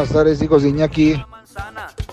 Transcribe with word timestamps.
Buenas 0.00 0.14
tardes, 0.14 0.40
hijos 0.40 0.62
de 0.62 0.70
Iñaki. 0.70 1.22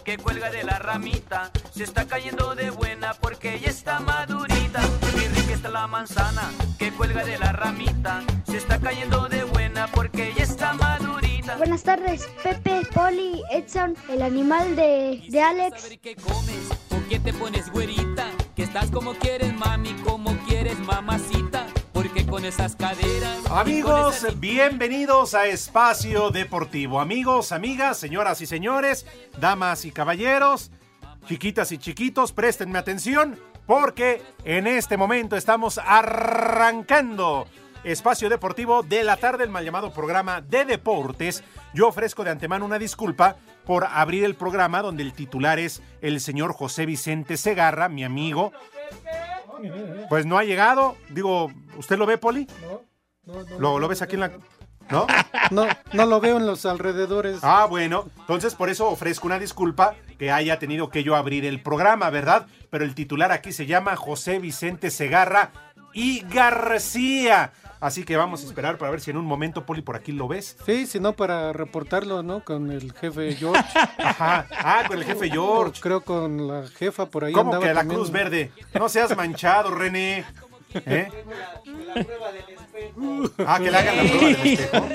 que 0.04 0.18
cuelga 0.18 0.50
de 0.52 0.62
la 0.66 0.78
ramita 0.78 1.50
se 1.74 1.84
está 1.84 2.06
cayendo 2.06 2.54
de 2.54 2.70
buena 2.70 3.14
porque 3.14 3.62
ya 3.62 3.70
está 3.70 4.02
madurita. 4.02 4.82
Qué 5.16 5.30
rica 5.30 5.54
está 5.54 5.70
la 5.70 5.88
manzana 5.88 6.52
que 6.78 6.92
cuelga 6.92 7.24
de 7.24 7.40
la 7.40 7.54
ramita 7.54 8.24
se 8.46 8.58
está 8.58 8.78
cayendo 8.78 9.30
de 9.30 9.46
buena 9.46 9.88
porque 9.88 10.34
ya 10.36 10.44
está 10.44 10.74
madurita. 10.74 11.56
Buenas 11.56 11.84
tardes, 11.84 12.28
Pepe, 12.44 12.82
Poli, 12.94 13.42
Edson, 13.52 13.96
el 14.10 14.22
animal 14.22 14.76
de, 14.76 15.24
de 15.30 15.42
Alex. 15.42 15.98
¿Qué 16.02 16.18
comes? 16.18 16.68
¿Por 16.90 17.04
qué 17.04 17.22
te 17.22 17.32
pones 17.32 17.72
güerita? 17.72 18.26
Que 18.54 18.64
estás 18.64 18.92
como 18.92 19.14
quieres, 19.14 19.54
mami, 19.54 19.94
como 20.04 20.38
quieres, 20.40 20.78
mamacita. 20.80 21.47
Con 22.38 22.46
esas 22.46 22.76
caderas. 22.76 23.48
Amigos, 23.50 24.24
bienvenidos 24.38 25.34
a 25.34 25.48
Espacio 25.48 26.30
Deportivo. 26.30 27.00
Amigos, 27.00 27.52
amigas, 27.52 27.98
señoras 27.98 28.42
y 28.42 28.46
señores, 28.46 29.08
damas 29.40 29.86
y 29.86 29.92
caballeros, 29.92 30.70
chiquitas 31.26 31.72
y 31.72 31.80
chiquitos, 31.80 32.34
préstenme 32.34 32.78
atención 32.78 33.40
porque 33.66 34.22
en 34.44 34.68
este 34.68 34.98
momento 34.98 35.36
estamos 35.36 35.80
arrancando 35.84 37.48
Espacio 37.84 38.30
Deportivo 38.30 38.84
de 38.84 39.04
la 39.04 39.18
tarde, 39.18 39.44
el 39.44 39.50
mal 39.50 39.66
llamado 39.66 39.92
programa 39.92 40.42
de 40.42 40.64
deportes. 40.64 41.44
Yo 41.74 41.88
ofrezco 41.88 42.24
de 42.24 42.30
antemano 42.30 42.66
una 42.66 42.78
disculpa 42.78 43.38
por 43.66 43.86
abrir 43.86 44.24
el 44.24 44.36
programa 44.36 44.84
donde 44.84 45.02
el 45.02 45.14
titular 45.14 45.58
es 45.58 45.82
el 46.02 46.22
señor 46.22 46.54
José 46.54 46.86
Vicente 46.86 47.36
Segarra, 47.36 47.90
mi 47.90 48.04
amigo. 48.04 48.52
Pues 50.10 50.26
no 50.26 50.38
ha 50.38 50.44
llegado. 50.44 50.96
Digo, 51.10 51.52
¿usted 51.78 51.98
lo 51.98 52.06
ve, 52.06 52.18
Poli? 52.18 52.48
¿Lo, 53.58 53.80
lo 53.80 53.88
ves 53.88 54.02
aquí 54.02 54.16
en 54.16 54.22
la.? 54.22 54.32
¿No? 54.90 55.08
No, 55.50 55.66
no 55.94 56.06
lo 56.06 56.20
veo 56.20 56.36
en 56.38 56.46
los 56.46 56.66
alrededores. 56.66 57.40
Ah, 57.42 57.68
bueno. 57.70 58.10
Entonces, 58.20 58.54
por 58.54 58.70
eso 58.70 58.90
ofrezco 58.90 59.28
una 59.28 59.40
disculpa 59.40 59.96
que 60.20 60.30
haya 60.30 60.60
tenido 60.60 60.90
que 60.90 61.04
yo 61.04 61.16
abrir 61.16 61.46
el 61.46 61.62
programa, 61.62 62.10
¿verdad? 62.10 62.48
Pero 62.70 62.84
el 62.84 62.96
titular 62.96 63.32
aquí 63.32 63.54
se 63.54 63.66
llama 63.66 63.96
José 63.96 64.40
Vicente 64.40 64.92
Segarra 64.92 65.52
y 65.94 66.22
García. 66.28 67.52
Así 67.80 68.04
que 68.04 68.18
vamos 68.18 68.44
a 68.44 68.48
esperar 68.48 68.78
para 68.78 68.90
ver 68.90 69.02
si 69.02 69.12
en 69.12 69.18
un 69.18 69.26
momento, 69.26 69.66
Poli, 69.66 69.82
por 69.84 69.96
aquí 69.96 70.12
lo 70.12 70.28
ves. 70.28 70.58
Sí, 70.66 70.88
sino 70.88 71.14
para 71.14 71.54
reportarlo, 71.54 72.24
¿no? 72.24 72.44
Con 72.44 72.72
el 72.72 72.92
jefe 72.94 73.34
George. 73.36 73.64
Ajá. 74.00 74.48
Ah, 74.52 74.84
con 74.88 74.98
el 74.98 75.04
jefe 75.06 75.30
George. 75.30 75.80
Creo 75.80 76.02
con 76.02 76.48
la 76.48 76.68
jefa 76.68 77.06
por 77.06 77.26
ahí 77.26 77.34
¿Cómo 77.34 77.52
andaba 77.52 77.68
que 77.68 77.74
la 77.74 77.82
también. 77.82 78.00
Cruz 78.00 78.12
Verde? 78.12 78.52
No 78.74 78.90
seas 78.90 79.16
manchado, 79.16 79.70
René. 79.76 80.26
¿Eh? 80.74 81.08
Ah, 83.46 83.60
que 83.60 83.72
le 83.72 83.78
hagan 83.78 83.98
la 83.98 84.04
prueba 84.04 84.32
del 84.32 84.44
espejo. 84.44 84.86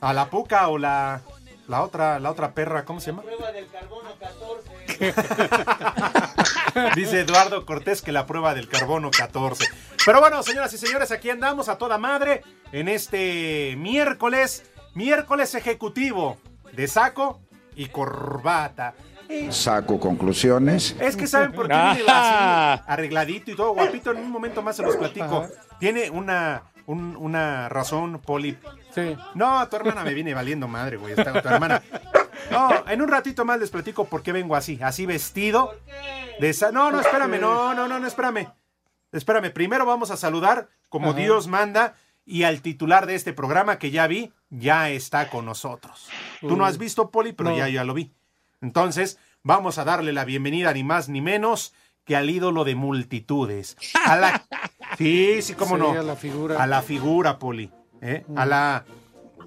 A 0.00 0.12
la 0.12 0.28
puca 0.30 0.68
o 0.68 0.78
la, 0.78 1.20
la 1.68 1.82
otra, 1.82 2.18
la 2.18 2.30
otra 2.30 2.52
perra, 2.52 2.84
¿cómo 2.84 3.00
se 3.00 3.12
llama? 3.12 3.22
Dice 6.96 7.20
Eduardo 7.20 7.64
Cortés 7.66 8.02
que 8.02 8.12
la 8.12 8.26
prueba 8.26 8.54
del 8.54 8.68
carbono 8.68 9.10
14. 9.10 9.64
Pero 10.04 10.20
bueno, 10.20 10.42
señoras 10.42 10.72
y 10.72 10.78
señores, 10.78 11.10
aquí 11.12 11.30
andamos 11.30 11.68
a 11.68 11.78
toda 11.78 11.98
madre 11.98 12.42
en 12.72 12.88
este 12.88 13.74
miércoles, 13.78 14.64
miércoles 14.94 15.54
ejecutivo 15.54 16.38
de 16.72 16.88
saco 16.88 17.40
y 17.76 17.86
corbata. 17.86 18.94
Saco 19.50 19.98
conclusiones. 19.98 20.94
Es 21.00 21.16
que 21.16 21.26
saben 21.26 21.52
por 21.52 21.66
qué 21.68 21.74
viene 21.74 22.04
así, 22.06 22.82
arregladito 22.86 23.50
y 23.50 23.56
todo 23.56 23.72
guapito. 23.72 24.10
En 24.12 24.18
un 24.18 24.30
momento 24.30 24.62
más 24.62 24.76
se 24.76 24.82
los 24.82 24.96
platico. 24.96 25.48
Tiene 25.78 26.10
una, 26.10 26.62
un- 26.86 27.16
una 27.16 27.68
razón, 27.70 28.18
Poli. 28.20 28.58
Sí. 28.94 29.16
No, 29.34 29.66
tu 29.68 29.76
hermana 29.76 30.04
me 30.04 30.12
viene 30.12 30.34
valiendo 30.34 30.68
madre, 30.68 30.96
güey. 30.98 31.14
Está 31.14 31.40
tu 31.40 31.48
hermana. 31.48 31.82
No, 32.50 32.70
en 32.88 33.00
un 33.02 33.08
ratito 33.08 33.44
más 33.44 33.58
les 33.60 33.70
platico 33.70 34.04
por 34.06 34.22
qué 34.22 34.32
vengo 34.32 34.56
así, 34.56 34.78
así 34.82 35.06
vestido. 35.06 35.72
De 36.40 36.48
esa... 36.50 36.72
No, 36.72 36.90
no, 36.90 37.00
espérame, 37.00 37.40
no, 37.40 37.74
no, 37.74 37.88
no, 37.88 37.98
no, 38.00 38.06
espérame. 38.06 38.48
Espérame, 39.12 39.50
primero 39.52 39.84
vamos 39.86 40.10
a 40.10 40.16
saludar 40.16 40.68
como 40.88 41.10
Ajá. 41.10 41.18
Dios 41.20 41.46
manda 41.48 41.94
y 42.24 42.44
al 42.44 42.62
titular 42.62 43.06
de 43.06 43.14
este 43.14 43.32
programa 43.32 43.78
que 43.78 43.90
ya 43.90 44.06
vi, 44.06 44.32
ya 44.50 44.90
está 44.90 45.28
con 45.28 45.44
nosotros. 45.44 46.08
Tú 46.40 46.56
no 46.56 46.64
has 46.64 46.78
visto, 46.78 47.10
Poli, 47.10 47.32
pero 47.32 47.50
No. 47.50 47.56
ya, 47.56 47.68
ya 47.68 47.84
lo 47.84 47.94
vi. 47.94 48.12
Entonces, 48.60 49.18
vamos 49.42 49.78
a 49.78 49.84
darle 49.84 50.12
la 50.12 50.24
bienvenida 50.24 50.72
ni 50.72 50.84
más 50.84 51.08
ni 51.08 51.20
menos 51.20 51.74
que 52.04 52.16
al 52.16 52.30
ídolo 52.30 52.64
de 52.64 52.74
multitudes. 52.74 53.76
A 54.04 54.16
la... 54.16 54.44
Sí, 54.98 55.40
sí, 55.40 55.54
cómo 55.54 55.76
Sí, 55.76 55.80
no. 55.82 55.90
a 55.98 56.02
la 56.02 56.16
figura. 56.16 56.62
A 56.62 56.66
la 56.66 56.82
figura, 56.82 57.38
Poli. 57.38 57.70
¿eh? 58.02 58.24
A 58.36 58.44
la 58.44 58.84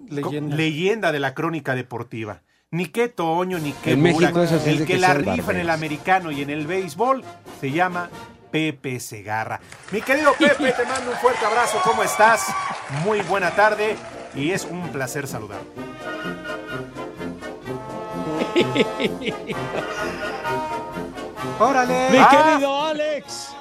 Leyenda. 0.09 0.55
leyenda 0.55 1.11
de 1.11 1.19
la 1.19 1.33
crónica 1.35 1.75
deportiva. 1.75 2.41
Ni 2.71 2.87
qué 2.87 3.07
Toño, 3.09 3.59
ni 3.59 3.71
qué 3.73 3.95
Burak. 3.95 4.33
México 4.33 4.59
El 4.65 4.79
que 4.79 4.85
que 4.85 4.97
la 4.97 5.13
rifa 5.13 5.51
en 5.51 5.59
el 5.59 5.69
americano 5.69 6.31
y 6.31 6.41
en 6.41 6.49
el 6.49 6.67
béisbol 6.67 7.23
se 7.61 7.71
llama 7.71 8.09
Pepe 8.51 8.99
Segarra. 8.99 9.59
Mi 9.91 10.01
querido 10.01 10.33
Pepe, 10.37 10.71
te 10.71 10.85
mando 10.85 11.11
un 11.11 11.17
fuerte 11.17 11.45
abrazo. 11.45 11.79
¿Cómo 11.83 12.03
estás? 12.03 12.47
Muy 13.03 13.21
buena 13.21 13.51
tarde 13.51 13.95
y 14.35 14.51
es 14.51 14.65
un 14.65 14.89
placer 14.89 15.27
saludar. 15.27 15.61
¡Órale! 21.59 22.09
Mi 22.11 22.17
Ah. 22.17 22.29
querido 22.51 22.83
Alex, 22.83 23.55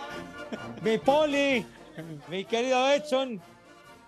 mi 0.82 0.98
Poli, 0.98 1.64
mi 2.28 2.44
querido 2.44 2.90
Edson, 2.90 3.40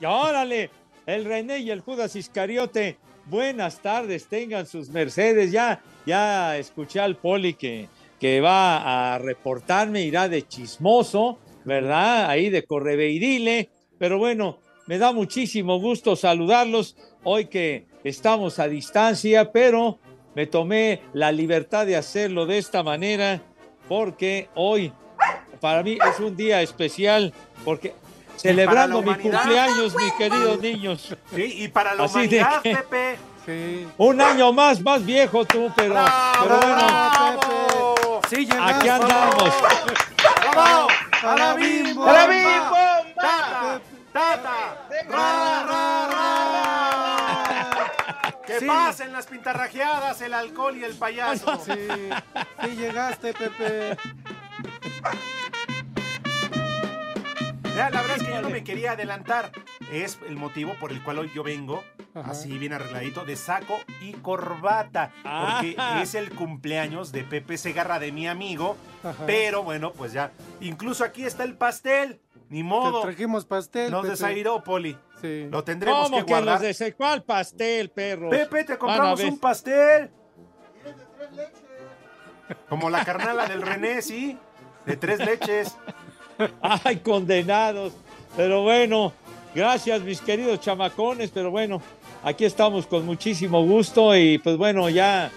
y 0.01 0.05
órale, 0.05 0.71
el 1.07 1.25
René 1.25 1.59
y 1.59 1.71
el 1.71 1.81
Judas 1.81 2.17
Iscariote. 2.17 2.99
Buenas 3.27 3.83
tardes, 3.83 4.27
tengan 4.27 4.67
sus 4.67 4.89
mercedes. 4.89 5.51
Ya, 5.51 5.83
ya 6.07 6.57
escuché 6.59 7.01
al 7.01 7.17
Poli 7.17 7.55
que, 7.55 7.89
que 8.21 8.41
va 8.41 9.15
a 9.15 9.19
reportarme, 9.19 10.03
irá 10.03 10.29
de 10.29 10.47
chismoso, 10.47 11.39
¿verdad? 11.65 12.31
Ahí 12.31 12.51
de 12.51 12.65
correveirile. 12.65 13.71
Pero 13.99 14.19
bueno, 14.19 14.61
me 14.87 14.99
da 14.99 15.13
muchísimo 15.13 15.81
gusto 15.81 16.15
saludarlos 16.15 16.97
hoy 17.25 17.47
que 17.47 17.87
estamos 18.05 18.61
a 18.61 18.69
distancia, 18.69 19.51
pero 19.51 19.99
me 20.37 20.47
tomé 20.47 21.01
la 21.13 21.33
libertad 21.33 21.85
de 21.85 21.97
hacerlo 21.97 22.47
de 22.47 22.59
esta 22.59 22.85
manera 22.85 23.43
porque 23.89 24.49
hoy 24.55 24.93
para 25.61 25.83
mí 25.83 25.99
es 26.09 26.21
un 26.21 26.37
día 26.37 26.63
especial 26.63 27.35
porque 27.65 27.93
celebrando 28.37 29.03
mi 29.03 29.15
cumpleaños, 29.15 29.95
mis 29.95 30.13
queridos 30.15 30.59
niños. 30.61 31.17
Sí, 31.35 31.63
y 31.65 31.69
para 31.69 31.95
la 31.95 32.05
Así 32.05 32.27
de 32.27 32.39
humanidad, 32.41 32.63
que- 32.63 32.77
Pepe. 32.77 33.19
Sí. 33.47 33.87
Un 33.97 34.21
año 34.21 34.53
más, 34.53 34.81
más 34.81 35.05
viejo 35.07 35.45
tú, 35.45 35.71
pero, 35.77 35.95
pero 36.43 36.57
bueno, 36.59 36.77
¡Bravo! 36.77 38.21
Sí, 38.29 38.45
llegaste. 38.45 38.75
aquí 38.75 38.89
andamos. 38.89 39.55
¡Bravo! 40.53 40.89
¡Tata! 43.15 43.81
¡Tata! 44.13 44.87
¡Ra, 45.09 45.65
ra, 45.69 46.09
ra! 46.11 47.93
¡Que 48.47 48.59
Sí. 48.61 48.67
pasen 48.67 49.13
las 49.13 49.27
pintarrajeadas, 49.27 50.21
el 50.23 50.35
alcohol 50.35 50.77
y 50.77 50.85
el 50.85 50.95
payaso! 50.97 51.57
Sí, 51.65 51.73
sí 52.65 52.71
llegaste, 52.77 53.33
Pepe. 53.35 53.97
Mira, 57.77 57.91
la 57.91 58.01
verdad 58.01 58.17
es 58.17 58.23
que 58.23 58.31
yo 58.31 58.41
no 58.43 58.49
me 58.51 58.65
quería 58.65 58.93
adelantar. 58.93 59.53
Es 59.93 60.19
el 60.27 60.37
motivo 60.37 60.75
por 60.81 60.93
el 60.93 61.03
cual 61.03 61.19
hoy 61.19 61.31
yo 61.35 61.43
vengo, 61.43 61.85
Ajá. 62.15 62.31
así 62.31 62.57
bien 62.59 62.73
arregladito, 62.73 63.25
de 63.27 63.37
saco 63.37 63.79
y 64.01 64.13
corbata. 64.15 65.13
Porque 65.23 65.75
Ah. 65.79 66.01
es 66.03 66.15
el 66.15 66.31
cumpleaños 66.31 67.13
de 67.13 67.23
Pepe 67.25 67.59
Segarra, 67.59 67.99
de 67.99 68.13
mi 68.13 68.27
amigo. 68.27 68.77
Ajá. 69.05 69.25
Pero 69.27 69.63
bueno, 69.63 69.93
pues 69.93 70.13
ya. 70.13 70.33
Incluso 70.61 71.05
aquí 71.05 71.25
está 71.25 71.45
el 71.45 71.55
pastel. 71.57 72.21
Ni 72.49 72.59
Te 72.61 72.65
modo. 72.65 73.03
trajimos 73.03 73.45
pastel, 73.45 73.91
Nos 73.91 74.03
Pepe. 74.03 74.11
desairó, 74.13 74.63
Poli. 74.65 74.97
Sí. 75.21 75.49
Lo 75.51 75.63
tendremos 75.65 76.05
¿Cómo 76.05 76.19
que 76.19 76.25
que 76.27 76.33
guardar. 76.33 76.61
de 76.61 76.71
ese- 76.71 76.95
¿Cuál 76.95 77.25
pastel, 77.25 77.91
perro? 77.91 78.31
Pepe, 78.31 78.65
te 78.65 78.79
compramos 78.79 79.21
un 79.23 79.39
pastel. 79.39 80.11
Como 82.69 82.89
la 82.91 83.05
carnala 83.05 83.47
del 83.47 83.63
René, 83.63 84.01
sí. 84.03 84.39
De 84.85 84.97
tres 84.97 85.19
leches. 85.19 85.77
Ay, 86.61 86.97
condenados. 86.97 87.93
Pero 88.37 88.63
bueno, 88.63 89.13
Gracias, 89.55 90.03
mis 90.03 90.21
queridos 90.21 90.61
chamacones, 90.61 91.31
pero 91.31 91.51
bueno, 91.51 91.81
aquí 92.23 92.45
estamos 92.45 92.87
con 92.87 93.07
muchísimo 93.07 93.65
gusto 93.65 94.15
y 94.15 94.37
pues 94.37 94.59
bueno, 94.59 94.91
ya 94.91 95.31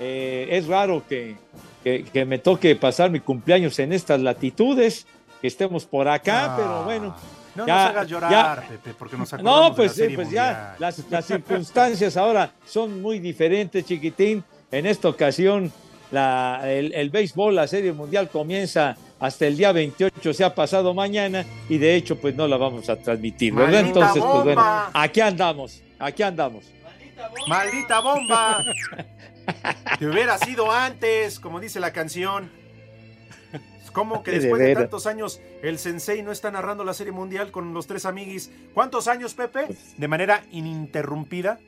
eh, 0.00 0.48
es 0.52 0.66
raro 0.66 1.02
que, 1.06 1.36
que- 1.84 2.02
que 2.04 2.24
me 2.24 2.38
toque 2.38 2.74
pasar 2.76 3.10
mi 3.10 3.20
cumpleaños 3.20 3.78
en 3.78 3.92
estas 3.92 4.22
latitudes, 4.22 5.06
que 5.42 5.48
estemos 5.48 5.84
por 5.84 6.08
acá, 6.08 6.46
Ah, 6.46 6.56
pero 6.56 6.84
bueno. 6.84 7.16
No 7.54 7.66
ya- 7.66 7.74
nos 7.82 7.90
hagas 7.90 8.08
llorar, 8.08 8.30
ya- 8.30 8.68
Pepe, 8.70 8.94
porque 8.98 9.18
nos 9.18 9.30
No, 9.42 9.68
de 9.68 9.76
pues, 9.76 9.88
la 9.90 9.94
sí, 9.96 10.00
Serie 10.00 10.16
pues 10.16 10.30
ya 10.30 10.74
las, 10.78 11.04
las 11.10 11.26
circunstancias 11.26 12.16
ahora 12.16 12.52
son 12.64 13.02
muy 13.02 13.18
diferentes, 13.18 13.84
chiquitín. 13.84 14.42
En 14.70 14.86
esta 14.86 15.10
ocasión, 15.10 15.70
la- 16.10 16.62
el, 16.64 16.94
el 16.94 17.10
béisbol, 17.10 17.54
la 17.54 17.66
Serie 17.66 17.92
Mundial 17.92 18.30
comienza 18.30 18.96
hasta 19.22 19.46
el 19.46 19.56
día 19.56 19.70
28, 19.70 20.30
o 20.30 20.32
sea, 20.32 20.52
pasado 20.52 20.92
mañana, 20.94 21.46
y 21.68 21.78
de 21.78 21.94
hecho, 21.94 22.20
pues 22.20 22.34
no 22.34 22.48
la 22.48 22.56
vamos 22.56 22.88
a 22.90 22.96
transmitir, 22.96 23.54
¿verdad? 23.54 23.84
¡Maldita 23.84 23.88
Entonces, 24.00 24.20
pues 24.20 24.44
bueno, 24.44 24.60
bomba! 24.60 24.90
aquí 24.92 25.20
andamos, 25.20 25.80
aquí 25.96 26.22
andamos. 26.24 26.64
¡Maldita 27.46 28.00
bomba! 28.00 28.64
Te 30.00 30.06
hubiera 30.08 30.36
sido 30.38 30.72
antes, 30.72 31.38
como 31.38 31.60
dice 31.60 31.78
la 31.78 31.92
canción. 31.92 32.50
¿Cómo 33.92 34.24
que 34.24 34.32
de 34.32 34.40
después 34.40 34.58
de, 34.58 34.68
veras. 34.68 34.84
tantos 34.84 35.06
años 35.06 35.40
el 35.62 35.78
Sensei 35.78 36.22
no 36.22 36.32
está 36.32 36.50
narrando 36.50 36.82
la 36.82 36.94
serie 36.94 37.12
mundial 37.12 37.52
con 37.52 37.74
los 37.74 37.86
tres 37.86 38.06
amiguis? 38.06 38.50
¿Cuántos 38.74 39.06
años, 39.06 39.34
Pepe? 39.34 39.68
De 39.98 40.08
manera 40.08 40.42
ininterrumpida. 40.50 41.60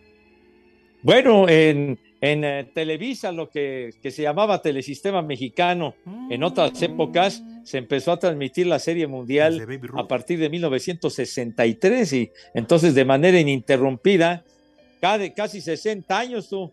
Bueno, 1.02 1.48
en, 1.48 2.00
en 2.24 2.42
eh, 2.42 2.70
Televisa, 2.72 3.32
lo 3.32 3.50
que, 3.50 3.92
que 4.02 4.10
se 4.10 4.22
llamaba 4.22 4.62
Telesistema 4.62 5.20
Mexicano, 5.20 5.94
en 6.30 6.42
otras 6.42 6.80
épocas 6.80 7.42
se 7.64 7.76
empezó 7.76 8.12
a 8.12 8.18
transmitir 8.18 8.66
la 8.66 8.78
Serie 8.78 9.06
Mundial 9.06 9.66
a 9.94 10.08
partir 10.08 10.38
de 10.38 10.48
1963 10.48 12.12
y 12.14 12.30
entonces 12.54 12.94
de 12.94 13.04
manera 13.04 13.38
ininterrumpida, 13.38 14.42
cada, 15.02 15.28
casi 15.34 15.60
60 15.60 16.18
años 16.18 16.48
tú, 16.48 16.72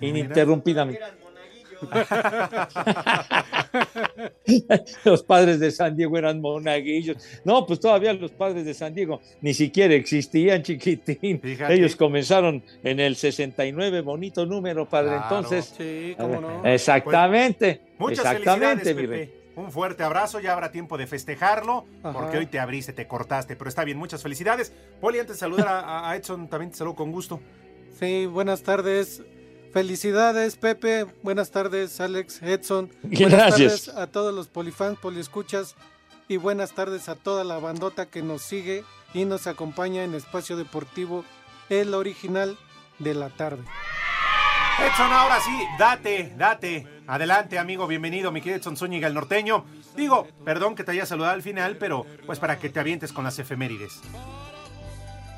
ininterrumpidamente. 0.00 1.02
los 5.04 5.22
padres 5.22 5.60
de 5.60 5.70
San 5.70 5.96
Diego 5.96 6.16
eran 6.18 6.40
monaguillos. 6.40 7.16
No, 7.44 7.66
pues 7.66 7.80
todavía 7.80 8.12
los 8.12 8.30
padres 8.32 8.64
de 8.64 8.74
San 8.74 8.94
Diego 8.94 9.20
ni 9.40 9.54
siquiera 9.54 9.94
existían, 9.94 10.62
chiquitín. 10.62 11.40
Fíjate. 11.40 11.74
Ellos 11.74 11.96
comenzaron 11.96 12.62
en 12.82 13.00
el 13.00 13.16
69, 13.16 14.00
bonito 14.02 14.46
número, 14.46 14.88
padre. 14.88 15.16
Claro. 15.16 15.36
Entonces, 15.36 15.74
Sí, 15.76 16.14
cómo 16.18 16.40
no. 16.40 16.64
exactamente, 16.64 17.80
Muchas 17.98 18.24
exactamente, 18.26 18.94
felicidades, 18.94 18.96
mi 18.96 19.06
rey. 19.06 19.34
Un 19.54 19.70
fuerte 19.70 20.02
abrazo, 20.02 20.40
ya 20.40 20.54
habrá 20.54 20.72
tiempo 20.72 20.96
de 20.96 21.06
festejarlo, 21.06 21.84
Ajá. 22.02 22.12
porque 22.18 22.38
hoy 22.38 22.46
te 22.46 22.58
abriste, 22.58 22.94
te 22.94 23.06
cortaste, 23.06 23.54
pero 23.54 23.68
está 23.68 23.84
bien, 23.84 23.98
muchas 23.98 24.22
felicidades. 24.22 24.72
Poli, 25.00 25.18
antes 25.18 25.36
de 25.36 25.40
saludar 25.40 25.68
a, 25.68 26.10
a 26.10 26.16
Edson, 26.16 26.48
también 26.48 26.70
te 26.70 26.78
saludo 26.78 26.94
con 26.94 27.12
gusto. 27.12 27.38
Sí, 27.98 28.24
buenas 28.26 28.62
tardes. 28.62 29.22
Felicidades, 29.72 30.56
Pepe. 30.56 31.06
Buenas 31.22 31.50
tardes, 31.50 32.00
Alex, 32.00 32.42
Edson. 32.42 32.90
Buenas 33.02 33.30
Gracias. 33.30 33.84
tardes 33.86 33.88
a 34.00 34.06
todos 34.06 34.34
los 34.34 34.48
polifans, 34.48 34.98
poliescuchas. 34.98 35.76
Y 36.28 36.36
buenas 36.36 36.72
tardes 36.72 37.08
a 37.08 37.14
toda 37.14 37.44
la 37.44 37.58
bandota 37.58 38.06
que 38.06 38.22
nos 38.22 38.42
sigue 38.42 38.84
y 39.12 39.24
nos 39.24 39.46
acompaña 39.46 40.04
en 40.04 40.14
Espacio 40.14 40.56
Deportivo, 40.56 41.24
el 41.68 41.94
original 41.94 42.56
de 42.98 43.14
la 43.14 43.28
tarde. 43.30 43.62
Edson, 44.80 45.12
ahora 45.12 45.38
sí, 45.40 45.64
date, 45.78 46.32
date. 46.36 46.86
Adelante, 47.06 47.58
amigo, 47.58 47.86
bienvenido, 47.86 48.32
mi 48.32 48.40
querido 48.40 48.58
Edson 48.58 48.76
Zúñiga, 48.76 49.08
el 49.08 49.14
norteño. 49.14 49.66
Digo, 49.96 50.26
perdón 50.44 50.74
que 50.74 50.84
te 50.84 50.92
haya 50.92 51.04
saludado 51.04 51.34
al 51.34 51.42
final, 51.42 51.76
pero 51.76 52.06
pues 52.24 52.38
para 52.38 52.58
que 52.58 52.70
te 52.70 52.80
avientes 52.80 53.12
con 53.12 53.24
las 53.24 53.38
efemérides. 53.38 54.00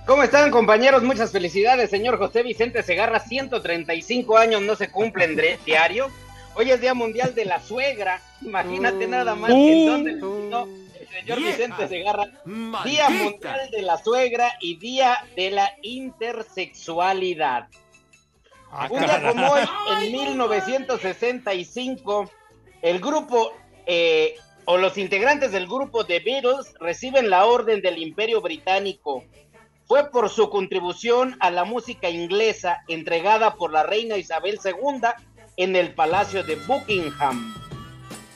¿Cómo 0.06 0.22
están 0.22 0.50
compañeros? 0.50 1.02
Muchas 1.02 1.32
felicidades, 1.32 1.88
señor 1.90 2.18
José 2.18 2.42
Vicente 2.42 2.82
Segarra. 2.82 3.20
135 3.20 4.36
años 4.36 4.60
no 4.62 4.76
se 4.76 4.90
cumplen 4.90 5.34
de- 5.36 5.58
diario. 5.66 6.08
Hoy 6.56 6.70
es 6.70 6.80
Día 6.80 6.94
Mundial 6.94 7.34
de 7.34 7.44
la 7.46 7.60
Suegra. 7.60 8.20
Imagínate 8.42 9.06
nada 9.06 9.34
más 9.34 9.50
que 9.50 9.72
en 9.72 9.86
dónde 9.86 10.14
Uh. 10.24 10.48
no, 10.50 10.68
el 11.00 11.08
señor. 11.08 11.38
Vicente 11.38 11.88
Segarra. 11.88 12.26
Día 12.84 13.08
Mundial 13.10 13.70
de 13.70 13.82
la 13.82 13.96
Suegra 13.98 14.52
y 14.60 14.76
Día 14.76 15.24
de 15.36 15.50
la 15.50 15.72
Intersexualidad. 15.82 17.66
Ah, 18.70 18.88
Un 18.90 19.00
día 19.00 19.22
como 19.26 19.50
hoy, 19.52 19.62
en 20.02 20.12
1965, 20.12 22.30
el 22.82 23.00
grupo 23.00 23.52
eh, 23.86 24.34
o 24.66 24.76
los 24.76 24.98
integrantes 24.98 25.52
del 25.52 25.66
grupo 25.66 26.04
The 26.04 26.20
Beatles 26.20 26.74
reciben 26.80 27.30
la 27.30 27.46
Orden 27.46 27.80
del 27.80 27.96
Imperio 27.98 28.42
Británico. 28.42 29.24
Fue 29.94 30.10
por 30.10 30.28
su 30.28 30.50
contribución 30.50 31.36
a 31.38 31.52
la 31.52 31.62
música 31.62 32.10
inglesa 32.10 32.82
entregada 32.88 33.54
por 33.54 33.70
la 33.70 33.84
reina 33.84 34.16
Isabel 34.16 34.58
II 34.64 35.02
en 35.56 35.76
el 35.76 35.94
Palacio 35.94 36.42
de 36.42 36.56
Buckingham. 36.56 37.54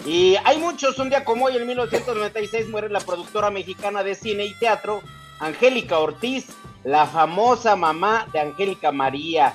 Y 0.06 0.36
hay 0.44 0.58
muchos, 0.58 1.00
un 1.00 1.10
día 1.10 1.24
como 1.24 1.46
hoy, 1.46 1.56
en 1.56 1.66
1996, 1.66 2.68
muere 2.68 2.88
la 2.90 3.00
productora 3.00 3.50
mexicana 3.50 4.04
de 4.04 4.14
cine 4.14 4.44
y 4.44 4.54
teatro, 4.54 5.02
Angélica 5.40 5.98
Ortiz, 5.98 6.46
la 6.84 7.08
famosa 7.08 7.74
mamá 7.74 8.28
de 8.32 8.38
Angélica 8.38 8.92
María. 8.92 9.52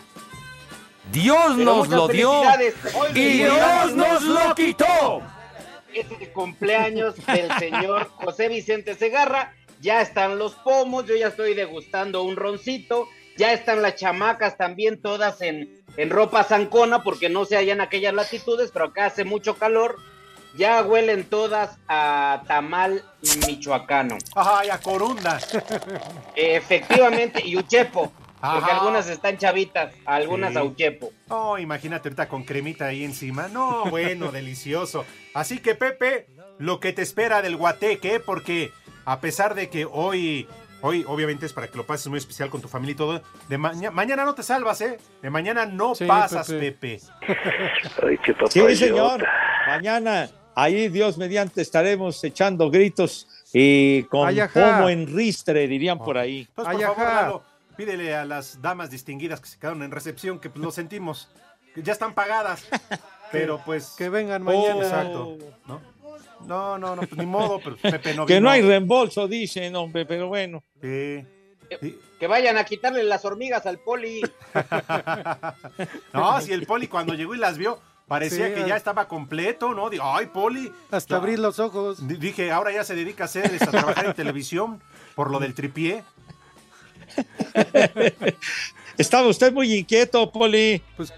Dios 1.09 1.53
Pero 1.55 1.63
nos 1.63 1.87
lo 1.87 2.09
dio 2.09 2.41
y 3.15 3.29
Dios 3.29 3.95
nos 3.95 4.23
lo 4.23 4.55
quitó. 4.55 5.21
este 5.93 6.33
cumpleaños 6.33 7.15
del 7.27 7.49
señor 7.59 8.09
José 8.15 8.49
Vicente 8.49 8.93
Segarra. 8.95 9.53
Ya 9.83 10.01
están 10.01 10.39
los 10.39 10.55
pomos, 10.55 11.05
yo 11.05 11.15
ya 11.17 11.27
estoy 11.27 11.53
degustando 11.55 12.23
un 12.23 12.37
roncito. 12.37 13.09
Ya 13.35 13.51
están 13.51 13.81
las 13.81 13.95
chamacas 13.95 14.55
también 14.57 15.01
todas 15.01 15.41
en, 15.41 15.83
en 15.97 16.09
ropa 16.09 16.43
zancona 16.45 17.03
porque 17.03 17.27
no 17.29 17.43
se 17.43 17.57
hallan 17.57 17.81
aquellas 17.81 18.13
latitudes, 18.13 18.71
pero 18.71 18.85
acá 18.85 19.07
hace 19.07 19.25
mucho 19.25 19.55
calor. 19.57 19.97
Ya 20.55 20.81
huelen 20.83 21.25
todas 21.25 21.79
a 21.89 22.43
tamal 22.47 23.03
michoacano. 23.45 24.17
Ay, 24.35 24.69
a 24.69 24.77
Corunda. 24.79 25.37
Efectivamente, 26.35 27.41
y 27.45 27.57
uchepo, 27.57 28.11
porque 28.39 28.71
Ajá. 28.71 28.77
algunas 28.77 29.07
están 29.09 29.37
chavitas, 29.37 29.93
algunas 30.05 30.53
Sí. 30.53 30.59
a 30.59 30.63
uchepo. 30.63 31.11
Oh, 31.29 31.57
imagínate 31.57 32.07
ahorita 32.07 32.27
con 32.29 32.43
cremita 32.43 32.85
ahí 32.85 33.03
encima. 33.03 33.47
No, 33.47 33.85
bueno, 33.85 34.31
delicioso. 34.31 35.05
Así 35.33 35.59
que, 35.59 35.75
Pepe, 35.75 36.27
lo 36.59 36.79
que 36.79 36.93
te 36.93 37.01
espera 37.01 37.41
del 37.41 37.57
guateque, 37.57 38.19
porque 38.19 38.71
a 39.05 39.19
pesar 39.19 39.55
de 39.55 39.69
que 39.69 39.85
hoy, 39.85 40.47
hoy 40.81 41.03
obviamente 41.07 41.45
es 41.45 41.53
para 41.53 41.67
que 41.67 41.77
lo 41.77 41.85
pases 41.85 42.07
muy 42.07 42.17
especial 42.17 42.49
con 42.49 42.61
tu 42.61 42.67
familia 42.67 42.93
y 42.93 42.95
todo, 42.95 43.21
de 43.49 43.57
maña- 43.57 43.91
mañana 43.91 44.25
no 44.25 44.33
te 44.35 44.43
salvas, 44.43 44.81
¿eh? 44.81 44.97
De 45.21 45.29
mañana 45.29 45.65
no 45.65 45.95
Sí, 45.95 46.05
pasas, 46.05 46.47
Pepe. 46.47 46.99
Pepe. 47.01 47.01
Sí, 48.49 48.75
señor. 48.75 49.25
Mañana, 49.67 50.29
ahí 50.55 50.89
Dios 50.89 51.17
mediante, 51.17 51.61
estaremos 51.61 52.23
echando 52.23 52.69
gritos 52.69 53.27
y 53.53 54.03
con 54.03 54.27
Ay, 54.27 54.39
pomo 54.53 54.89
en 54.89 55.07
ristre, 55.07 55.67
dirían 55.67 55.99
por 55.99 56.17
ahí. 56.17 56.47
Entonces, 56.49 56.73
por 56.73 56.81
Ay, 56.83 56.95
favor. 56.95 57.13
Lalo, 57.13 57.43
pídele 57.77 58.15
a 58.15 58.25
las 58.25 58.61
damas 58.61 58.89
distinguidas 58.89 59.39
que 59.39 59.47
se 59.47 59.57
quedaron 59.57 59.83
en 59.83 59.91
recepción 59.91 60.39
que 60.39 60.49
pues, 60.49 60.63
lo 60.63 60.71
sentimos, 60.71 61.29
que 61.73 61.81
ya 61.83 61.93
están 61.93 62.13
pagadas, 62.13 62.65
pero 63.31 63.59
pues... 63.65 63.95
Que 63.97 64.09
vengan 64.09 64.41
Oh, 64.41 64.45
mañana. 64.45 64.81
Exacto, 64.83 65.37
¿no? 65.67 65.81
No, 66.47 66.77
no, 66.77 66.95
no, 66.95 67.01
pues 67.03 67.17
ni 67.17 67.25
modo, 67.25 67.59
pero 67.63 67.77
Pepe 67.77 68.13
no 68.13 68.25
Que 68.27 68.35
vino. 68.35 68.45
no 68.45 68.49
hay 68.51 68.61
reembolso, 68.61 69.27
dicen, 69.27 69.75
hombre, 69.75 70.05
pero 70.05 70.27
bueno. 70.27 70.63
Sí. 70.81 71.25
Sí. 71.81 71.97
Que 72.19 72.27
vayan 72.27 72.57
a 72.57 72.63
quitarle 72.65 73.03
las 73.03 73.25
hormigas 73.25 73.65
al 73.65 73.79
poli. 73.79 74.21
No, 76.13 76.39
si 76.41 76.51
el 76.53 76.65
Poli 76.65 76.87
cuando 76.87 77.13
llegó 77.15 77.33
y 77.35 77.39
las 77.39 77.57
vio, 77.57 77.79
parecía 78.07 78.47
Sí, 78.47 78.53
que 78.53 78.67
ya 78.67 78.75
estaba 78.75 79.07
completo, 79.07 79.73
¿no? 79.73 79.89
Digo, 79.89 80.03
ay, 80.05 80.27
Poli. 80.27 80.71
Hasta 80.91 81.15
Ya. 81.15 81.17
abrir 81.17 81.39
los 81.39 81.59
ojos. 81.59 82.07
Dije, 82.07 82.51
ahora 82.51 82.71
ya 82.71 82.83
se 82.83 82.95
dedica 82.95 83.23
a 83.23 83.25
hacer, 83.25 83.51
a 83.59 83.65
trabajar 83.67 84.05
en 84.05 84.13
televisión 84.13 84.81
por 85.15 85.31
lo 85.31 85.39
del 85.39 85.53
tripié. 85.55 86.03
Estaba 88.97 89.27
usted 89.27 89.51
muy 89.51 89.73
inquieto, 89.73 90.31
Poli. 90.31 90.81
Pues 90.95 91.11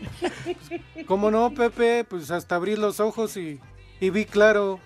¿Cómo 1.06 1.30
no, 1.30 1.52
Pepe? 1.52 2.04
Pues 2.04 2.30
hasta 2.30 2.54
abrir 2.56 2.78
los 2.78 3.00
ojos 3.00 3.36
y, 3.36 3.60
y 4.00 4.10
vi 4.10 4.24
claro. 4.24 4.80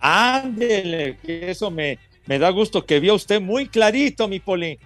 Ándele, 0.00 1.18
que 1.18 1.50
eso 1.50 1.70
me, 1.70 1.98
me 2.26 2.38
da 2.38 2.50
gusto 2.50 2.86
que 2.86 3.00
vio 3.00 3.14
usted 3.14 3.40
muy 3.40 3.68
clarito, 3.68 4.28
mi 4.28 4.40
Poli. 4.40 4.78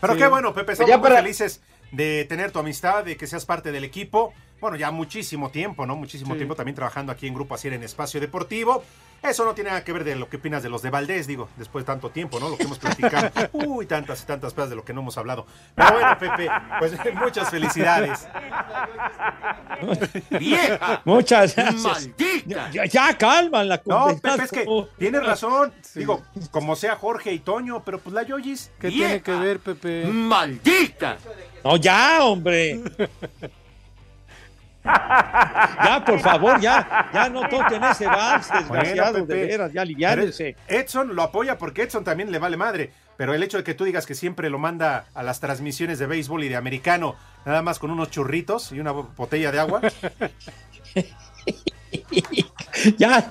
Pero 0.00 0.12
Sí. 0.14 0.18
qué 0.20 0.28
bueno, 0.28 0.54
Pepe, 0.54 0.72
estamos 0.72 0.90
Ya 0.90 0.98
muy 0.98 1.08
para- 1.08 1.20
felices 1.22 1.62
de 1.90 2.24
tener 2.28 2.52
tu 2.52 2.58
amistad, 2.58 3.04
de 3.04 3.16
que 3.16 3.26
seas 3.26 3.44
parte 3.46 3.72
del 3.72 3.84
equipo. 3.84 4.32
Bueno, 4.60 4.76
ya 4.76 4.90
muchísimo 4.90 5.50
tiempo, 5.50 5.86
¿no? 5.86 5.96
Muchísimo 5.96 6.34
Sí. 6.34 6.38
tiempo 6.38 6.54
también 6.54 6.74
trabajando 6.74 7.12
aquí 7.12 7.26
en 7.26 7.34
Grupo 7.34 7.54
Asier 7.54 7.74
en 7.74 7.82
Espacio 7.82 8.20
Deportivo. 8.20 8.82
Eso 9.22 9.44
no 9.46 9.54
tiene 9.54 9.70
nada 9.70 9.82
que 9.82 9.92
ver 9.92 10.04
de 10.04 10.14
lo 10.14 10.28
que 10.28 10.36
opinas 10.36 10.62
de 10.62 10.68
los 10.68 10.82
de 10.82 10.90
Valdés, 10.90 11.26
digo, 11.26 11.48
después 11.56 11.84
de 11.84 11.86
tanto 11.86 12.10
tiempo, 12.10 12.38
¿no? 12.38 12.50
Lo 12.50 12.56
que 12.56 12.64
hemos 12.64 12.78
platicado. 12.78 13.30
Uy, 13.52 13.86
tantas 13.86 14.22
y 14.22 14.26
tantas 14.26 14.52
cosas 14.52 14.70
de 14.70 14.76
lo 14.76 14.84
que 14.84 14.92
no 14.92 15.00
hemos 15.00 15.16
hablado. 15.18 15.46
Pero 15.74 15.92
bueno, 15.92 16.18
Pepe, 16.18 16.48
pues 16.78 16.92
muchas 17.14 17.50
felicidades. 17.50 18.28
¡Vieja! 20.38 21.02
Muchas 21.04 21.56
gracias. 21.56 21.82
¡Maldita! 21.82 22.70
Ya, 22.70 22.84
ya 22.84 23.18
calman 23.18 23.68
la 23.68 23.80
No. 23.84 24.06
Pepe, 24.20 24.44
es 24.44 24.50
que 24.50 24.66
tienes 24.98 25.24
razón. 25.24 25.72
Digo, 25.94 26.22
como 26.50 26.76
sea 26.76 26.96
Jorge 26.96 27.32
y 27.32 27.38
Toño, 27.40 27.82
pero 27.84 27.98
pues 27.98 28.14
la 28.14 28.22
Yoyis. 28.22 28.70
¿Qué 28.78 28.88
Vieja. 28.88 29.06
tiene 29.06 29.22
que 29.22 29.32
ver, 29.34 29.60
Pepe? 29.60 30.04
¡Maldita! 30.06 31.16
No, 31.64 31.76
ya, 31.76 32.24
hombre. 32.24 32.80
Ya, 34.86 36.02
por 36.06 36.20
favor, 36.20 36.60
ya, 36.60 37.08
ya 37.12 37.28
no 37.28 37.48
toquen 37.48 37.82
ese 37.84 38.06
vals, 38.06 38.50
desgraciado, 38.50 39.12
Bueno, 39.12 39.26
de 39.26 39.46
veras, 39.46 39.68
ya 39.72 39.72
pero 39.72 39.82
aliviánense. 39.82 40.56
Edson 40.68 41.14
lo 41.14 41.22
apoya 41.22 41.58
porque 41.58 41.82
Edson 41.82 42.04
también 42.04 42.30
le 42.30 42.38
vale 42.38 42.56
madre. 42.56 42.92
Pero 43.16 43.32
el 43.32 43.42
hecho 43.42 43.56
de 43.56 43.64
que 43.64 43.74
tú 43.74 43.84
digas 43.84 44.04
que 44.04 44.14
siempre 44.14 44.50
lo 44.50 44.58
manda 44.58 45.06
a 45.14 45.22
las 45.22 45.40
transmisiones 45.40 45.98
de 45.98 46.06
béisbol 46.06 46.44
y 46.44 46.48
de 46.48 46.56
americano, 46.56 47.16
nada 47.46 47.62
más 47.62 47.78
con 47.78 47.90
unos 47.90 48.10
churritos 48.10 48.72
y 48.72 48.80
una 48.80 48.92
botella 48.92 49.50
de 49.52 49.60
agua. 49.60 49.80
Ya, 52.98 53.30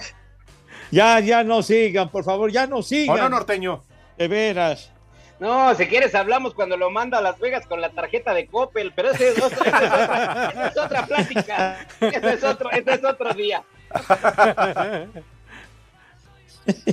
ya, 0.92 1.20
ya 1.20 1.44
no 1.44 1.62
sigan, 1.62 2.10
por 2.10 2.24
favor, 2.24 2.52
ya 2.52 2.68
no 2.68 2.78
¿O 2.78 2.84
sigan. 2.84 3.18
no, 3.18 3.30
norteño? 3.30 3.84
De 4.18 4.28
veras. 4.28 4.92
No, 5.40 5.76
si 5.76 5.88
quieres 5.88 6.16
hablamos 6.16 6.54
cuando 6.54 6.78
lo 6.78 6.90
manda 6.90 7.18
a 7.18 7.22
Las 7.22 7.38
Vegas 7.40 7.68
con 7.68 7.82
la 7.82 7.90
tarjeta 7.90 8.34
de 8.34 8.48
Coppel, 8.48 8.94
pero 8.96 9.12
ese 9.12 9.30
es 9.30 9.42
otro- 9.42 9.66
esa 9.66 9.78
es 9.86 9.92
otra, 9.92 10.50
esa 10.50 10.68
es 10.68 10.78
otra 10.78 11.06
plática. 11.06 11.88
Ese 12.00 12.34
es 12.34 12.44
otro, 12.44 12.72
ese 12.72 12.94
es 12.94 13.04
otro 13.04 13.34
día. 13.34 13.64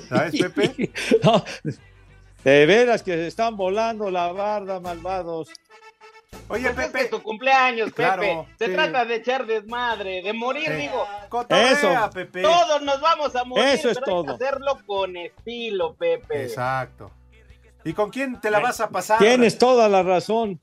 ¿Sabes, 0.08 0.32
Pepe? 0.40 0.90
No, 1.22 1.44
de 2.44 2.66
veras 2.66 3.02
que 3.02 3.12
se 3.12 3.26
están 3.28 3.56
volando 3.56 4.10
la 4.10 4.32
barda, 4.32 4.80
malvados. 4.80 5.48
Oye, 6.48 6.70
Pues 6.72 6.86
Pepe. 6.88 7.04
es 7.04 7.10
tu 7.10 7.22
cumpleaños, 7.22 7.90
Pepe. 7.92 8.02
Claro, 8.02 8.46
Se 8.58 8.66
sí. 8.66 8.72
trata 8.72 9.04
de 9.04 9.14
echar 9.16 9.46
desmadre, 9.46 10.22
de 10.22 10.32
morir, 10.32 10.66
Sí. 10.66 10.72
digo. 10.74 11.06
Cotorrea, 11.28 11.72
Eso. 11.72 12.10
Pepe. 12.12 12.42
Todos 12.42 12.82
nos 12.82 13.00
vamos 13.00 13.36
a 13.36 13.44
morir, 13.44 13.64
Eso 13.66 13.90
es 13.90 13.98
pero 14.00 14.16
hay 14.18 14.22
que 14.22 14.26
todo. 14.28 14.34
hacerlo 14.34 14.78
con 14.86 15.16
estilo, 15.16 15.94
Pepe. 15.94 16.42
Exacto. 16.44 17.10
¿Y 17.84 17.92
con 17.92 18.10
quién 18.10 18.40
te 18.40 18.50
la 18.50 18.60
vas 18.60 18.80
a 18.80 18.88
pasar? 18.90 19.18
Tienes 19.18 19.58
toda 19.58 19.88
la 19.88 20.02
razón. 20.02 20.60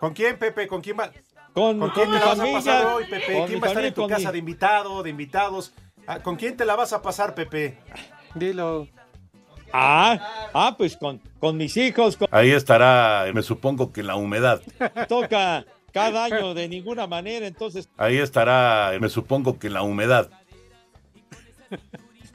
¿Con 0.00 0.12
quién, 0.14 0.38
Pepe? 0.38 0.66
¿Con 0.66 0.80
quién 0.80 0.98
va? 0.98 1.10
Con, 1.52 1.78
¿Con 1.78 1.78
con 1.78 1.90
quién 1.90 2.10
mi 2.10 2.14
te 2.16 2.20
la 2.20 2.26
vas 2.26 2.40
a 2.40 2.52
pasar 2.52 2.86
hoy, 2.86 3.04
Pepe? 3.04 3.32
con 3.34 3.46
¿Quién 3.46 3.60
va 3.62 3.66
a 3.66 3.68
estar 3.70 3.84
en 3.84 3.94
tu 3.94 4.00
con 4.02 4.10
casa 4.10 4.28
mi- 4.28 4.32
de 4.32 4.38
invitado, 4.38 5.02
de 5.02 5.10
invitados? 5.10 5.72
Ah, 6.06 6.18
¿Con 6.20 6.36
quién 6.36 6.56
te 6.56 6.64
la 6.64 6.74
vas 6.74 6.92
a 6.92 7.00
pasar, 7.02 7.34
Pepe? 7.34 7.78
Dilo. 8.34 8.88
Ah, 9.72 10.48
ah, 10.52 10.74
pues 10.76 10.96
con, 10.96 11.20
con 11.38 11.56
mis 11.56 11.76
hijos, 11.76 12.16
con- 12.16 12.28
Ahí 12.30 12.50
estará, 12.50 13.24
me 13.32 13.42
supongo 13.42 13.92
que 13.92 14.02
la 14.02 14.16
humedad. 14.16 14.60
toca 15.08 15.64
cada 15.92 16.24
año 16.24 16.52
de 16.54 16.68
ninguna 16.68 17.06
manera, 17.06 17.46
entonces, 17.46 17.88
Ahí 17.96 18.18
estará, 18.18 18.92
me 19.00 19.08
supongo 19.08 19.58
que 19.58 19.70
la 19.70 19.82
humedad. 19.82 20.28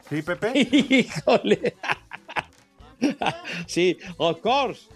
¿Sí, 0.10 0.22
Pepe? 0.22 0.52
híjole. 0.56 1.76
sí, 3.68 3.98
of 4.18 4.40
course. 4.42 4.88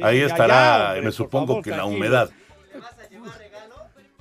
Ahí 0.00 0.20
estará, 0.20 0.88
hombre, 0.88 1.02
me 1.02 1.12
supongo 1.12 1.46
favor, 1.48 1.64
que 1.64 1.70
la 1.70 1.84
humedad. 1.84 2.30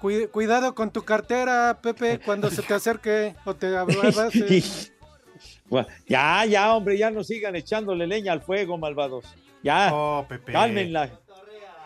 Cuid- 0.01 0.29
cuidado 0.29 0.75
con 0.75 0.91
tu 0.91 1.03
cartera, 1.03 1.79
Pepe, 1.81 2.19
cuando 2.19 2.49
se 2.49 2.61
te 2.61 2.73
acerque 2.73 3.35
o 3.45 3.53
te 3.55 3.75
abrace. 3.75 4.63
Bueno, 5.69 5.87
ya, 6.07 6.43
ya, 6.45 6.73
hombre, 6.73 6.97
ya 6.97 7.11
no 7.11 7.23
sigan 7.23 7.55
echándole 7.55 8.07
leña 8.07 8.33
al 8.33 8.41
fuego, 8.41 8.75
malvados. 8.79 9.23
Ya, 9.61 9.91
Oh, 9.93 10.25
Pepe. 10.27 10.51
cálmenla. 10.51 11.11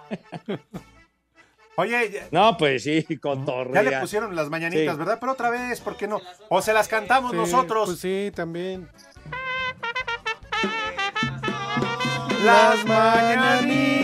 Oye, 1.76 2.12
ya, 2.12 2.28
No, 2.32 2.56
pues 2.56 2.84
sí, 2.84 3.04
con 3.18 3.46
ya 3.74 3.84
le 3.84 4.00
pusieron 4.00 4.34
las 4.38 4.50
mañanitas, 4.50 4.94
Sí. 4.94 5.00
¿verdad? 5.00 5.18
Pero 5.20 5.34
otra 5.34 5.50
vez, 5.50 5.82
¿por 5.82 5.98
qué 5.98 6.08
no? 6.08 6.22
O 6.50 6.62
se 6.62 6.72
las 6.72 6.88
cantamos 6.88 7.32
Sí, 7.32 7.38
nosotros. 7.38 7.90
Pues 7.90 8.00
sí, 8.00 8.32
también. 8.34 8.88
Las 12.44 12.84
mañanitas. 12.86 14.04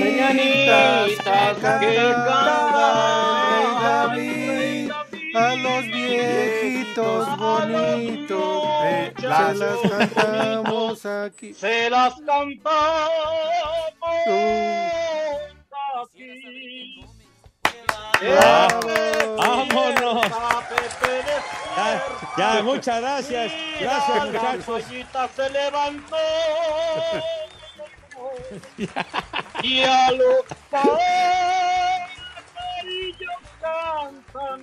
Mañanitas 1.25 1.79
que 1.79 1.87
Rey 1.87 1.97
cantan. 2.13 3.39
David, 3.81 4.91
a 5.35 5.55
los 5.55 5.83
viejitos 5.85 7.37
bonitos, 7.37 8.63
Eh, 8.83 9.13
se 9.19 9.27
las- 9.27 9.57
cantamos 9.89 11.05
aquí. 11.05 11.53
Se 11.53 11.89
las 11.89 12.13
cantamos 12.15 13.09
aquí. 16.03 17.05
Bravo. 18.21 19.35
Vámonos. 19.37 20.27
Ya, 21.77 22.03
ya, 22.55 22.63
muchas 22.63 23.01
gracias. 23.01 23.51
Gracias, 23.79 24.25
muchachos. 24.25 24.65
campañita 24.65 25.27
se 25.35 25.49
levantó. 25.49 26.15
y 29.63 29.81
a 29.81 30.11
los 30.11 30.45
amarillos 32.71 33.41
cantan, 33.61 34.61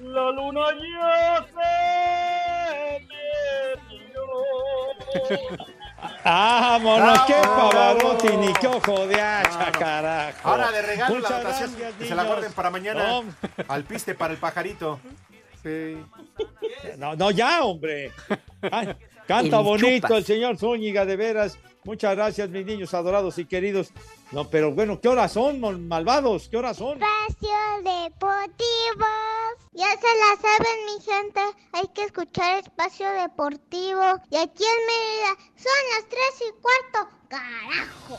la 0.00 0.30
luna 0.30 0.66
ya 0.80 1.46
se 1.46 3.00
metió. 3.00 4.22
Vámonos, 6.24 7.20
qué 7.26 7.34
pavarotti, 7.34 8.36
ni 8.36 8.52
qué 8.54 8.66
ojo 8.66 9.06
de 9.06 9.20
hacha, 9.20 9.70
carajo. 9.72 10.48
Ahora 10.48 10.70
de 10.72 10.82
regalo 10.82 11.14
Muchas 11.16 11.30
la 11.30 11.40
gracias, 11.40 11.70
que 11.98 12.06
se 12.06 12.14
la 12.14 12.24
guarden 12.24 12.52
para 12.52 12.70
mañana. 12.70 13.04
No, 13.04 13.24
Al 13.68 13.84
piste 13.84 14.14
para 14.14 14.32
el 14.32 14.38
pajarito. 14.40 14.98
Sí. 15.62 15.96
No, 16.98 17.14
no, 17.14 17.30
ya, 17.30 17.62
hombre. 17.62 18.10
Ay, 18.70 18.96
canta 19.28 19.58
El 19.58 19.64
bonito 19.64 19.94
chupas. 20.08 20.10
el 20.18 20.24
señor 20.24 20.58
Zúñiga, 20.58 21.04
de 21.04 21.16
veras. 21.16 21.58
Muchas 21.84 22.14
gracias, 22.14 22.48
mis 22.48 22.64
niños 22.64 22.94
adorados 22.94 23.38
y 23.38 23.44
queridos. 23.44 23.92
No, 24.30 24.48
pero 24.48 24.72
bueno, 24.72 25.00
¿qué 25.00 25.08
horas 25.08 25.32
son, 25.32 25.60
malvados? 25.88 26.48
¿Qué 26.48 26.56
horas 26.56 26.76
son? 26.76 27.00
Espacio 27.02 27.50
Deportivo. 27.78 29.06
Ya 29.72 29.90
se 29.90 30.06
la 30.18 30.36
saben, 30.40 30.84
mi 30.86 31.02
gente. 31.02 31.40
Hay 31.72 31.88
que 31.94 32.04
escuchar 32.04 32.58
Espacio 32.58 33.10
Deportivo. 33.10 34.20
Y 34.30 34.36
aquí 34.36 34.64
en 34.64 34.86
Mérida 34.86 35.36
son 35.56 35.72
las 35.96 36.08
tres 36.08 36.48
y 36.48 36.52
cuarto. 36.60 37.16
¡Carajo! 37.28 38.18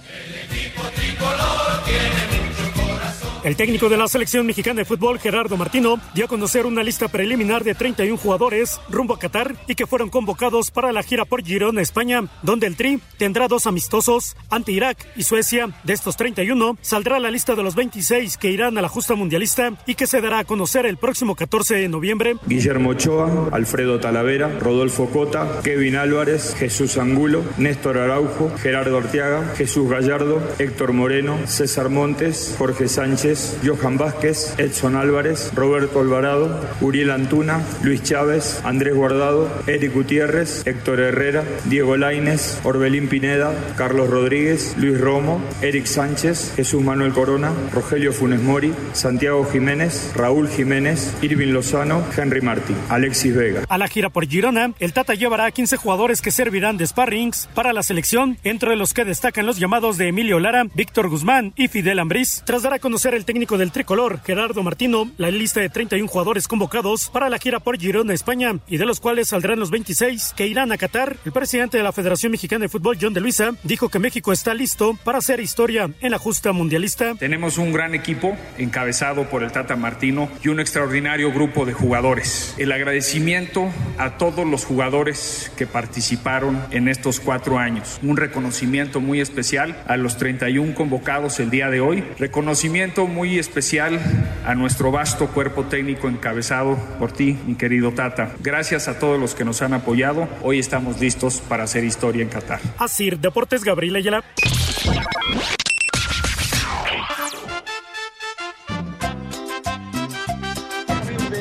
El 3.44 3.58
técnico 3.58 3.90
de 3.90 3.98
la 3.98 4.08
selección 4.08 4.46
mexicana 4.46 4.80
de 4.80 4.86
fútbol, 4.86 5.20
Gerardo 5.20 5.58
Martino, 5.58 6.00
dio 6.16 6.24
a 6.24 6.28
conocer 6.30 6.66
una 6.66 6.82
lista 6.82 7.10
preliminar 7.10 7.66
de 7.66 7.76
31 7.76 8.16
jugadores 8.16 8.80
rumbo 8.90 9.16
a 9.16 9.20
Qatar 9.20 9.54
y 9.68 9.76
que 9.76 9.86
fueron 9.86 10.10
convocados 10.10 10.72
para 10.72 10.94
la 10.94 11.04
gira 11.04 11.26
por 11.26 11.44
Girona, 11.44 11.82
España, 11.82 12.22
donde 12.42 12.68
el 12.68 12.78
Tri 12.78 13.02
tendrá 13.18 13.50
dos 13.50 13.68
amistosos 13.68 14.38
ante 14.50 14.72
Irak 14.72 15.06
y 15.18 15.24
Suecia. 15.24 15.68
De 15.84 15.92
estos 15.92 16.16
31, 16.16 16.78
saldrá 16.80 17.20
la 17.20 17.32
lista 17.32 17.54
de 17.56 17.64
los 17.64 17.76
26 17.76 18.38
que 18.38 18.50
irán 18.50 18.78
a 18.78 18.82
la 18.82 18.88
justa 18.88 19.14
mundialista 19.16 19.74
y 19.86 19.96
que 19.96 20.08
se 20.08 20.22
dará 20.22 20.40
a 20.40 20.46
conocer 20.46 20.86
el 20.86 20.96
próximo 20.96 21.36
14 21.36 21.76
de 21.76 21.90
noviembre. 21.90 22.38
Guillermo 22.46 22.92
Ochoa, 22.92 23.50
Alfredo 23.52 24.00
Talavera, 24.00 24.58
Rodolfo 24.58 25.10
Cota, 25.10 25.60
Kevin 25.66 25.98
Álvarez, 25.98 26.56
Jesús 26.58 26.98
Angulo, 26.98 27.44
Néstor 27.58 27.98
Araujo, 27.98 28.54
Gerardo 28.58 29.00
Arteaga, 29.00 29.54
Jesús 29.58 29.90
Gallardo, 29.90 30.42
Héctor 30.60 30.94
Moreno, 30.94 31.38
César 31.46 31.90
Montes, 31.90 32.56
Jorge 32.58 32.88
Sánchez, 32.88 33.33
Johan 33.64 33.98
Vázquez, 33.98 34.54
Edson 34.58 34.96
Álvarez, 34.96 35.52
Roberto 35.56 36.00
Alvarado, 36.00 36.60
Uriel 36.82 37.12
Antuna, 37.12 37.62
Luis 37.84 38.04
Chávez, 38.04 38.62
Andrés 38.64 38.96
Guardado, 38.96 39.50
Eric 39.68 39.94
Gutiérrez, 39.94 40.66
Héctor 40.66 41.00
Herrera, 41.00 41.44
Diego 41.66 41.98
Laines, 41.98 42.60
Orbelín 42.64 43.08
Pineda, 43.08 43.54
Carlos 43.76 44.10
Rodríguez, 44.10 44.76
Luis 44.78 45.00
Romo, 45.00 45.42
Eric 45.62 45.86
Sánchez, 45.86 46.54
Jesús 46.56 46.84
Manuel 46.84 47.14
Corona, 47.14 47.52
Rogelio 47.72 48.14
Funes 48.14 48.42
Mori, 48.42 48.74
Santiago 48.94 49.46
Jiménez, 49.46 50.12
Raúl 50.16 50.50
Jiménez, 50.50 51.14
Irving 51.22 51.54
Lozano, 51.54 52.04
Henry 52.16 52.42
Martí, 52.42 52.74
Alexis 52.90 53.36
Vega. 53.36 53.64
A 53.68 53.78
la 53.78 53.88
gira 53.88 54.10
por 54.10 54.28
Girona, 54.28 54.74
el 54.80 54.94
Tata 54.94 55.14
llevará 55.14 55.46
a 55.46 55.52
15 55.52 55.78
jugadores 55.78 56.22
que 56.22 56.32
servirán 56.32 56.78
de 56.78 56.88
sparrings 56.88 57.48
para 57.54 57.74
la 57.74 57.84
selección, 57.84 58.38
entre 58.44 58.76
los 58.76 58.94
que 58.94 59.06
destacan 59.06 59.46
los 59.46 59.58
llamados 59.58 59.98
de 59.98 60.08
Emilio 60.08 60.40
Lara, 60.40 60.66
Víctor 60.76 61.10
Guzmán 61.10 61.54
y 61.56 61.68
Fidel 61.68 62.00
Ambriz. 62.00 62.44
Tras 62.46 62.64
dar 62.64 62.74
a 62.74 62.80
conocer 62.80 63.14
el 63.14 63.23
el 63.24 63.26
técnico 63.26 63.58
del 63.58 63.72
tricolor, 63.72 64.20
Gerardo 64.26 64.64
Martino, 64.64 65.10
la 65.16 65.32
lista 65.32 65.62
de 65.62 65.70
31 65.70 66.10
jugadores 66.10 66.46
convocados 66.46 67.10
para 67.10 67.30
la 67.30 67.40
gira 67.40 67.62
por 67.62 67.80
Girona, 67.80 68.14
España, 68.14 68.60
y 68.68 68.76
de 68.76 68.86
los 68.86 69.00
cuales 69.00 69.30
saldrán 69.30 69.62
los 69.62 69.72
26 69.72 70.34
que 70.36 70.46
irán 70.46 70.74
a 70.74 70.78
Qatar. 70.78 71.16
El 71.24 71.32
presidente 71.32 71.78
de 71.78 71.84
la 71.84 71.94
Federación 71.94 72.34
Mexicana 72.34 72.64
de 72.64 72.70
Fútbol, 72.70 72.98
John 73.00 73.14
de 73.14 73.22
Luisa, 73.22 73.52
dijo 73.64 73.88
que 73.88 74.00
México 74.00 74.34
está 74.34 74.54
listo 74.54 74.98
para 75.06 75.20
hacer 75.20 75.40
historia 75.40 75.90
en 76.02 76.12
la 76.12 76.18
justa 76.18 76.52
mundialista. 76.52 77.16
Tenemos 77.16 77.58
un 77.58 77.72
gran 77.72 77.96
equipo 77.96 78.36
encabezado 78.58 79.30
por 79.30 79.42
el 79.42 79.54
Tata 79.54 79.78
Martino 79.78 80.28
y 80.44 80.50
un 80.50 80.60
extraordinario 80.60 81.32
grupo 81.32 81.66
de 81.66 81.72
jugadores. 81.72 82.54
El 82.58 82.74
agradecimiento 82.74 83.72
a 83.98 84.18
todos 84.18 84.46
los 84.46 84.66
jugadores 84.66 85.50
que 85.56 85.66
participaron 85.66 86.62
en 86.72 86.90
estos 86.90 87.22
cuatro 87.22 87.58
años. 87.58 88.00
Un 88.04 88.18
reconocimiento 88.18 89.00
muy 89.00 89.22
especial 89.22 89.82
a 89.88 89.96
los 89.96 90.18
31 90.18 90.76
convocados 90.76 91.40
el 91.40 91.50
día 91.50 91.70
de 91.70 91.80
hoy. 91.80 92.04
Reconocimiento 92.20 93.08
muy 93.14 93.38
especial 93.38 94.00
a 94.46 94.56
nuestro 94.56 94.92
vasto 94.92 95.28
cuerpo 95.28 95.66
técnico 95.66 96.10
encabezado 96.10 96.78
por 97.00 97.12
ti, 97.12 97.38
mi 97.46 97.56
querido 97.56 97.92
Tata. 97.92 98.32
Gracias 98.42 98.88
a 98.88 99.00
todos 99.00 99.20
los 99.20 99.36
que 99.36 99.46
nos 99.46 99.62
han 99.62 99.74
apoyado. 99.74 100.28
Hoy 100.42 100.60
estamos 100.60 101.00
listos 101.00 101.42
para 101.48 101.64
hacer 101.64 101.84
historia 101.84 102.24
en 102.24 102.30
Qatar. 102.30 102.60
Así, 102.78 103.12
Deportes 103.12 103.64
Gabriel 103.64 103.96
Ayala. 103.96 104.24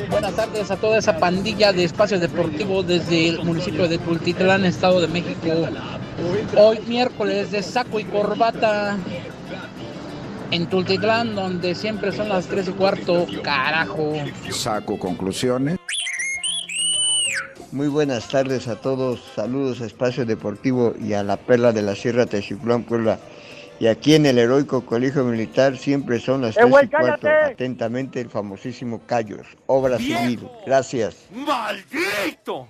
Buenas 0.09 0.35
tardes 0.35 0.71
a 0.71 0.77
toda 0.77 0.99
esa 0.99 1.17
pandilla 1.17 1.73
de 1.73 1.83
espacios 1.83 2.21
deportivos 2.21 2.87
desde 2.87 3.29
el 3.29 3.43
municipio 3.43 3.87
de 3.87 3.97
Tultitlán, 3.97 4.63
Estado 4.63 5.01
de 5.01 5.07
México. 5.07 5.49
Hoy 6.55 6.79
miércoles 6.87 7.51
de 7.51 7.63
saco 7.63 7.99
y 7.99 8.03
corbata 8.05 8.97
en 10.51 10.67
Tultitlán, 10.67 11.35
donde 11.35 11.75
siempre 11.75 12.11
son 12.11 12.29
las 12.29 12.47
3 12.47 12.69
y 12.69 12.71
cuarto. 12.71 13.25
Carajo. 13.43 14.13
Saco 14.49 14.97
conclusiones. 14.99 15.77
Muy 17.71 17.87
buenas 17.87 18.27
tardes 18.27 18.67
a 18.67 18.75
todos. 18.75 19.19
Saludos 19.35 19.81
a 19.81 19.85
Espacio 19.85 20.25
Deportivo 20.25 20.93
y 20.99 21.13
a 21.13 21.23
la 21.23 21.37
Perla 21.37 21.71
de 21.71 21.81
la 21.81 21.95
Sierra 21.95 22.25
Texiclán, 22.25 22.83
Puebla. 22.83 23.19
Y 23.79 23.87
aquí 23.87 24.13
en 24.13 24.27
el 24.27 24.37
heroico 24.37 24.85
Colegio 24.85 25.23
Militar 25.23 25.77
siempre 25.77 26.19
son 26.19 26.41
las 26.41 26.55
¡Eh, 26.55 26.59
3 26.61 26.69
güey, 26.69 26.85
y 26.85 26.89
cuarto. 26.89 27.27
Atentamente 27.27 28.21
el 28.21 28.29
famosísimo 28.29 29.01
Callos, 29.07 29.47
obra 29.65 29.97
civil. 29.97 30.47
Gracias. 30.65 31.25
¡Maldito! 31.31 32.67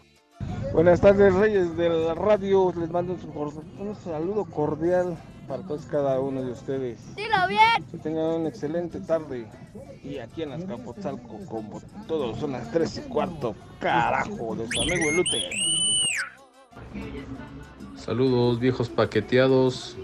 Buenas 0.74 1.02
tardes, 1.02 1.34
Reyes 1.34 1.76
de 1.76 1.90
la 1.90 2.16
radio. 2.16 2.74
Les 2.78 2.90
mando 2.90 3.16
un 3.16 3.96
saludo 4.04 4.46
cordial 4.46 5.18
para 5.48 5.64
todos 5.64 5.86
cada 5.86 6.20
uno 6.20 6.42
de 6.42 6.52
ustedes. 6.52 7.16
Dilo 7.16 7.48
bien. 7.48 7.84
Que 7.92 7.98
tengan 7.98 8.42
una 8.42 8.50
excelente 8.50 9.00
tarde. 9.02 9.48
Y 10.04 10.18
aquí 10.18 10.44
en 10.44 10.52
Azcapotzalco, 10.54 11.40
como 11.48 11.82
todos, 12.08 12.40
son 12.40 12.54
las 12.54 12.72
3 12.72 12.98
y 12.98 13.02
cuarto. 13.10 13.56
Carajo, 13.80 14.56
de 14.56 14.68
su 14.68 14.82
amigo 14.82 15.10
Elute. 15.10 15.50
Saludos 17.96 18.60
viejos 18.60 18.90
paqueteados, 18.90 19.98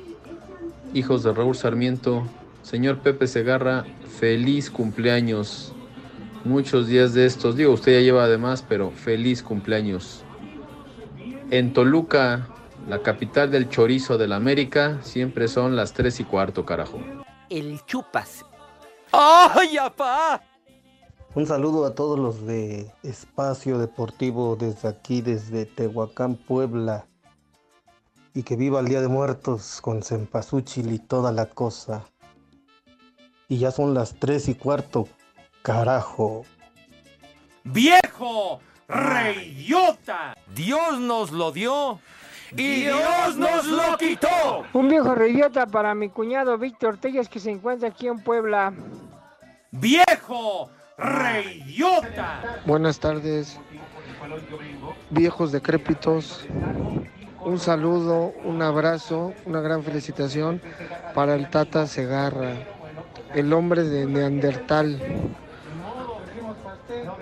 hijos 0.93 1.23
de 1.23 1.33
Raúl 1.33 1.55
Sarmiento, 1.55 2.23
señor 2.61 2.99
Pepe 2.99 3.27
Segarra, 3.27 3.85
feliz 4.19 4.71
cumpleaños. 4.71 5.73
Muchos 6.45 6.87
días 6.87 7.13
de 7.13 7.25
estos, 7.25 7.57
digo, 7.57 7.73
usted 7.73 7.93
ya 7.93 7.99
lleva 7.99 8.23
además, 8.23 8.63
pero 8.67 8.91
feliz 8.91 9.43
cumpleaños. 9.43 10.23
En 11.51 11.73
Toluca, 11.73 12.47
la 12.89 13.03
capital 13.03 13.51
del 13.51 13.69
chorizo 13.69 14.17
de 14.17 14.27
la 14.27 14.35
América, 14.35 14.97
siempre 15.03 15.47
son 15.47 15.75
las 15.75 15.93
3 15.93 16.21
y 16.21 16.23
cuarto, 16.23 16.65
carajo. 16.65 16.99
El 17.47 17.85
chupas. 17.85 18.43
¡Ay, 19.11 19.77
apá! 19.77 20.41
Un 21.35 21.45
saludo 21.45 21.85
a 21.85 21.93
todos 21.93 22.17
los 22.17 22.47
de 22.47 22.91
Espacio 23.03 23.77
Deportivo 23.77 24.55
desde 24.55 24.87
aquí, 24.87 25.21
desde 25.21 25.67
Tehuacán, 25.67 26.35
Puebla. 26.35 27.05
Y 28.33 28.41
que 28.41 28.55
viva 28.55 28.79
el 28.79 28.87
Día 28.87 29.01
de 29.01 29.07
Muertos 29.07 29.81
con 29.81 30.01
cempasúchil 30.01 30.91
y 30.91 30.97
toda 30.97 31.31
la 31.31 31.45
cosa. 31.45 32.05
Y 33.47 33.59
ya 33.59 33.69
son 33.69 33.93
las 33.93 34.15
tres 34.15 34.49
y 34.49 34.55
cuarto, 34.55 35.07
carajo. 35.61 36.43
¡Viejo! 37.63 38.61
¡Reyota! 38.87 40.35
Dios 40.55 40.99
nos 40.99 41.31
lo 41.31 41.51
dio 41.51 41.99
y 42.55 42.81
Dios 42.81 43.37
nos 43.37 43.65
lo 43.65 43.97
quitó. 43.97 44.65
Un 44.73 44.89
viejo 44.89 45.15
reyota 45.15 45.67
para 45.67 45.93
mi 45.95 46.09
cuñado 46.09 46.57
Víctor 46.57 46.97
Tellas 46.97 47.29
que 47.29 47.39
se 47.39 47.51
encuentra 47.51 47.89
aquí 47.89 48.07
en 48.07 48.19
Puebla. 48.19 48.73
¡Viejo! 49.71 50.69
¡Reyota! 50.97 52.61
Buenas 52.65 52.99
tardes, 52.99 53.59
viejos 55.09 55.51
decrépitos. 55.51 56.45
Un 57.41 57.57
saludo, 57.57 58.33
un 58.43 58.61
abrazo, 58.61 59.33
una 59.45 59.61
gran 59.61 59.83
felicitación 59.83 60.61
para 61.13 61.35
el 61.35 61.49
Tata 61.49 61.87
Segarra, 61.87 62.53
el 63.33 63.53
hombre 63.53 63.83
de 63.83 64.05
Neandertal. 64.05 65.01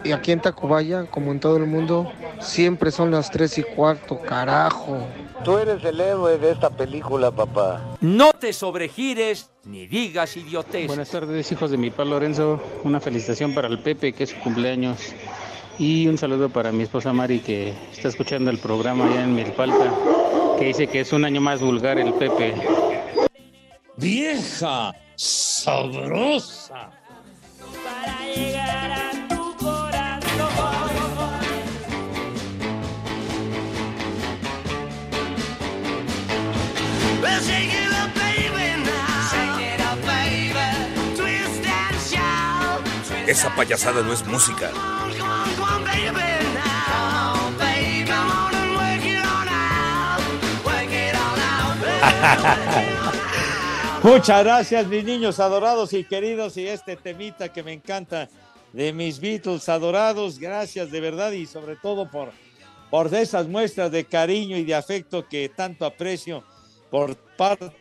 Y 0.03 0.11
aquí 0.11 0.31
en 0.31 0.39
Tacubaya, 0.39 1.05
como 1.05 1.31
en 1.31 1.39
todo 1.39 1.57
el 1.57 1.65
mundo, 1.65 2.11
siempre 2.39 2.91
son 2.91 3.11
las 3.11 3.29
tres 3.29 3.57
y 3.57 3.63
cuarto, 3.63 4.19
carajo. 4.19 4.97
Tú 5.43 5.57
eres 5.57 5.83
el 5.83 5.99
héroe 5.99 6.37
de 6.37 6.51
esta 6.51 6.69
película, 6.69 7.31
papá. 7.31 7.81
No 8.01 8.31
te 8.33 8.53
sobregires 8.53 9.49
ni 9.65 9.87
digas 9.87 10.37
idiotez. 10.37 10.87
Buenas 10.87 11.09
tardes, 11.09 11.51
hijos 11.51 11.71
de 11.71 11.77
mi 11.77 11.89
padre 11.89 12.11
Lorenzo. 12.11 12.61
Una 12.83 12.99
felicitación 12.99 13.53
para 13.53 13.67
el 13.67 13.79
Pepe, 13.79 14.13
que 14.13 14.23
es 14.23 14.29
su 14.31 14.39
cumpleaños. 14.39 15.13
Y 15.79 16.07
un 16.07 16.17
saludo 16.17 16.49
para 16.49 16.71
mi 16.71 16.83
esposa 16.83 17.13
Mari, 17.13 17.39
que 17.39 17.73
está 17.91 18.07
escuchando 18.07 18.49
el 18.49 18.57
programa 18.57 19.05
allá 19.05 19.23
en 19.23 19.35
Milpalta, 19.35 19.93
que 20.57 20.65
dice 20.65 20.87
que 20.87 21.01
es 21.01 21.13
un 21.13 21.23
año 21.23 21.39
más 21.39 21.61
vulgar 21.61 21.99
el 21.99 22.13
Pepe. 22.13 22.55
¡Vieja! 23.95 24.93
¡Sabrosa! 25.15 26.96
Work 50.63 50.93
it 50.93 51.15
on 51.15 51.39
out, 51.39 51.81
baby. 51.81 53.07
Muchas 54.03 54.43
gracias, 54.43 54.87
mis 54.87 55.03
niños 55.03 55.39
adorados 55.41 55.91
y 55.91 56.05
queridos, 56.05 56.55
y 56.55 56.67
este 56.67 56.95
temita 56.95 57.51
que 57.51 57.63
me 57.63 57.73
encanta 57.73 58.29
de 58.71 58.93
mis 58.93 59.19
Beatles 59.19 59.67
adorados. 59.67 60.39
Gracias 60.39 60.89
de 60.91 61.01
verdad 61.01 61.31
y 61.33 61.45
sobre 61.45 61.75
todo 61.75 62.09
por, 62.09 62.31
por 62.89 63.13
esas 63.13 63.47
muestras 63.47 63.91
de 63.91 64.05
cariño 64.05 64.55
y 64.55 64.63
de 64.63 64.75
afecto 64.75 65.27
que 65.27 65.49
tanto 65.49 65.85
aprecio 65.85 66.43
por 66.89 67.15
parte 67.15 67.71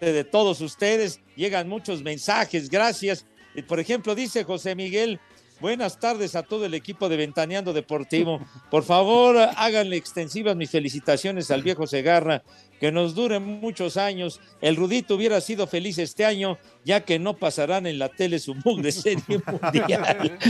de 0.00 0.24
todos 0.24 0.60
ustedes. 0.60 1.20
Llegan 1.36 1.68
muchos 1.68 2.02
mensajes, 2.02 2.70
gracias. 2.70 3.26
Por 3.66 3.80
ejemplo, 3.80 4.14
dice 4.14 4.44
José 4.44 4.74
Miguel, 4.74 5.20
buenas 5.60 5.98
tardes 5.98 6.36
a 6.36 6.42
todo 6.42 6.66
el 6.66 6.74
equipo 6.74 7.08
de 7.08 7.16
Ventaneando 7.16 7.72
Deportivo. 7.72 8.40
Por 8.70 8.84
favor, 8.84 9.36
háganle 9.56 9.96
extensivas 9.96 10.56
mis 10.56 10.70
felicitaciones 10.70 11.50
al 11.50 11.62
viejo 11.62 11.86
Segarra, 11.86 12.42
que 12.80 12.92
nos 12.92 13.14
dure 13.14 13.38
muchos 13.38 13.96
años. 13.96 14.40
El 14.60 14.76
Rudito 14.76 15.14
hubiera 15.14 15.40
sido 15.40 15.66
feliz 15.66 15.98
este 15.98 16.24
año, 16.24 16.58
ya 16.84 17.00
que 17.02 17.18
no 17.18 17.34
pasarán 17.34 17.86
en 17.86 17.98
la 17.98 18.08
tele 18.08 18.38
su 18.38 18.54
mugre 18.54 18.92
serie 18.92 19.22
mundial. 19.46 20.38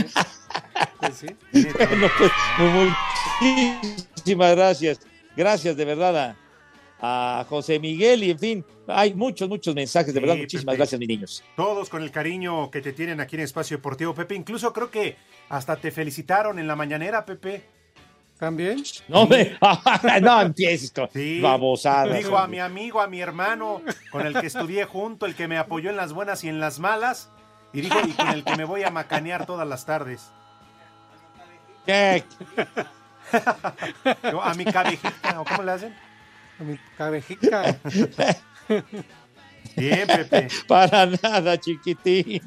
Bueno, 0.99 2.07
pues, 2.17 2.31
muchísimas 4.15 4.55
gracias. 4.55 4.99
Gracias 5.35 5.77
de 5.77 5.85
verdad 5.85 6.17
a, 6.17 6.37
a 6.99 7.45
José 7.47 7.79
Miguel 7.79 8.23
y 8.23 8.31
en 8.31 8.39
fin, 8.39 8.65
hay 8.87 9.13
muchos, 9.13 9.47
muchos 9.49 9.75
mensajes. 9.75 10.13
De 10.13 10.19
verdad, 10.19 10.35
muchísimas 10.37 10.73
Pepe. 10.73 10.77
gracias, 10.77 10.99
mis 10.99 11.07
niños. 11.07 11.43
Todos 11.55 11.89
con 11.89 12.01
el 12.03 12.11
cariño 12.11 12.71
que 12.71 12.81
te 12.81 12.93
tienen 12.93 13.19
aquí 13.21 13.35
en 13.35 13.43
Espacio 13.43 13.77
Deportivo, 13.77 14.13
Pepe. 14.15 14.35
Incluso 14.35 14.73
creo 14.73 14.89
que 14.89 15.15
hasta 15.49 15.75
te 15.75 15.91
felicitaron 15.91 16.57
en 16.59 16.67
la 16.67 16.75
mañanera, 16.75 17.25
Pepe. 17.25 17.63
¿También? 18.39 18.83
No 19.07 19.25
me, 19.25 19.57
no 20.21 20.41
empieces 20.41 20.91
con 20.91 21.09
Sí. 21.11 21.41
babosadas. 21.41 22.15
Dijo 22.17 22.37
a 22.37 22.47
mi 22.47 22.59
amigo, 22.59 23.01
a 23.01 23.07
mi 23.07 23.19
hermano, 23.19 23.81
con 24.11 24.27
el 24.27 24.39
que 24.39 24.45
estudié 24.47 24.85
junto, 24.85 25.25
el 25.25 25.33
que 25.35 25.47
me 25.47 25.57
apoyó 25.57 25.89
en 25.89 25.97
las 25.97 26.13
buenas 26.13 26.43
y 26.43 26.49
en 26.49 26.59
las 26.59 26.77
malas. 26.79 27.31
Y 27.73 27.81
dijo, 27.81 27.97
y 28.07 28.11
con 28.13 28.27
el 28.29 28.43
que 28.43 28.55
me 28.55 28.63
voy 28.63 28.83
a 28.83 28.91
macanear 28.91 29.45
todas 29.47 29.67
las 29.67 29.85
tardes. 29.85 30.31
¿Qué? 31.85 32.23
A 34.41 34.53
mi 34.55 34.65
cabejita, 34.65 35.41
¿o 35.41 35.43
cómo 35.45 35.63
le 35.63 35.71
hacen? 35.71 35.95
A 36.59 36.63
mi 36.63 36.79
cabejica. 36.97 37.77
Bien, 39.75 40.07
Pepe. 40.07 40.47
Para 40.67 41.05
nada, 41.05 41.59
chiquitín. 41.59 42.41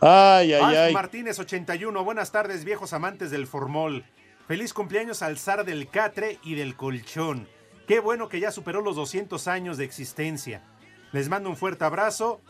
Ay, 0.00 0.52
ay, 0.52 0.60
Alf 0.62 0.76
ay. 0.78 0.92
Martínez 0.92 1.38
81, 1.38 2.04
buenas 2.04 2.32
tardes 2.32 2.64
viejos 2.64 2.92
amantes 2.92 3.30
del 3.30 3.46
formol. 3.46 4.04
Feliz 4.48 4.72
cumpleaños 4.72 5.22
al 5.22 5.38
zar 5.38 5.64
del 5.64 5.88
catre 5.88 6.38
y 6.42 6.54
del 6.54 6.76
colchón. 6.76 7.48
Qué 7.86 8.00
bueno 8.00 8.28
que 8.28 8.40
ya 8.40 8.50
superó 8.50 8.80
los 8.80 8.96
200 8.96 9.46
años 9.48 9.76
de 9.76 9.84
existencia. 9.84 10.62
Les 11.12 11.28
mando 11.28 11.50
un 11.50 11.56
fuerte 11.56 11.84
abrazo 11.84 12.40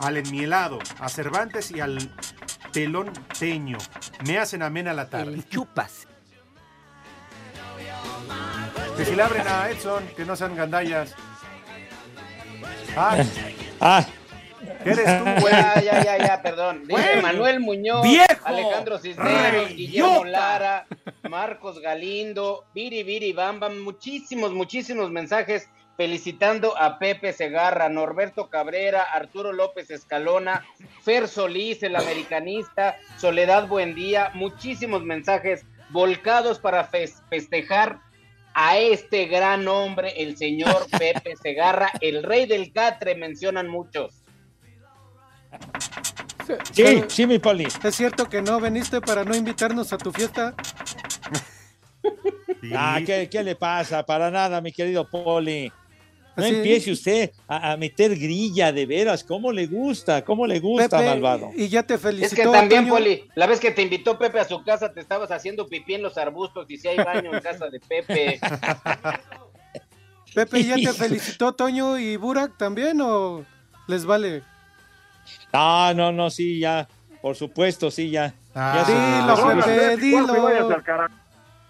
al 0.00 0.16
enmielado, 0.16 0.78
a 0.98 1.08
Cervantes 1.08 1.70
y 1.70 1.80
al 1.80 1.98
pelón 2.72 3.12
teño. 3.38 3.78
Me 4.26 4.38
hacen 4.38 4.62
amena 4.62 4.92
la 4.92 5.08
tarde. 5.08 5.42
chupas. 5.48 6.07
Que 8.98 9.04
si 9.04 9.14
le 9.14 9.22
abren 9.22 9.46
a 9.48 9.70
Edson, 9.70 10.06
que 10.16 10.24
no 10.24 10.34
sean 10.36 10.54
gandallas. 10.56 11.14
Ah, 12.96 13.16
Ah, 13.80 14.04
¿qué 14.82 14.90
eres 14.90 15.18
tú, 15.18 15.24
güey? 15.40 15.52
Ya, 15.54 15.80
ya, 15.80 16.02
ya, 16.04 16.18
ya, 16.18 16.42
perdón. 16.42 16.80
Dice 16.88 17.00
Güey. 17.00 17.22
Manuel 17.22 17.60
Muñoz, 17.60 18.02
Viejo. 18.02 18.26
Alejandro 18.44 18.98
Cisneros. 18.98 19.68
Guillermo 19.70 20.24
Lara, 20.24 20.86
Marcos 21.30 21.78
Galindo, 21.80 22.64
Viri 22.74 23.04
Viri 23.04 23.32
Bamba, 23.32 23.68
muchísimos, 23.68 24.52
muchísimos 24.52 25.12
mensajes 25.12 25.68
felicitando 25.96 26.76
a 26.76 26.98
Pepe 26.98 27.32
Segarra, 27.32 27.88
Norberto 27.88 28.48
Cabrera, 28.50 29.02
Arturo 29.02 29.52
López 29.52 29.90
Escalona, 29.92 30.64
Fer 31.04 31.28
Solís, 31.28 31.82
el 31.84 31.94
americanista, 31.96 32.96
Soledad 33.16 33.68
Buendía, 33.68 34.30
muchísimos 34.34 35.02
mensajes 35.04 35.64
volcados 35.90 36.58
para 36.58 36.88
fes- 36.90 37.22
festejar 37.30 38.00
a 38.60 38.76
este 38.76 39.26
gran 39.26 39.68
hombre, 39.68 40.20
el 40.20 40.36
señor 40.36 40.88
Pepe 40.98 41.36
Segarra, 41.36 41.92
el 42.00 42.24
rey 42.24 42.44
del 42.46 42.72
catre, 42.72 43.14
mencionan 43.14 43.68
muchos. 43.68 44.24
sí, 46.72 47.04
sí, 47.06 47.26
mi 47.28 47.38
Poli. 47.38 47.68
¿Es 47.84 47.94
cierto 47.94 48.28
que 48.28 48.42
no 48.42 48.60
viniste 48.60 49.00
para 49.00 49.24
no 49.24 49.36
invitarnos 49.36 49.92
a 49.92 49.98
tu 49.98 50.10
fiesta? 50.10 50.56
Ah, 52.74 52.98
¿qué, 53.06 53.28
qué 53.30 53.44
le 53.44 53.54
pasa? 53.54 54.04
Para 54.04 54.28
nada, 54.28 54.60
mi 54.60 54.72
querido 54.72 55.08
Poli. 55.08 55.72
No 56.38 56.44
Así- 56.44 56.54
empiece 56.54 56.92
usted 56.92 57.32
a, 57.48 57.72
a 57.72 57.76
meter 57.76 58.16
grilla 58.16 58.72
de 58.72 58.86
veras. 58.86 59.24
¿Cómo 59.24 59.50
le 59.52 59.66
gusta? 59.66 60.24
¿Cómo 60.24 60.46
le 60.46 60.60
gusta, 60.60 60.98
Pepe, 60.98 61.10
malvado? 61.10 61.50
Y 61.56 61.68
ya 61.68 61.82
te 61.82 61.94
Es 61.94 62.00
felicitó. 62.00 62.36
que 62.52 62.58
también. 62.58 62.88
Poli, 62.88 63.24
la 63.34 63.46
vez 63.46 63.58
que 63.60 63.72
te 63.72 63.82
invitó 63.82 64.16
Pepe 64.18 64.38
a 64.40 64.44
su 64.44 64.62
casa, 64.62 64.92
te 64.92 65.00
estabas 65.00 65.30
haciendo 65.32 65.66
pipí 65.66 65.94
en 65.94 66.02
los 66.02 66.16
arbustos 66.16 66.70
y 66.70 66.78
si 66.78 66.88
hay 66.88 66.96
baño 66.98 67.34
en 67.34 67.40
casa 67.40 67.68
de 67.68 67.80
Pepe. 67.80 68.40
Pepe, 70.34 70.62
¿ya 70.62 70.76
te 70.76 70.92
felicitó 70.92 71.52
Toño 71.52 71.98
y 71.98 72.16
Burak 72.16 72.56
también 72.56 73.00
o 73.00 73.44
les 73.88 74.04
vale? 74.04 74.42
Ah, 75.52 75.92
no, 75.96 76.12
no, 76.12 76.30
sí, 76.30 76.60
ya. 76.60 76.86
Por 77.20 77.34
supuesto, 77.34 77.90
sí, 77.90 78.10
ya. 78.10 78.34
ya 78.54 78.84
se- 78.84 78.92
dilo, 78.92 79.64
Pepe, 79.64 79.96
dilo. 79.96 80.76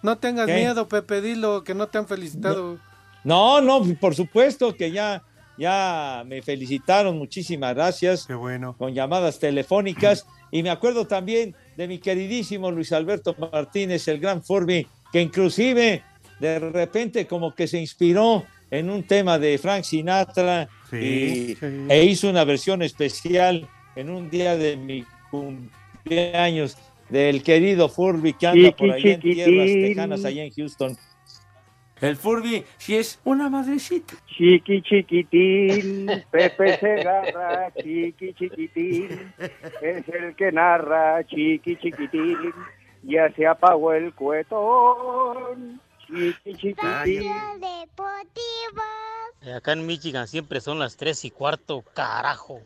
No 0.03 0.19
tengas 0.19 0.47
¿Qué? 0.47 0.55
miedo, 0.57 0.87
Pepe, 0.89 1.21
dilo, 1.23 1.65
que 1.65 1.75
no 1.75 1.87
te 1.87 1.99
han 1.99 2.07
felicitado. 2.07 2.75
No, 2.75 2.88
no, 3.25 3.83
por 4.01 4.15
supuesto 4.15 4.75
que 4.75 4.91
ya, 4.91 5.23
ya 5.59 6.23
me 6.27 6.43
felicitaron, 6.43 7.19
muchísimas 7.19 7.75
gracias. 7.75 8.27
Qué 8.27 8.35
bueno. 8.35 8.75
Con 8.79 8.95
llamadas 8.95 9.39
telefónicas. 9.39 10.27
Y 10.51 10.63
me 10.63 10.71
acuerdo 10.71 11.07
también 11.07 11.55
de 11.77 11.87
mi 11.89 11.99
queridísimo 11.99 12.71
Luis 12.71 12.93
Alberto 12.93 13.35
Martínez, 13.53 14.09
el 14.09 14.19
gran 14.19 14.43
Forby, 14.43 14.87
que 15.13 15.21
inclusive 15.21 16.03
de 16.41 16.59
repente 16.59 17.27
como 17.27 17.55
que 17.55 17.67
se 17.67 17.79
inspiró 17.79 18.45
en 18.71 18.89
un 18.91 19.03
tema 19.03 19.39
de 19.39 19.59
Frank 19.59 19.83
Sinatra 19.85 20.69
Sí, 20.91 20.97
y- 20.97 21.55
sí. 21.57 21.67
e 21.89 22.05
hizo 22.05 22.31
una 22.31 22.45
versión 22.45 22.83
especial 22.83 23.69
en 23.97 24.09
un 24.11 24.31
día 24.31 24.57
de 24.57 24.77
mi 24.77 25.05
cumpleaños 25.31 26.77
del 27.11 27.43
querido 27.43 27.89
Furby 27.89 28.33
que 28.35 28.47
anda 28.47 28.73
por 28.73 28.91
allá 28.91 29.13
en 29.15 29.21
tierras 29.21 29.67
tejanas, 29.67 30.25
allá 30.25 30.45
en 30.45 30.53
Houston. 30.53 30.97
El 32.01 32.17
Furby, 32.17 32.65
si 32.77 32.97
es 32.97 33.19
una 33.25 33.49
madrecita. 33.49 34.15
Chiqui 34.27 34.83
chiquitín, 34.83 36.07
Pepe 36.31 36.79
Segarra, 36.79 37.73
chiqui 37.75 38.35
chiquitín, 38.35 39.33
es 39.83 40.09
el 40.09 40.37
que 40.37 40.53
narra, 40.53 41.25
chiqui 41.25 41.77
chiquitín, 41.77 42.53
ya 43.03 43.33
se 43.35 43.47
apagó 43.47 43.93
el 43.93 44.15
cuetón, 44.15 45.81
chiqui 46.07 46.55
chiquitín. 46.55 47.33
Deportivos. 47.61 48.85
Acá 49.57 49.73
en 49.73 49.87
Michigan 49.87 50.29
siempre 50.29 50.61
son 50.61 50.79
las 50.79 50.97
3 50.97 51.25
y 51.25 51.31
cuarto, 51.31 51.83
carajo. 51.95 52.61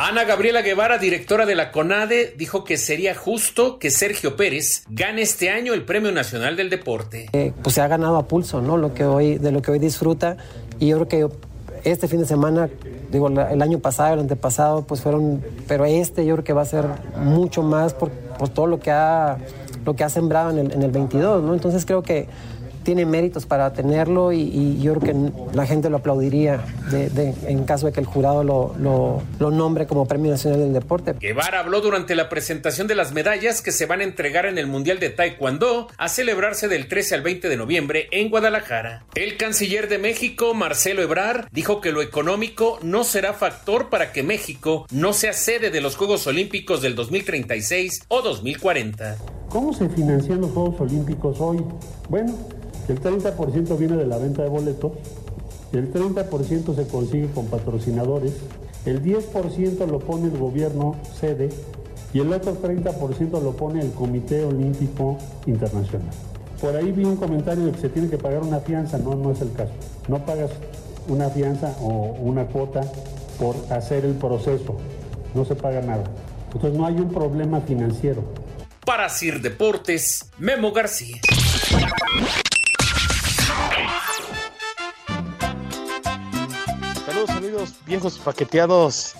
Ana 0.00 0.22
Gabriela 0.22 0.62
Guevara, 0.62 0.96
directora 0.98 1.44
de 1.44 1.56
la 1.56 1.72
CONADE, 1.72 2.32
dijo 2.36 2.62
que 2.62 2.76
sería 2.76 3.16
justo 3.16 3.80
que 3.80 3.90
Sergio 3.90 4.36
Pérez 4.36 4.84
gane 4.88 5.22
este 5.22 5.50
año 5.50 5.74
el 5.74 5.84
Premio 5.84 6.12
Nacional 6.12 6.54
del 6.54 6.70
Deporte. 6.70 7.28
Eh, 7.32 7.52
pues 7.64 7.74
se 7.74 7.80
ha 7.80 7.88
ganado 7.88 8.16
a 8.16 8.28
pulso, 8.28 8.62
¿no? 8.62 8.76
Lo 8.76 8.94
que 8.94 9.04
hoy, 9.04 9.38
de 9.38 9.50
lo 9.50 9.60
que 9.60 9.72
hoy 9.72 9.80
disfruta. 9.80 10.36
Y 10.78 10.86
yo 10.86 11.04
creo 11.04 11.08
que 11.32 11.90
este 11.90 12.06
fin 12.06 12.20
de 12.20 12.26
semana, 12.26 12.70
digo, 13.10 13.26
el 13.26 13.60
año 13.60 13.80
pasado, 13.80 14.14
el 14.14 14.20
antepasado, 14.20 14.82
pues 14.86 15.00
fueron, 15.00 15.42
pero 15.66 15.84
este 15.84 16.24
yo 16.24 16.36
creo 16.36 16.44
que 16.44 16.52
va 16.52 16.62
a 16.62 16.66
ser 16.66 16.84
mucho 17.16 17.64
más 17.64 17.92
por, 17.92 18.12
todo 18.54 18.68
lo 18.68 18.78
que 18.78 18.92
ha, 18.92 19.38
sembrado 20.10 20.56
en 20.56 20.80
el 20.80 20.90
22, 20.92 21.42
¿no? 21.42 21.54
Entonces 21.54 21.84
creo 21.84 22.04
que 22.04 22.28
tiene 22.88 23.04
méritos 23.04 23.44
para 23.44 23.70
tenerlo 23.74 24.32
y, 24.32 24.40
y 24.40 24.80
yo 24.80 24.94
creo 24.94 25.12
que 25.14 25.32
la 25.54 25.66
gente 25.66 25.90
lo 25.90 25.98
aplaudiría 25.98 26.64
de- 26.90 27.10
de- 27.10 27.34
en 27.46 27.64
caso 27.64 27.84
de 27.84 27.92
que 27.92 28.00
el 28.00 28.06
jurado 28.06 28.42
lo, 28.42 28.74
lo, 28.78 29.22
lo 29.38 29.50
nombre 29.50 29.86
como 29.86 30.06
Premio 30.08 30.30
Nacional 30.30 30.60
del 30.60 30.72
Deporte. 30.72 31.12
Guevara 31.20 31.60
habló 31.60 31.82
durante 31.82 32.14
la 32.14 32.30
presentación 32.30 32.86
de 32.86 32.94
las 32.94 33.12
medallas 33.12 33.60
que 33.60 33.72
se 33.72 33.84
van 33.84 34.00
a 34.00 34.04
entregar 34.04 34.46
en 34.46 34.56
el 34.56 34.66
Mundial 34.66 35.00
de 35.00 35.10
Taekwondo 35.10 35.88
a 35.98 36.08
celebrarse 36.08 36.66
del 36.66 36.88
13 36.88 37.16
al 37.16 37.20
20 37.20 37.50
de 37.50 37.56
noviembre 37.58 38.08
en 38.10 38.30
Guadalajara. 38.30 39.04
El 39.14 39.36
canciller 39.36 39.90
de 39.90 39.98
México, 39.98 40.54
Marcelo 40.54 41.02
Ebrard, 41.02 41.44
dijo 41.52 41.82
que 41.82 41.92
lo 41.92 42.00
económico 42.00 42.78
no 42.80 43.04
será 43.04 43.34
factor 43.34 43.90
para 43.90 44.12
que 44.12 44.22
México 44.22 44.86
no 44.90 45.12
sea 45.12 45.34
sede 45.34 45.68
de 45.70 45.82
los 45.82 45.94
Juegos 45.94 46.26
Olímpicos 46.26 46.80
del 46.80 46.94
2036 46.94 48.04
o 48.08 48.22
2040. 48.22 49.16
¿Cómo 49.50 49.74
se 49.74 49.88
financian 49.90 50.40
los 50.40 50.50
Juegos 50.52 50.80
Olímpicos 50.80 51.38
hoy? 51.40 51.58
Bueno, 52.08 52.34
el 52.88 53.00
30% 53.00 53.76
viene 53.76 53.96
de 53.96 54.06
la 54.06 54.18
venta 54.18 54.42
de 54.42 54.48
boletos, 54.48 54.92
el 55.72 55.92
30% 55.92 56.74
se 56.74 56.86
consigue 56.86 57.30
con 57.32 57.46
patrocinadores, 57.46 58.32
el 58.86 59.02
10% 59.02 59.86
lo 59.86 59.98
pone 59.98 60.28
el 60.28 60.38
gobierno 60.38 60.96
sede 61.18 61.50
y 62.14 62.20
el 62.20 62.32
otro 62.32 62.60
30% 62.60 63.42
lo 63.42 63.52
pone 63.52 63.80
el 63.80 63.92
Comité 63.92 64.44
Olímpico 64.44 65.18
Internacional. 65.46 66.08
Por 66.60 66.74
ahí 66.74 66.90
vi 66.90 67.04
un 67.04 67.16
comentario 67.16 67.66
de 67.66 67.72
que 67.72 67.80
se 67.80 67.88
tiene 67.88 68.08
que 68.08 68.18
pagar 68.18 68.42
una 68.42 68.60
fianza, 68.60 68.98
no, 68.98 69.14
no 69.14 69.30
es 69.30 69.40
el 69.42 69.52
caso. 69.52 69.72
No 70.08 70.24
pagas 70.24 70.50
una 71.08 71.28
fianza 71.28 71.76
o 71.80 72.16
una 72.20 72.46
cuota 72.46 72.80
por 73.38 73.54
hacer 73.70 74.04
el 74.04 74.14
proceso, 74.14 74.76
no 75.34 75.44
se 75.44 75.54
paga 75.54 75.82
nada. 75.82 76.04
Entonces 76.46 76.72
no 76.78 76.86
hay 76.86 76.94
un 76.94 77.10
problema 77.10 77.60
financiero. 77.60 78.24
Para 78.84 79.08
Sir 79.08 79.42
Deportes, 79.42 80.30
Memo 80.38 80.72
García. 80.72 81.18
Saludos, 87.18 87.36
amigos 87.36 87.74
viejos 87.84 88.18
paqueteados. 88.20 89.14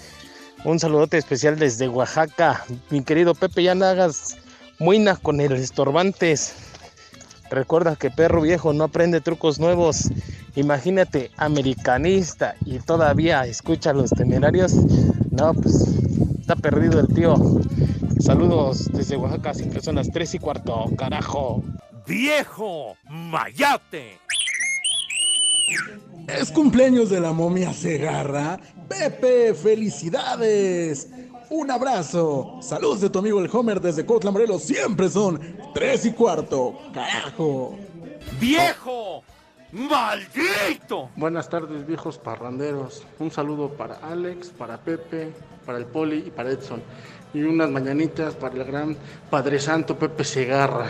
Un 0.62 0.78
saludote 0.78 1.18
especial 1.18 1.58
desde 1.58 1.88
Oaxaca. 1.88 2.64
Mi 2.90 3.02
querido 3.02 3.34
Pepe, 3.34 3.64
ya 3.64 3.74
no 3.74 3.87
hagas 3.87 4.37
muina 4.78 5.16
con 5.16 5.40
el 5.40 5.54
estorbantes. 5.54 6.54
Recuerda 7.50 7.96
que 7.96 8.12
perro 8.12 8.42
viejo 8.42 8.72
no 8.72 8.84
aprende 8.84 9.20
trucos 9.20 9.58
nuevos. 9.58 10.11
Imagínate, 10.54 11.32
americanista 11.38 12.54
y 12.64 12.78
todavía 12.78 13.44
escucha 13.46 13.92
los 13.92 14.11
temerarios. 14.11 14.74
No, 15.32 15.52
pues 15.54 15.88
está 16.38 16.54
perdido 16.54 17.00
el 17.00 17.08
tío. 17.08 17.34
Saludos 18.20 18.88
desde 18.92 19.16
Oaxaca, 19.16 19.54
siempre 19.54 19.80
son 19.80 19.96
las 19.96 20.08
3 20.12 20.34
y 20.34 20.38
cuarto, 20.38 20.84
carajo. 20.96 21.64
¡Viejo! 22.06 22.96
¡Mayate! 23.08 24.20
Es 26.28 26.52
cumpleaños 26.52 27.08
de 27.08 27.20
la 27.20 27.32
momia 27.32 27.72
Segarra. 27.72 28.60
Pepe, 28.86 29.54
felicidades. 29.54 31.08
Un 31.48 31.70
abrazo. 31.70 32.58
Saludos 32.60 33.00
de 33.00 33.08
tu 33.08 33.18
amigo 33.18 33.40
el 33.40 33.48
Homer 33.50 33.80
desde 33.80 34.04
Cotla 34.04 34.30
Morelos. 34.30 34.62
Siempre 34.62 35.08
son 35.08 35.40
tres 35.72 36.04
y 36.04 36.12
cuarto. 36.12 36.78
Carajo. 36.92 37.76
¡Viejo! 38.38 39.22
¡Maldito! 39.72 41.08
Buenas 41.16 41.48
tardes, 41.48 41.86
viejos 41.86 42.18
parranderos. 42.18 43.04
Un 43.18 43.30
saludo 43.30 43.70
para 43.70 43.94
Alex, 43.96 44.48
para 44.50 44.76
Pepe, 44.76 45.32
para 45.64 45.78
el 45.78 45.86
Poli 45.86 46.24
y 46.26 46.30
para 46.30 46.50
Edson. 46.50 46.82
Y 47.32 47.40
unas 47.40 47.70
mañanitas 47.70 48.34
para 48.34 48.54
el 48.54 48.64
gran 48.64 48.96
Padre 49.30 49.58
Santo 49.58 49.98
Pepe 49.98 50.24
Segarra. 50.24 50.88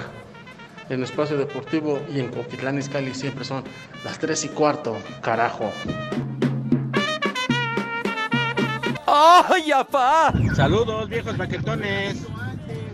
En 0.91 1.03
Espacio 1.03 1.37
Deportivo 1.37 2.01
y 2.13 2.21
en 2.21 2.29
Coquitlán 2.29 2.79
Izcalli 2.79 3.13
siempre 3.15 3.45
son 3.45 3.63
las 4.05 4.19
3 4.19 4.45
y 4.45 4.49
cuarto. 4.49 4.97
Carajo. 5.21 5.71
¡Ay, 9.07 9.71
apá! 9.73 10.33
Saludos, 10.55 11.09
viejos 11.09 11.35
paquetones. 11.37 12.27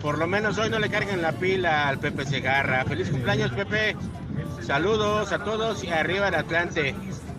Por 0.01 0.17
lo 0.17 0.27
menos 0.27 0.57
hoy 0.57 0.69
no 0.69 0.79
le 0.79 0.89
carguen 0.89 1.21
la 1.21 1.31
pila 1.31 1.87
al 1.87 1.99
Pepe 1.99 2.25
Segarra. 2.25 2.83
Feliz 2.85 3.09
cumpleaños, 3.09 3.51
Pepe. 3.51 3.95
Saludos 4.61 5.31
a 5.31 5.43
todos 5.43 5.83
y 5.83 5.89
arriba 5.89 6.27
el 6.27 6.35
Atlante. 6.35 6.95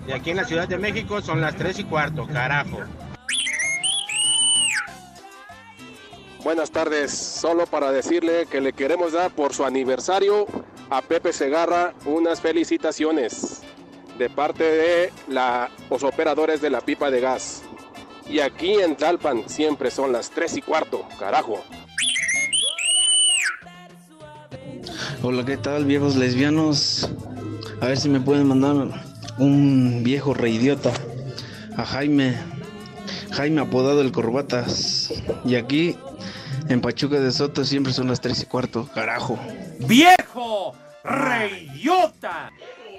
Y 0.09 0.13
aquí 0.13 0.31
en 0.31 0.37
la 0.39 0.45
Ciudad 0.45 0.69
de 0.69 0.79
México 0.79 1.21
son 1.21 1.41
las 1.41 1.57
3 1.57 1.81
y 1.81 1.85
cuarto, 1.85 2.27
carajo. 2.27 2.79
Buenas 6.47 6.71
tardes, 6.71 7.11
solo 7.11 7.67
para 7.67 7.91
decirle 7.91 8.47
que 8.49 8.61
le 8.61 8.73
queremos 8.73 9.15
dar 9.15 9.33
por 9.33 9.53
su 9.53 9.65
aniversario 9.65 10.47
a 10.91 11.03
Pepe 11.03 11.33
Segarra 11.33 11.93
unas 12.05 12.41
felicitaciones 12.41 13.63
de 14.17 14.31
parte 14.31 14.63
de 14.63 15.13
los 15.91 16.05
operadores 16.05 16.61
de 16.61 16.71
la 16.71 16.83
pipa 16.83 17.11
de 17.11 17.21
gas. 17.21 17.65
Y 18.29 18.39
aquí 18.39 18.75
en 18.75 18.95
Talpan 18.95 19.49
siempre 19.49 19.91
son 19.91 20.13
las 20.13 20.31
3 20.31 20.59
y 20.59 20.63
cuarto, 20.63 21.05
carajo. 21.19 21.65
Hola, 25.25 25.45
¿qué 25.45 25.57
tal, 25.57 25.85
viejos 25.85 26.15
lesbianos? 26.15 27.11
A 27.81 27.87
ver 27.87 27.97
si 27.99 28.09
me 28.09 28.21
pueden 28.21 28.47
mandar 28.47 29.03
un 29.39 30.05
viejo 30.05 30.33
reidiota 30.33 30.93
a 31.77 31.85
Jaime. 31.85 32.37
Jaime 33.33 33.63
apodado 33.63 34.01
el 34.01 34.13
Corbatas. 34.13 35.13
Y 35.45 35.57
aquí, 35.57 35.97
en 36.69 36.81
Pachuca 36.81 37.21
de 37.21 37.33
Soto, 37.33 37.65
siempre 37.65 37.93
son 37.93 38.09
las 38.09 38.21
3 38.21 38.43
y 38.43 38.47
cuarto, 38.47 38.89
carajo. 38.93 39.39
¡Viejo! 39.81 40.75
¡Reyota! 41.05 42.51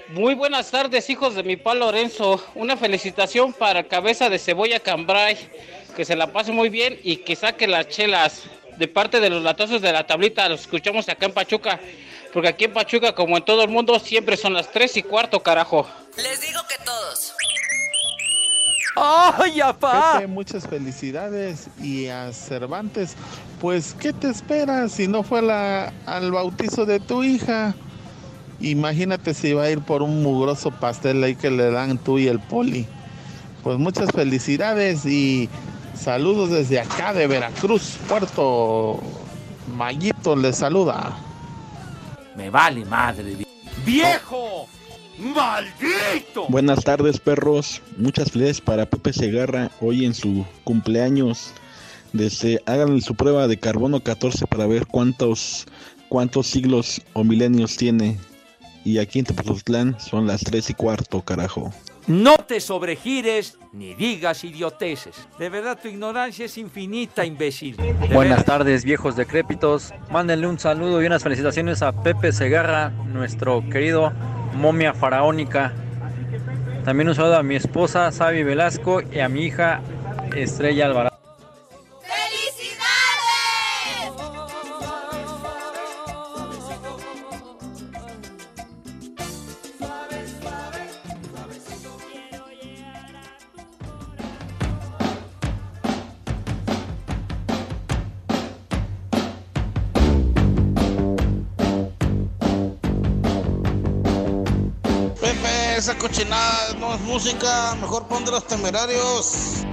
Muy 0.09 0.35
buenas 0.35 0.71
tardes, 0.71 1.09
hijos 1.09 1.35
de 1.35 1.43
mi 1.43 1.57
pa 1.57 1.73
Lorenzo. 1.73 2.41
Una 2.55 2.77
felicitación 2.77 3.51
para 3.51 3.83
Cabeza 3.83 4.29
de 4.29 4.39
Cebolla 4.39 4.79
Cambray. 4.79 5.37
Que 5.95 6.05
se 6.05 6.15
la 6.15 6.31
pase 6.31 6.51
muy 6.51 6.69
bien 6.69 6.97
y 7.03 7.17
que 7.17 7.35
saque 7.35 7.67
las 7.67 7.89
chelas. 7.89 8.43
De 8.77 8.87
parte 8.87 9.19
de 9.19 9.29
los 9.29 9.43
latosos 9.43 9.81
de 9.81 9.91
la 9.91 10.05
tablita, 10.05 10.47
los 10.47 10.61
escuchamos 10.61 11.09
acá 11.09 11.25
en 11.25 11.33
Pachuca. 11.33 11.79
Porque 12.31 12.47
aquí 12.47 12.65
en 12.65 12.73
Pachuca, 12.73 13.13
como 13.13 13.35
en 13.35 13.43
todo 13.43 13.63
el 13.63 13.69
mundo, 13.69 13.99
siempre 13.99 14.37
son 14.37 14.53
las 14.53 14.71
3 14.71 14.97
y 14.97 15.03
cuarto, 15.03 15.41
carajo. 15.41 15.87
Les 16.15 16.39
digo 16.39 16.61
que 16.69 16.75
todos. 16.85 17.33
¡Ay, 18.99 19.61
apá! 19.61 20.13
Pepe, 20.13 20.27
muchas 20.27 20.67
felicidades. 20.67 21.69
Y 21.81 22.07
a 22.07 22.33
Cervantes, 22.33 23.15
pues, 23.61 23.95
¿qué 23.99 24.11
te 24.11 24.29
esperas 24.29 24.91
si 24.91 25.07
no 25.07 25.21
fue 25.23 25.41
la, 25.41 25.93
al 26.05 26.31
bautizo 26.31 26.85
de 26.85 26.99
tu 26.99 27.23
hija? 27.23 27.75
Imagínate 28.59 29.35
si 29.35 29.53
va 29.53 29.63
a 29.63 29.69
ir 29.69 29.81
por 29.81 30.01
un 30.01 30.23
mugroso 30.23 30.71
pastel 30.71 31.23
ahí 31.23 31.35
que 31.35 31.51
le 31.51 31.69
dan 31.69 31.99
tú 31.99 32.17
y 32.17 32.27
el 32.27 32.39
poli. 32.39 32.87
Pues 33.63 33.77
muchas 33.77 34.09
felicidades 34.11 35.05
y 35.05 35.47
saludos 35.93 36.49
desde 36.49 36.79
acá 36.79 37.13
de 37.13 37.27
Veracruz, 37.27 37.97
Puerto 38.07 38.99
Mayito 39.75 40.35
les 40.35 40.57
saluda. 40.57 41.15
Me 42.35 42.49
vale 42.49 42.83
madre. 42.85 43.45
¡Viejo! 43.85 44.67
¡Maldito! 45.17 46.45
Buenas 46.47 46.83
tardes, 46.83 47.19
perros. 47.19 47.81
Muchas 47.97 48.31
felicidades 48.31 48.61
para 48.61 48.85
Pepe 48.85 49.13
Segarra 49.13 49.71
hoy 49.81 50.05
en 50.05 50.13
su 50.13 50.45
cumpleaños. 50.63 51.53
Desde, 52.13 52.61
hagan 52.67 53.01
su 53.01 53.15
prueba 53.15 53.47
de 53.47 53.57
carbono 53.57 53.99
14 54.01 54.45
para 54.45 54.67
ver 54.67 54.85
cuántos, 54.85 55.65
cuántos 56.07 56.45
siglos 56.45 57.01
o 57.13 57.23
milenios 57.23 57.77
tiene. 57.77 58.19
Y 58.85 58.99
aquí 58.99 59.19
en 59.19 59.25
Tepoztlán 59.25 59.99
son 59.99 60.27
las 60.27 60.41
3 60.41 60.69
y 60.69 60.73
cuarto, 60.75 61.21
carajo. 61.23 61.73
No 62.07 62.37
te 62.37 62.61
sobregires 62.61 63.59
ni 63.73 63.93
digas 63.93 64.45
idioteces. 64.45 65.27
De 65.37 65.49
verdad, 65.49 65.77
tu 65.81 65.89
ignorancia 65.89 66.45
es 66.45 66.57
infinita, 66.57 67.25
imbécil. 67.25 67.75
De 67.75 67.93
Buenas 68.13 68.45
tardes, 68.45 68.85
viejos 68.85 69.17
decrépitos. 69.17 69.93
Mándenle 70.09 70.47
un 70.47 70.57
saludo 70.57 71.03
y 71.03 71.05
unas 71.05 71.21
felicitaciones 71.21 71.81
a 71.81 71.91
Pepe 71.91 72.31
Segarra, 72.31 72.91
nuestro 73.11 73.61
querido 73.69 74.13
momia 74.55 74.93
faraónica. 74.93 75.73
También 76.85 77.09
un 77.09 77.15
saludo 77.15 77.35
a 77.35 77.43
mi 77.43 77.57
esposa 77.57 78.09
Sabi 78.13 78.41
Velasco 78.41 79.01
y 79.01 79.19
a 79.19 79.27
mi 79.27 79.41
hija 79.41 79.81
Estrella 80.33 80.85
Alvarado. 80.85 81.16
Esa 105.77 105.95
cochinada 105.95 106.73
no 106.79 106.95
es 106.95 107.01
música, 107.01 107.75
mejor 107.79 108.07
pon 108.07 108.25
de 108.25 108.31
los 108.31 108.47
temerarios. 108.47 109.63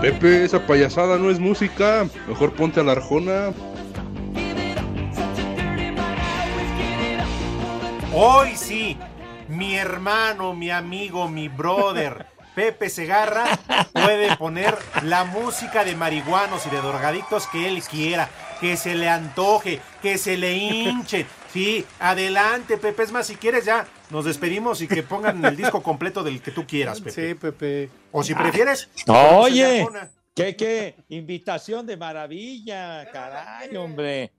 Pepe, 0.00 0.44
esa 0.44 0.66
payasada 0.66 1.18
no 1.18 1.30
es 1.30 1.38
música. 1.38 2.08
Mejor 2.26 2.54
ponte 2.54 2.80
a 2.80 2.82
la 2.82 2.92
arjona. 2.92 3.52
Hoy 8.12 8.56
sí, 8.56 8.96
mi 9.46 9.76
hermano, 9.76 10.54
mi 10.54 10.70
amigo, 10.70 11.28
mi 11.28 11.48
brother, 11.48 12.29
Pepe 12.60 12.90
Segarra, 12.90 13.46
puede 13.90 14.36
poner 14.36 14.76
la 15.02 15.24
música 15.24 15.82
de 15.82 15.96
marihuanos 15.96 16.66
y 16.66 16.68
de 16.68 16.76
drogadictos 16.76 17.46
que 17.46 17.66
él 17.66 17.82
quiera, 17.82 18.28
que 18.60 18.76
se 18.76 18.94
le 18.94 19.08
antoje, 19.08 19.80
que 20.02 20.18
se 20.18 20.36
le 20.36 20.52
hinche. 20.58 21.24
Sí, 21.50 21.86
adelante, 21.98 22.76
Pepe. 22.76 23.04
Es 23.04 23.12
más, 23.12 23.26
si 23.28 23.36
quieres 23.36 23.64
ya 23.64 23.86
nos 24.10 24.26
despedimos 24.26 24.82
y 24.82 24.88
que 24.88 25.02
pongan 25.02 25.42
el 25.42 25.56
disco 25.56 25.82
completo 25.82 26.22
del 26.22 26.42
que 26.42 26.50
tú 26.50 26.66
quieras, 26.66 27.00
Pepe. 27.00 27.28
Sí, 27.28 27.34
Pepe. 27.34 27.88
O 28.12 28.22
si 28.22 28.34
prefieres. 28.34 28.90
Oye, 29.08 29.88
¿qué, 30.34 30.54
qué? 30.54 30.96
Invitación 31.08 31.86
de 31.86 31.96
maravilla, 31.96 33.10
caray, 33.10 33.74
hombre. 33.74 34.32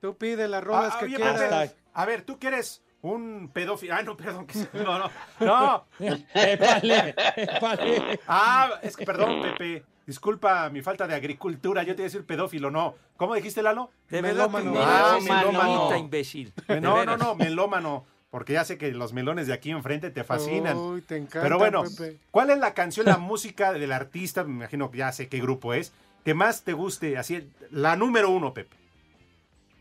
Tú 0.00 0.18
pide 0.18 0.48
las 0.48 0.64
rolas 0.64 0.94
Ah, 0.96 0.98
que 0.98 1.04
oye, 1.04 1.16
quieras. 1.16 1.40
Pepe, 1.40 1.70
a 1.94 2.04
ver, 2.04 2.22
¿tú 2.22 2.36
quieres 2.40 2.82
un 3.12 3.50
pedófilo? 3.52 3.94
Ah, 3.94 4.02
no, 4.02 4.16
perdón. 4.16 4.46
que 4.46 4.54
se- 4.54 4.68
No, 4.74 4.98
no. 4.98 5.10
No. 5.40 5.84
Épale, 6.34 7.14
épale. 7.36 8.20
Ah, 8.26 8.80
es 8.82 8.96
que 8.96 9.04
perdón, 9.04 9.42
Pepe. 9.42 9.84
Disculpa 10.06 10.68
mi 10.70 10.82
falta 10.82 11.06
de 11.06 11.14
agricultura. 11.14 11.82
Yo 11.82 11.94
te 11.94 12.02
iba 12.02 12.04
a 12.04 12.10
decir 12.10 12.24
pedófilo, 12.26 12.70
no. 12.70 12.94
¿Cómo 13.16 13.34
dijiste, 13.34 13.62
Lalo? 13.62 13.90
De 14.10 14.20
tu 14.20 14.26
Ah, 14.28 15.18
melómano. 15.22 15.96
imbécil. 15.96 16.52
No, 16.80 17.04
no, 17.04 17.16
no, 17.16 17.34
melómano. 17.34 18.04
Porque 18.30 18.52
ya 18.54 18.64
sé 18.64 18.76
que 18.78 18.90
los 18.92 19.12
melones 19.12 19.46
de 19.46 19.52
aquí 19.52 19.70
enfrente 19.70 20.10
te 20.10 20.24
fascinan. 20.24 20.76
Uy, 20.76 21.02
te 21.02 21.16
encanta, 21.16 21.40
Pero 21.42 21.56
bueno, 21.56 21.84
Pepe. 21.84 22.18
¿cuál 22.32 22.50
es 22.50 22.58
la 22.58 22.74
canción, 22.74 23.06
la 23.06 23.16
música 23.16 23.72
del 23.72 23.92
artista? 23.92 24.42
Me 24.44 24.50
imagino 24.54 24.90
que 24.90 24.98
ya 24.98 25.12
sé 25.12 25.28
qué 25.28 25.38
grupo 25.40 25.72
es. 25.72 25.92
Que 26.24 26.34
más 26.34 26.64
te 26.64 26.72
guste, 26.72 27.16
así, 27.16 27.48
la 27.70 27.94
número 27.96 28.30
uno, 28.30 28.52
Pepe. 28.52 28.76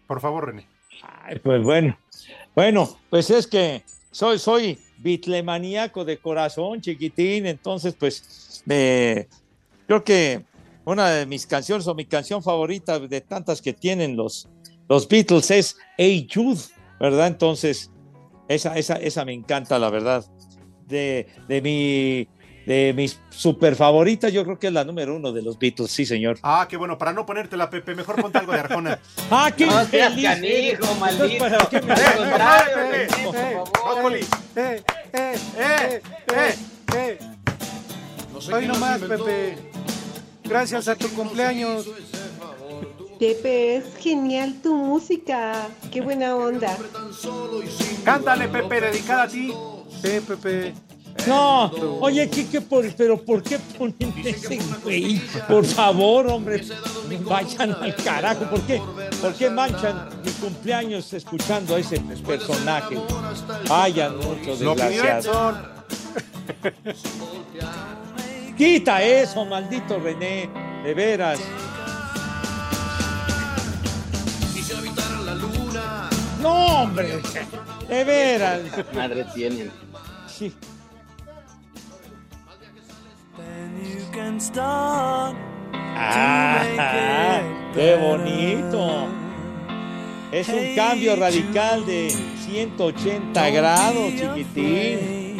Por 0.08 0.22
favor, 0.22 0.46
René. 0.48 0.68
Pues 1.43 1.63
bueno. 1.63 1.97
Bueno, 2.56 2.97
pues 3.10 3.29
es 3.29 3.47
que 3.47 3.84
soy, 4.12 4.38
soy 4.39 4.79
bitlemaníaco 4.99 6.06
de 6.06 6.17
corazón, 6.19 6.82
chiquitín. 6.82 7.45
Entonces, 7.47 7.95
pues, 7.99 8.62
me- 8.65 9.27
creo 9.88 10.03
que 10.03 10.45
una 10.86 11.10
de 11.10 11.25
mis 11.25 11.45
canciones 11.47 11.88
o 11.88 11.95
mi 11.95 12.06
canción 12.06 12.43
favorita 12.43 12.99
de 12.99 13.21
tantas 13.21 13.62
que 13.62 13.73
tienen 13.73 14.15
los, 14.15 14.47
los 14.88 15.08
Beatles 15.08 15.49
es 15.51 15.77
Hey 15.97 16.27
Jude, 16.32 16.62
¿verdad? 16.99 17.27
Entonces, 17.27 17.89
esa, 18.47 18.77
esa, 18.77 18.95
esa 18.95 19.25
me 19.25 19.34
encanta, 19.34 19.79
la 19.79 19.89
verdad. 19.89 20.25
De, 20.86 21.27
de 21.47 21.62
mi 21.62 22.27
de 22.65 22.93
mis 22.95 23.19
super 23.30 23.76
favoritas, 23.76 24.32
yo 24.32 24.43
creo 24.43 24.58
que 24.58 24.67
es 24.67 24.73
la 24.73 24.84
número 24.84 25.15
uno 25.15 25.32
de 25.32 25.41
los 25.41 25.58
Beatles, 25.60 25.91
sí, 25.91 26.06
señor. 26.06 26.38
Ah, 26.43 26.65
qué 26.69 26.78
bueno, 26.78 26.97
para 26.97 27.12
no 27.13 27.26
ponértela, 27.26 27.69
Pepe, 27.69 27.95
mejor 27.95 28.21
ponte 28.21 28.38
algo 28.38 28.54
de 28.54 28.60
Arjona. 28.60 28.99
¡Ah, 29.32 29.52
qué 29.56 29.65
No 29.65 29.84
seas 29.86 30.13
canijo, 30.13 30.95
maldito. 30.95 31.39
¿Para 31.43 31.58
qué 31.69 31.82
me- 31.82 31.93
Pepe, 33.08 33.23
por 33.26 33.36
favor. 33.36 33.69
Brócoli. 33.86 34.19
Eh, 34.56 34.84
eh, 35.13 35.36
eh, 35.58 36.02
eh, 36.36 36.56
eh. 36.95 37.19
Hoy 38.52 38.67
nomás, 38.67 38.99
Pepe. 39.02 39.58
Gracias 40.43 40.88
a 40.88 40.95
tu 40.95 41.10
cumpleaños. 41.10 41.88
Pepe, 43.19 43.78
es 43.78 43.95
genial 43.99 44.56
tu 44.62 44.73
música. 44.76 45.67
Qué 45.91 46.02
buena 46.02 46.36
onda. 46.36 46.78
Cántale, 48.04 48.49
Pepe, 48.49 48.82
dedicada 48.82 49.23
a 49.23 49.28
ti. 49.28 49.54
Sí, 50.02 50.19
Pepe. 50.28 50.73
No, 51.28 51.71
oye, 52.02 52.30
Kike, 52.30 52.62
por, 52.62 52.91
pero 52.95 53.17
¿por 53.17 53.41
qué 53.41 53.58
ponen 53.78 54.13
ese 54.26 54.60
güey? 54.84 55.21
Por 55.47 55.65
favor, 55.65 56.28
hombre, 56.28 56.65
vayan 57.23 57.71
al 57.71 57.95
carajo. 57.95 58.49
¿Por 58.49 58.62
qué? 58.62 58.82
¿Por 59.21 59.34
qué 59.34 59.49
manchan 59.49 60.10
mi 60.23 60.32
cumpleaños 60.32 61.13
escuchando 61.13 61.76
a 61.76 61.80
ese 61.80 61.99
personaje? 62.26 62.97
Vayan 63.69 64.15
pidió 64.19 64.76
desgraciados. 64.76 65.56
Quita 68.58 69.02
eso, 69.02 69.45
maldito 69.45 69.99
René, 69.99 70.49
de 70.84 70.93
veras. 70.93 71.39
No, 76.41 76.84
hombre, 76.84 77.21
de 77.88 78.04
veras. 78.04 78.60
Madre 78.93 79.26
tienen. 79.34 79.71
Sí. 80.28 80.54
Ah, 85.96 87.41
qué 87.76 87.96
bonito. 87.96 89.08
Es 90.32 90.50
un 90.50 90.76
cambio 90.76 91.15
radical 91.15 91.86
de 91.86 92.10
180 92.10 93.50
grados, 93.52 94.12
chiquitín. 94.15 95.39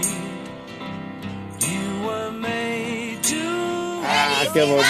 Ah, 4.06 4.44
qué 4.54 4.62
bonito. 4.62 4.84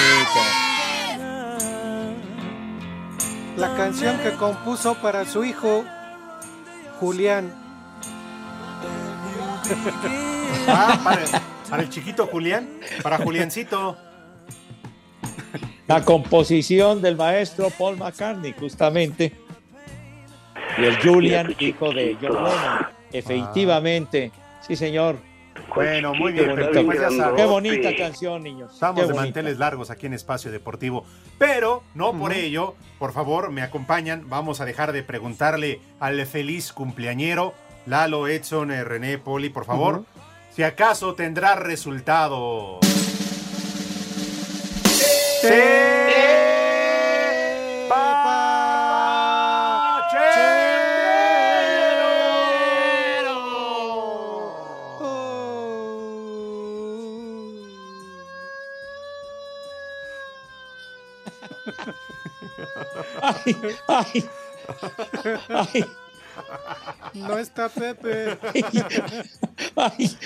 La 3.55 3.75
canción 3.75 4.17
que 4.19 4.31
compuso 4.31 4.95
para 4.95 5.25
su 5.25 5.45
hijo, 5.45 5.85
Julián. 6.99 7.53
Ah, 10.65 10.97
para, 11.69 11.83
el 11.83 11.89
chiquito 11.89 12.27
Julián, 12.27 12.69
para 13.01 13.17
Juliancito. 13.17 13.97
La 15.87 16.03
composición 16.03 17.01
del 17.01 17.15
maestro 17.17 17.69
Paul 17.77 17.97
McCartney, 17.97 18.53
justamente. 18.57 19.33
Y 20.77 20.85
el 20.85 20.97
Julian, 21.01 21.55
hijo 21.59 21.91
de 21.93 22.17
John 22.21 22.35
Lennon. 22.35 22.87
Efectivamente. 23.11 24.31
Sí, 24.65 24.75
señor. 24.75 25.17
Bueno, 25.75 26.13
muy 26.13 26.33
Qué 26.33 26.43
bien. 26.43 26.85
pues 26.85 26.99
qué 27.35 27.45
bonita 27.45 27.95
canción, 27.95 28.43
niños. 28.43 28.73
Estamos 28.73 28.95
Qué 29.01 29.07
de 29.07 29.13
bonita. 29.13 29.23
manteles 29.25 29.57
largos 29.59 29.89
aquí 29.91 30.05
en 30.07 30.13
Espacio 30.13 30.51
Deportivo. 30.51 31.05
Pero 31.37 31.83
no 31.93 32.13
por 32.13 32.33
ello, 32.33 32.75
por 32.97 33.11
favor, 33.11 33.51
me 33.51 33.61
acompañan. 33.61 34.29
Vamos 34.29 34.61
a 34.61 34.65
dejar 34.65 34.93
de 34.93 35.03
preguntarle 35.03 35.79
al 35.99 36.25
feliz 36.25 36.73
cumpleañero, 36.73 37.53
Lalo, 37.85 38.27
Edson, 38.27 38.71
eh, 38.71 38.83
René, 38.83 39.17
Poli, 39.17 39.49
por 39.49 39.65
favor. 39.65 40.05
Si 40.55 40.61
acaso 40.61 41.15
tendrá 41.15 41.55
resultado. 41.55 42.79
Ay, 63.21 63.55
ay, 63.87 64.29
ay, 65.49 65.85
No 67.13 67.37
está 67.37 67.69
Pepe. 67.69 68.37
ay, 68.53 68.77
ay, 69.75 70.17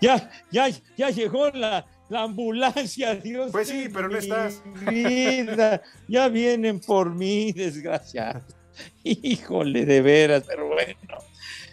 ya, 0.00 0.30
ya, 0.50 0.68
ya 0.96 1.10
llegó 1.10 1.50
la, 1.50 1.86
la 2.08 2.22
ambulancia, 2.22 3.14
Dios. 3.14 3.50
Pues 3.52 3.68
sí, 3.68 3.88
pero 3.92 4.08
no 4.08 4.18
estás. 4.18 4.62
Vida. 4.86 5.82
Ya 6.08 6.28
vienen 6.28 6.80
por 6.80 7.14
mí, 7.14 7.52
desgraciado. 7.52 8.42
Híjole, 9.02 9.84
de 9.84 10.02
veras, 10.02 10.44
pero 10.46 10.68
bueno. 10.68 10.94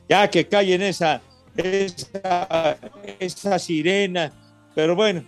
Ya 0.08 0.30
que 0.30 0.48
callen 0.48 0.82
esa, 0.82 1.22
esa, 1.56 2.78
esa 3.20 3.60
sirena. 3.60 4.32
Pero 4.76 4.96
bueno. 4.96 5.24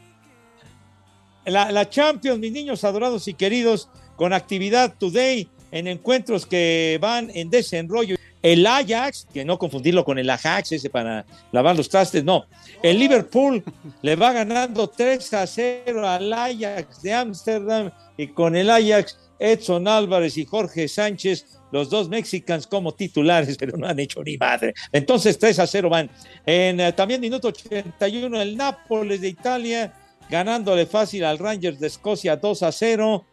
La, 1.45 1.71
la 1.71 1.89
Champions, 1.89 2.39
mis 2.39 2.51
niños 2.51 2.83
adorados 2.83 3.27
y 3.27 3.33
queridos, 3.33 3.89
con 4.15 4.31
actividad 4.31 4.93
today 4.97 5.49
en 5.71 5.87
encuentros 5.87 6.45
que 6.45 6.99
van 7.01 7.31
en 7.33 7.49
desenrollo. 7.49 8.15
El 8.41 8.65
Ajax, 8.65 9.27
que 9.31 9.45
no 9.45 9.59
confundirlo 9.59 10.03
con 10.03 10.17
el 10.17 10.29
Ajax, 10.29 10.71
ese 10.71 10.89
para 10.89 11.25
lavar 11.51 11.75
los 11.75 11.89
trastes, 11.89 12.23
no. 12.23 12.45
El 12.81 12.99
Liverpool 12.99 13.63
le 14.01 14.15
va 14.15 14.33
ganando 14.33 14.87
3 14.87 15.33
a 15.33 15.47
0 15.47 16.07
al 16.07 16.33
Ajax 16.33 17.01
de 17.01 17.13
Ámsterdam 17.13 17.91
y 18.17 18.27
con 18.27 18.55
el 18.55 18.69
Ajax 18.69 19.17
Edson 19.41 19.87
Álvarez 19.87 20.37
y 20.37 20.45
Jorge 20.45 20.87
Sánchez, 20.87 21.59
los 21.71 21.89
dos 21.89 22.09
mexicanos 22.09 22.67
como 22.67 22.93
titulares, 22.93 23.57
pero 23.59 23.77
no 23.77 23.87
han 23.87 23.99
hecho 23.99 24.23
ni 24.23 24.37
madre. 24.37 24.73
Entonces 24.91 25.37
3 25.37 25.59
a 25.59 25.67
0 25.67 25.89
van. 25.89 26.09
En 26.45 26.79
eh, 26.79 26.93
también 26.93 27.21
minuto 27.21 27.49
81 27.49 28.41
el 28.41 28.55
Nápoles 28.55 29.21
de 29.21 29.29
Italia 29.29 29.93
ganándole 30.29 30.85
fácil 30.85 31.25
al 31.25 31.37
Rangers 31.37 31.79
de 31.79 31.87
Escocia 31.87 32.37
2 32.37 32.63
a 32.63 32.71
0 32.71 33.25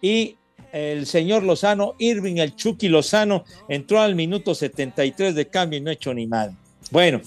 y 0.00 0.36
el 0.74 1.06
señor 1.06 1.44
Lozano, 1.44 1.94
Irving 2.00 2.38
el 2.38 2.56
Chucky 2.56 2.88
Lozano, 2.88 3.44
entró 3.68 4.00
al 4.00 4.16
minuto 4.16 4.56
73 4.56 5.32
de 5.32 5.46
cambio 5.46 5.78
y 5.78 5.82
no 5.82 5.90
ha 5.90 5.92
hecho 5.92 6.12
ni 6.12 6.26
mal. 6.26 6.52
Bueno, 6.90 7.20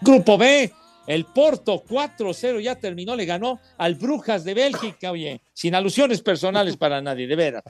Grupo 0.00 0.38
B, 0.38 0.72
el 1.06 1.26
Porto 1.26 1.84
4-0 1.84 2.60
ya 2.62 2.76
terminó, 2.76 3.14
le 3.14 3.26
ganó 3.26 3.60
al 3.76 3.96
Brujas 3.96 4.44
de 4.44 4.54
Bélgica, 4.54 5.10
oye, 5.10 5.42
sin 5.52 5.74
alusiones 5.74 6.22
personales 6.22 6.78
para 6.78 7.02
nadie, 7.02 7.26
de 7.26 7.36
veras, 7.36 7.64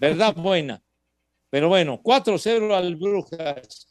verdad 0.00 0.34
buena. 0.34 0.82
Pero 1.48 1.68
bueno, 1.68 2.02
4-0 2.02 2.74
al 2.74 2.96
Brujas. 2.96 3.86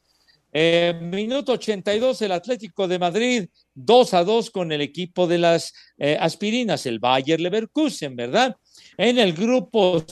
Eh, 0.51 0.93
minuto 1.01 1.53
82, 1.53 2.21
el 2.23 2.31
Atlético 2.33 2.89
de 2.89 2.99
Madrid, 2.99 3.47
2 3.73 4.13
a 4.13 4.23
2 4.25 4.51
con 4.51 4.71
el 4.73 4.81
equipo 4.81 5.27
de 5.27 5.37
las 5.37 5.73
eh, 5.97 6.17
aspirinas, 6.19 6.85
el 6.85 6.99
Bayer 6.99 7.39
Leverkusen, 7.39 8.15
¿verdad? 8.17 8.57
En 8.97 9.19
el 9.19 9.33
grupo 9.33 10.03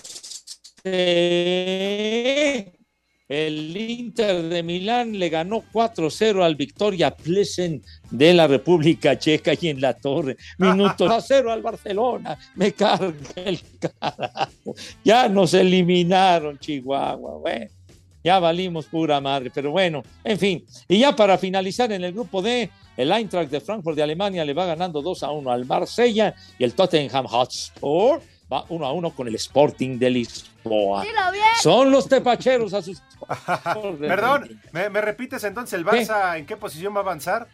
C, 0.83 2.73
el 3.29 3.77
Inter 3.77 4.43
de 4.43 4.61
Milán 4.63 5.17
le 5.17 5.29
ganó 5.29 5.63
4-0 5.71 6.43
al 6.43 6.55
Victoria 6.55 7.15
Plesen 7.15 7.81
de 8.11 8.33
la 8.33 8.47
República 8.47 9.17
Checa 9.17 9.53
y 9.59 9.69
en 9.69 9.79
la 9.79 9.93
torre. 9.93 10.35
Minuto 10.57 11.05
a 11.11 11.21
0 11.21 11.51
al 11.51 11.61
Barcelona. 11.61 12.37
Me 12.55 12.73
carga 12.73 13.15
el 13.35 13.59
carajo. 13.79 14.75
Ya 15.03 15.29
nos 15.29 15.53
eliminaron, 15.53 16.59
Chihuahua. 16.59 17.37
Bueno, 17.39 17.71
ya 18.23 18.39
valimos 18.39 18.85
pura 18.85 19.19
madre, 19.19 19.51
pero 19.53 19.71
bueno, 19.71 20.03
en 20.23 20.37
fin. 20.37 20.65
Y 20.87 20.99
ya 20.99 21.15
para 21.15 21.37
finalizar 21.37 21.91
en 21.91 22.03
el 22.03 22.13
grupo 22.13 22.41
D, 22.41 22.69
el 22.95 23.11
Eintracht 23.11 23.49
de 23.49 23.59
Frankfurt 23.61 23.95
de 23.95 24.03
Alemania 24.03 24.45
le 24.45 24.53
va 24.53 24.65
ganando 24.65 25.01
2 25.01 25.23
a 25.23 25.31
1 25.31 25.51
al 25.51 25.65
Marsella 25.65 26.35
y 26.59 26.63
el 26.63 26.73
Tottenham 26.73 27.25
Hotspur 27.25 28.21
va 28.53 28.65
1 28.69 28.85
a 28.85 28.91
1 28.91 29.15
con 29.15 29.27
el 29.27 29.35
Sporting 29.35 29.97
de 29.97 30.09
Lisboa. 30.09 31.03
Son 31.61 31.91
los 31.91 32.07
tepacheros 32.07 32.73
a 32.73 32.81
sus. 32.81 33.01
Perdón, 33.99 34.61
¿me, 34.71 34.89
me 34.89 35.01
repites 35.01 35.43
entonces 35.43 35.73
el 35.77 35.85
Barça 35.85 36.37
en 36.37 36.45
qué 36.45 36.57
posición 36.57 36.93
va 36.93 36.99
a 36.99 37.03
avanzar? 37.03 37.47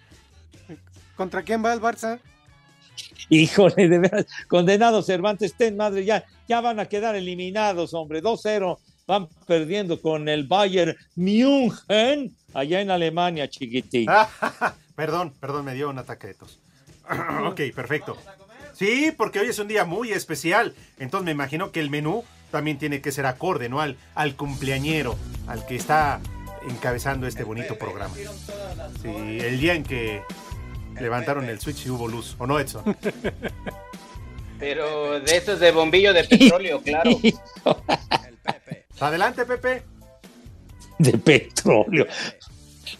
¿Contra 1.16 1.44
quién 1.44 1.64
va 1.64 1.74
el 1.74 1.82
Barça? 1.82 2.20
Híjole, 3.30 3.88
de 3.88 4.00
veras, 4.00 4.26
condenados 4.48 5.06
Cervantes, 5.06 5.54
ten 5.54 5.78
madre, 5.78 6.04
ya, 6.04 6.26
ya 6.48 6.62
van 6.62 6.80
a 6.80 6.86
quedar 6.86 7.16
eliminados, 7.16 7.94
hombre, 7.94 8.22
2-0, 8.22 8.78
van 9.06 9.28
perdiendo 9.46 10.02
con 10.02 10.28
el 10.28 10.48
Bayern 10.48 10.96
München, 11.16 12.36
allá 12.54 12.82
en 12.82 12.92
Alemania, 12.92 13.50
chiquitín. 13.50 14.10
perdón, 14.96 15.34
perdón, 15.40 15.66
me 15.66 15.76
dio 15.76 15.90
un 15.90 16.00
ataque 16.00 16.28
de 16.28 16.34
tos. 16.34 16.60
ok, 17.46 17.62
perfecto. 17.76 18.18
Sí, 18.80 19.14
porque 19.16 19.40
hoy 19.42 19.50
es 19.50 19.60
un 19.60 19.68
día 19.68 19.84
muy 19.84 20.14
especial, 20.14 20.74
entonces 21.00 21.26
me 21.26 21.32
imagino 21.32 21.74
que 21.74 21.82
el 21.82 21.90
menú 21.90 22.24
también 22.50 22.78
tiene 22.78 23.02
que 23.02 23.12
ser 23.12 23.26
acorde, 23.26 23.68
¿no? 23.68 23.82
Al, 23.82 23.98
al 24.16 24.38
cumpleañero, 24.38 25.18
al 25.48 25.66
que 25.66 25.76
está 25.76 26.22
encabezando 26.66 27.28
este 27.28 27.44
bonito 27.44 27.78
programa. 27.78 28.16
Sí, 28.16 29.10
el 29.10 29.60
día 29.60 29.74
en 29.74 29.84
que 29.84 30.22
levantaron 30.98 31.50
el 31.50 31.60
switch 31.60 31.88
y 31.88 31.90
hubo 31.90 32.08
luz, 32.08 32.38
¿o 32.40 32.48
no, 32.48 32.58
Edson? 32.58 32.84
Pero 34.60 35.20
de 35.20 35.36
estos 35.36 35.60
de 35.60 35.72
bombillo 35.74 36.14
de 36.14 36.24
petróleo, 36.24 36.82
claro. 36.86 37.12
Adelante, 39.02 39.44
Pepe. 39.46 39.84
de 41.00 41.18
petróleo. 41.18 42.08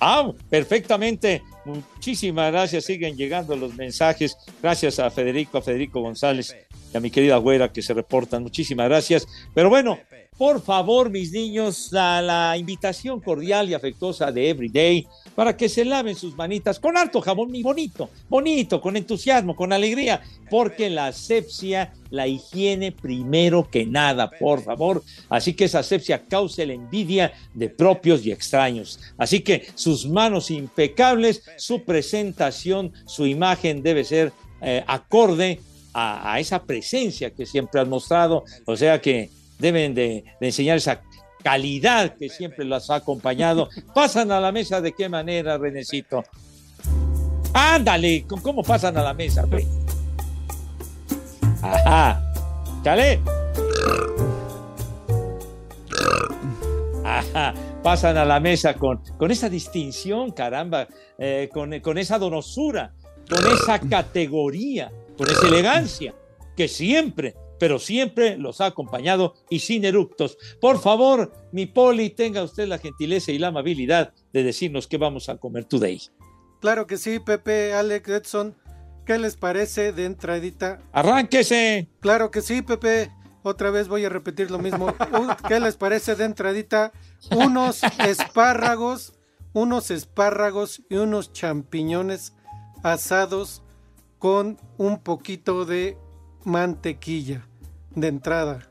Ah, 0.02 0.30
perfectamente. 0.50 1.42
Muchísimas 1.76 2.52
gracias. 2.52 2.86
Siguen 2.86 3.16
llegando 3.16 3.56
los 3.56 3.76
mensajes. 3.76 4.38
Gracias 4.62 5.00
a 5.00 5.10
Federico, 5.10 5.58
a 5.58 5.62
Federico 5.62 6.02
González. 6.02 6.56
Y 6.94 6.98
a 6.98 7.00
mi 7.00 7.12
querida 7.12 7.38
güera 7.38 7.72
que 7.72 7.82
se 7.82 7.94
reportan. 7.94 8.44
Muchísimas 8.44 8.88
gracias. 8.88 9.28
Pero 9.54 9.70
bueno, 9.70 10.00
por 10.38 10.62
favor, 10.62 11.10
mis 11.10 11.32
niños, 11.32 11.90
la, 11.92 12.22
la 12.22 12.58
invitación 12.58 13.20
cordial 13.20 13.70
y 13.70 13.74
afectuosa 13.74 14.32
de 14.32 14.50
Everyday 14.50 15.08
para 15.36 15.56
que 15.56 15.70
se 15.70 15.86
laven 15.86 16.16
sus 16.16 16.36
manitas 16.36 16.80
con 16.80 16.98
alto 16.98 17.22
jabón 17.22 17.56
y 17.56 17.64
bonito, 17.64 18.10
bonito, 18.28 18.82
con 18.82 18.98
entusiasmo, 18.98 19.56
con 19.56 19.72
alegría, 19.72 20.22
porque 20.50 20.90
la 20.90 21.08
asepsia, 21.08 21.94
la 22.10 22.28
higiene 22.28 22.92
primero 22.92 23.70
que 23.70 23.86
nada, 23.86 24.30
por 24.30 24.64
favor. 24.64 25.04
Así 25.30 25.54
que 25.54 25.66
esa 25.66 25.80
asepsia 25.80 26.24
causa 26.28 26.66
la 26.66 26.74
envidia 26.74 27.32
de 27.54 27.70
propios 27.70 28.26
y 28.26 28.32
extraños. 28.32 29.00
Así 29.18 29.42
que 29.42 29.68
sus 29.76 30.08
manos 30.08 30.52
impecables, 30.52 31.44
su 31.58 31.84
presentación, 31.84 32.92
su 33.06 33.26
imagen 33.26 33.82
debe 33.84 34.04
ser 34.04 34.34
eh, 34.62 34.84
acorde 34.88 35.62
a, 35.94 36.34
a 36.34 36.40
esa 36.40 36.64
presencia 36.64 37.32
que 37.32 37.46
siempre 37.46 37.82
has 37.82 37.88
mostrado. 37.88 38.44
O 38.66 38.76
sea 38.76 39.02
que 39.02 39.30
deben 39.58 39.94
de, 39.94 40.24
de 40.40 40.48
enseñar 40.48 40.78
esa 40.78 41.02
calidad 41.44 42.16
que 42.18 42.30
siempre 42.30 42.66
las 42.66 42.90
ha 42.90 42.96
acompañado. 42.96 43.70
Pasan 43.94 44.32
a 44.32 44.40
la 44.40 44.52
mesa 44.52 44.82
de 44.82 44.94
qué 44.94 45.10
manera, 45.10 45.58
Renecito. 45.58 46.24
Ándale, 47.54 48.26
¿con 48.28 48.42
¿cómo 48.42 48.64
pasan 48.64 48.96
a 48.98 49.04
la 49.04 49.14
mesa, 49.14 49.44
güey? 49.44 49.66
Ajá. 51.62 52.22
Chale. 52.84 53.20
Ajá. 57.04 57.54
Pasan 57.82 58.18
a 58.18 58.26
la 58.26 58.40
mesa 58.40 58.76
con, 58.76 59.02
con 59.18 59.32
esa 59.32 59.50
distinción, 59.50 60.32
caramba, 60.32 60.88
eh, 61.18 61.50
con, 61.52 61.80
con 61.80 61.98
esa 61.98 62.20
donosura, 62.20 62.94
con 63.30 63.40
esa 63.52 63.80
categoría, 63.80 64.92
con 65.20 65.30
esa 65.30 65.48
elegancia 65.48 66.16
que 66.56 66.70
siempre 66.70 67.36
pero 67.60 67.78
siempre 67.78 68.38
los 68.38 68.62
ha 68.62 68.68
acompañado 68.68 69.34
y 69.50 69.60
sin 69.60 69.84
eructos. 69.84 70.38
Por 70.62 70.80
favor, 70.80 71.34
mi 71.52 71.66
poli, 71.66 72.10
tenga 72.10 72.42
usted 72.42 72.70
la 72.70 72.78
gentileza 72.78 73.34
y 73.34 73.38
la 73.38 73.48
amabilidad 73.48 74.14
de 74.32 74.44
decirnos 74.44 74.88
qué 74.88 74.98
vamos 74.98 75.28
a 75.28 75.36
comer 75.36 75.66
today. 75.66 76.02
Claro 76.62 76.88
que 76.88 76.96
sí, 76.96 77.20
Pepe, 77.20 77.74
Alex, 77.74 78.08
Edson. 78.08 78.56
¿Qué 79.06 79.18
les 79.18 79.36
parece 79.36 79.92
de 79.92 80.06
entradita? 80.06 80.80
¡Arránquese! 80.94 81.90
Claro 82.00 82.32
que 82.32 82.42
sí, 82.42 82.62
Pepe. 82.62 83.12
Otra 83.44 83.72
vez 83.72 83.90
voy 83.90 84.06
a 84.06 84.10
repetir 84.10 84.52
lo 84.52 84.60
mismo. 84.60 84.96
¿Qué 85.50 85.60
les 85.60 85.76
parece 85.76 86.16
de 86.16 86.24
entradita? 86.24 86.94
Unos 87.36 87.82
espárragos, 88.08 89.20
unos 89.52 89.92
espárragos 89.92 90.82
y 90.90 90.96
unos 90.96 91.34
champiñones 91.34 92.36
asados 92.84 93.64
con 94.20 94.58
un 94.78 95.00
poquito 95.00 95.66
de 95.66 95.98
mantequilla 96.44 97.46
de 97.96 98.08
entrada. 98.08 98.70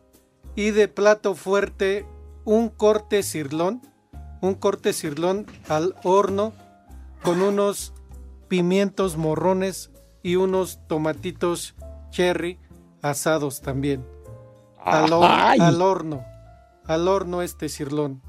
Y 0.55 0.71
de 0.71 0.89
plato 0.89 1.35
fuerte, 1.35 2.07
un 2.45 2.69
corte 2.69 3.23
cirlón, 3.23 3.81
un 4.41 4.55
corte 4.55 4.93
cirlón 4.93 5.47
al 5.69 5.95
horno 6.05 6.53
con 7.23 7.43
unos 7.43 7.93
pimientos 8.49 9.17
morrones 9.17 9.91
y 10.23 10.37
unos 10.37 10.81
tomatitos 10.87 11.75
cherry 12.11 12.59
asados 13.03 13.61
también. 13.61 14.05
Al, 14.85 15.11
hor- 15.13 15.27
Ay. 15.29 15.59
al 15.61 15.83
horno, 15.83 16.25
al 16.87 17.09
horno 17.09 17.43
este 17.43 17.69
cirlón. 17.69 18.23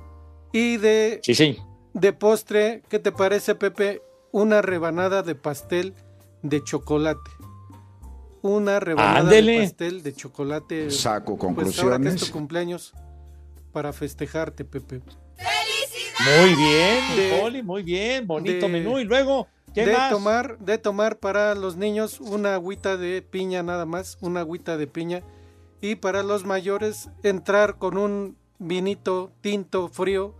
Y 0.52 0.78
de, 0.78 1.20
Sí, 1.24 1.36
sí. 1.36 1.58
de 1.94 2.14
postre, 2.14 2.84
¿qué 2.90 3.00
te 3.00 3.12
parece, 3.12 3.56
Pepe? 3.56 4.02
Una 4.32 4.62
rebanada 4.62 5.24
de 5.24 5.36
pastel 5.36 5.94
de 6.42 6.64
chocolate. 6.64 7.32
Una 8.42 8.80
rebanada 8.80 9.20
Ándele. 9.20 9.54
de 9.60 9.60
pastel 9.68 10.04
de 10.04 10.14
chocolate. 10.14 10.92
Saco 10.92 11.38
Pues 11.38 11.44
ahora 11.44 11.56
que 11.56 11.64
es 11.64 11.76
conclusiones. 11.76 12.22
tu 12.26 12.32
cumpleaños, 12.32 12.94
para 13.74 13.92
festejarte, 13.94 14.64
Pepe. 14.66 15.02
Muy 16.42 16.56
bien, 16.56 17.16
De- 17.16 17.40
poli, 17.42 17.64
muy 17.64 17.84
bien. 17.84 18.28
Bonito 18.28 18.66
de- 18.68 18.72
menú. 18.72 19.00
Y 19.00 19.06
luego, 19.06 19.48
¿qué 19.74 19.86
de 19.86 19.94
más? 19.94 20.12
tomar, 20.12 20.58
de 20.60 20.78
tomar 20.78 21.18
para 21.20 21.56
los 21.56 21.76
niños 21.78 22.20
una 22.20 22.56
agüita 22.56 22.98
de 22.98 23.22
piña 23.22 23.64
nada 23.64 23.86
más, 23.86 24.18
una 24.22 24.42
agüita 24.42 24.76
de 24.78 24.88
piña. 24.88 25.24
Y 25.82 25.96
para 25.96 26.24
los 26.24 26.46
mayores 26.46 27.10
entrar 27.24 27.78
con 27.78 27.98
un 27.98 28.38
vinito 28.58 29.32
tinto 29.42 29.88
frío. 29.88 30.36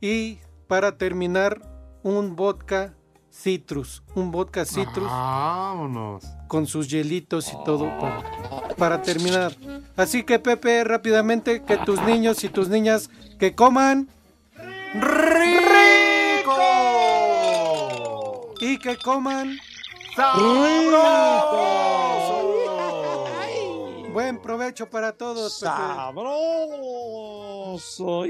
Y 0.00 0.38
para 0.66 0.98
terminar, 0.98 1.60
un 2.02 2.34
vodka 2.34 2.94
citrus. 3.40 4.02
Un 4.14 4.30
vodka 4.30 4.64
citrus. 4.64 5.08
Vámonos. 5.08 6.24
Con 6.48 6.66
sus 6.66 6.88
hielitos 6.88 7.52
y 7.52 7.56
todo 7.64 7.86
para, 7.98 8.22
para 8.76 9.02
terminar. 9.02 9.54
Así 9.96 10.24
que 10.24 10.38
Pepe, 10.38 10.84
rápidamente, 10.84 11.62
que 11.62 11.76
tus 11.78 12.00
niños 12.02 12.44
y 12.44 12.48
tus 12.48 12.68
niñas 12.68 13.10
que 13.38 13.54
coman 13.54 14.08
rico 14.94 16.56
y 18.60 18.78
que 18.78 18.96
coman 18.96 19.58
Buen 24.12 24.42
provecho 24.42 24.90
para 24.90 25.12
todos. 25.12 25.60
Pepe. 25.60 25.94
Sabroso. 25.96 28.24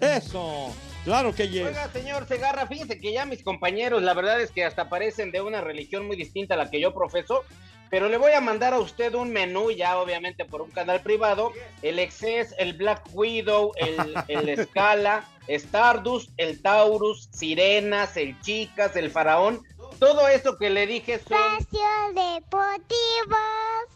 Eso. 0.00 0.72
Claro 1.06 1.32
que 1.32 1.48
yes. 1.48 1.68
Oiga, 1.68 1.88
señor 1.92 2.26
Segarra, 2.26 2.66
fíjese 2.66 2.98
que 2.98 3.12
ya 3.12 3.24
mis 3.26 3.44
compañeros, 3.44 4.02
la 4.02 4.12
verdad 4.12 4.40
es 4.40 4.50
que 4.50 4.64
hasta 4.64 4.88
parecen 4.88 5.30
de 5.30 5.40
una 5.40 5.60
religión 5.60 6.04
muy 6.04 6.16
distinta 6.16 6.54
a 6.54 6.56
la 6.56 6.68
que 6.68 6.80
yo 6.80 6.92
profeso, 6.92 7.44
pero 7.90 8.08
le 8.08 8.16
voy 8.16 8.32
a 8.32 8.40
mandar 8.40 8.74
a 8.74 8.80
usted 8.80 9.14
un 9.14 9.30
menú, 9.30 9.70
ya 9.70 9.98
obviamente 10.00 10.44
por 10.44 10.62
un 10.62 10.72
canal 10.72 11.02
privado, 11.02 11.52
el 11.82 12.00
Excess, 12.00 12.56
el 12.58 12.72
Black 12.72 13.04
Widow, 13.12 13.70
el, 13.76 14.16
el 14.26 14.66
Scala, 14.66 15.24
Stardust, 15.46 16.30
el 16.38 16.60
Taurus, 16.60 17.28
Sirenas, 17.30 18.16
el 18.16 18.40
Chicas, 18.40 18.96
el 18.96 19.08
Faraón, 19.08 19.62
todo 19.98 20.28
eso 20.28 20.56
que 20.58 20.70
le 20.70 20.86
dije 20.86 21.18
son... 21.18 21.38
Espacio 21.58 21.80
Deportivo. 22.14 23.36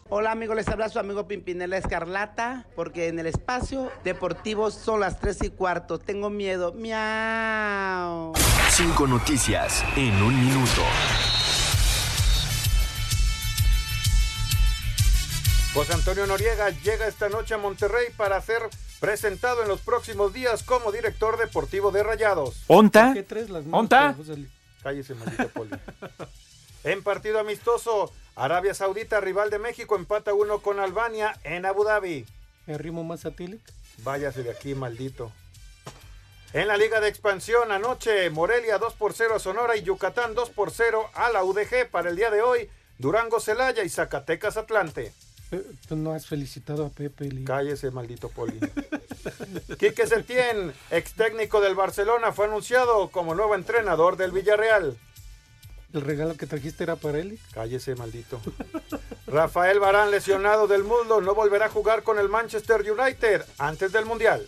Hola 0.09 0.31
amigos, 0.31 0.55
les 0.55 0.67
habla 0.67 0.89
su 0.89 0.99
amigo 0.99 1.27
Pimpinela 1.27 1.77
Escarlata, 1.77 2.65
porque 2.75 3.07
en 3.07 3.19
el 3.19 3.27
espacio 3.27 3.91
deportivo 4.03 4.69
son 4.69 4.99
las 4.99 5.19
3 5.19 5.43
y 5.43 5.49
cuarto. 5.51 5.99
Tengo 5.99 6.29
miedo. 6.29 6.73
Miau. 6.73 8.33
Cinco 8.69 9.07
noticias 9.07 9.85
en 9.95 10.21
un 10.21 10.37
minuto. 10.45 10.81
José 15.73 15.93
Antonio 15.93 16.27
Noriega 16.27 16.69
llega 16.69 17.07
esta 17.07 17.29
noche 17.29 17.53
a 17.53 17.57
Monterrey 17.57 18.07
para 18.17 18.41
ser 18.41 18.61
presentado 18.99 19.61
en 19.61 19.69
los 19.69 19.79
próximos 19.79 20.33
días 20.33 20.63
como 20.63 20.91
director 20.91 21.37
deportivo 21.37 21.91
de 21.91 22.03
Rayados. 22.03 22.63
¿Onta? 22.67 23.13
¿Qué 23.13 23.23
traes 23.23 23.49
las 23.49 23.63
manos, 23.65 23.79
¿Onta? 23.79 24.15
Cállese, 24.81 25.15
maldito 25.15 25.49
poli. 25.49 25.71
en 26.83 27.03
partido 27.03 27.39
amistoso, 27.39 28.11
Arabia 28.35 28.73
Saudita, 28.73 29.19
rival 29.21 29.49
de 29.49 29.59
México, 29.59 29.95
empata 29.95 30.33
uno 30.33 30.59
con 30.61 30.79
Albania 30.79 31.37
en 31.43 31.65
Abu 31.65 31.83
Dhabi. 31.83 32.25
¿Me 32.65 32.75
arrimo 32.75 33.03
más 33.03 33.25
a 33.25 33.31
Tilly? 33.31 33.59
Váyase 33.99 34.43
de 34.43 34.51
aquí, 34.51 34.75
maldito. 34.75 35.31
En 36.53 36.67
la 36.67 36.75
Liga 36.75 36.99
de 36.99 37.07
Expansión, 37.07 37.71
anoche, 37.71 38.29
Morelia 38.29 38.77
2 38.77 38.93
por 38.95 39.13
0 39.13 39.35
a 39.35 39.39
Sonora 39.39 39.77
y 39.77 39.83
Yucatán 39.83 40.35
2 40.35 40.49
por 40.49 40.71
0 40.71 41.09
a 41.13 41.29
la 41.29 41.43
UDG. 41.43 41.89
Para 41.89 42.09
el 42.09 42.17
día 42.17 42.29
de 42.29 42.41
hoy, 42.41 42.69
Durango 42.97 43.39
Celaya 43.39 43.83
y 43.83 43.89
Zacatecas 43.89 44.57
Atlante. 44.57 45.13
Tú 45.87 45.97
no 45.97 46.13
has 46.13 46.25
felicitado 46.25 46.85
a 46.85 46.89
Pepe. 46.89 47.29
Lee. 47.29 47.43
Cállese, 47.43 47.91
maldito 47.91 48.29
poli. 48.29 48.57
Quique 49.79 50.07
Setién, 50.07 50.73
ex 50.89 51.13
técnico 51.13 51.59
del 51.59 51.75
Barcelona, 51.75 52.31
fue 52.31 52.45
anunciado 52.45 53.09
como 53.09 53.35
nuevo 53.35 53.55
entrenador 53.55 54.15
del 54.15 54.31
Villarreal. 54.31 54.97
El 55.93 56.01
regalo 56.01 56.37
que 56.37 56.47
trajiste 56.47 56.83
era 56.83 56.95
para 56.95 57.19
él. 57.19 57.37
Cállese, 57.53 57.95
maldito. 57.95 58.39
Rafael 59.27 59.79
Barán, 59.79 60.09
lesionado 60.09 60.67
del 60.67 60.85
muslo, 60.85 61.19
no 61.19 61.35
volverá 61.35 61.65
a 61.65 61.69
jugar 61.69 62.03
con 62.03 62.17
el 62.17 62.29
Manchester 62.29 62.89
United 62.89 63.41
antes 63.57 63.91
del 63.91 64.05
Mundial. 64.05 64.47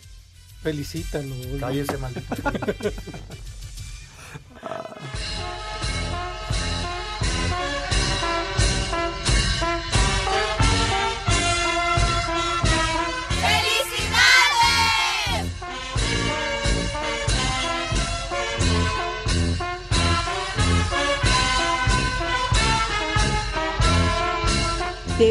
Felicítalo. 0.62 1.36
Cállese, 1.60 1.98
maldito. 1.98 2.34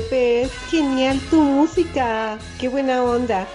Pepe, 0.02 0.42
es 0.42 0.52
genial 0.68 1.20
tu 1.30 1.40
música. 1.42 2.38
Qué 2.58 2.68
buena 2.68 3.04
onda. 3.04 3.46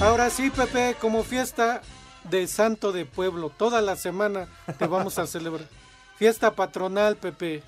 Ahora 0.00 0.28
sí, 0.30 0.50
Pepe, 0.50 0.96
como 1.00 1.22
fiesta 1.22 1.82
de 2.28 2.46
santo 2.46 2.92
de 2.92 3.06
pueblo. 3.06 3.50
Toda 3.50 3.80
la 3.80 3.96
semana 3.96 4.48
te 4.78 4.86
vamos 4.86 5.18
a 5.18 5.26
celebrar. 5.26 5.68
Fiesta 6.16 6.54
patronal, 6.54 7.16
Pepe. 7.16 7.62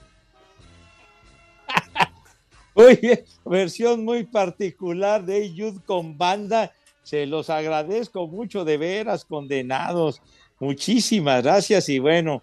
Oye, 2.75 3.25
versión 3.45 4.05
muy 4.05 4.25
particular 4.25 5.25
de 5.25 5.53
Youth 5.53 5.85
con 5.85 6.19
banda. 6.19 6.73
Se 7.03 7.27
los 7.27 7.49
agradezco 7.49 8.27
mucho, 8.27 8.65
de 8.65 8.77
veras, 8.77 9.25
condenados. 9.25 10.21
Muchísimas 10.61 11.43
gracias 11.43 11.89
y 11.89 11.99
bueno. 11.99 12.43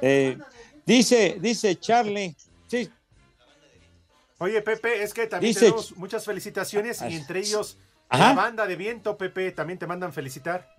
eh, 0.00 0.38
dice, 0.86 1.36
dice 1.40 1.76
Charlie. 1.76 2.34
Sí, 2.66 2.90
Oye, 4.38 4.60
Pepe, 4.62 5.02
es 5.02 5.14
que 5.14 5.26
también 5.26 5.50
Dice- 5.52 5.66
tenemos 5.66 5.96
muchas 5.96 6.24
felicitaciones 6.24 7.00
y 7.08 7.14
entre 7.14 7.40
ellos 7.40 7.78
Ajá. 8.08 8.30
la 8.30 8.34
banda 8.34 8.66
de 8.66 8.76
viento, 8.76 9.16
Pepe, 9.16 9.52
también 9.52 9.78
te 9.78 9.86
mandan 9.86 10.12
felicitar. 10.12 10.74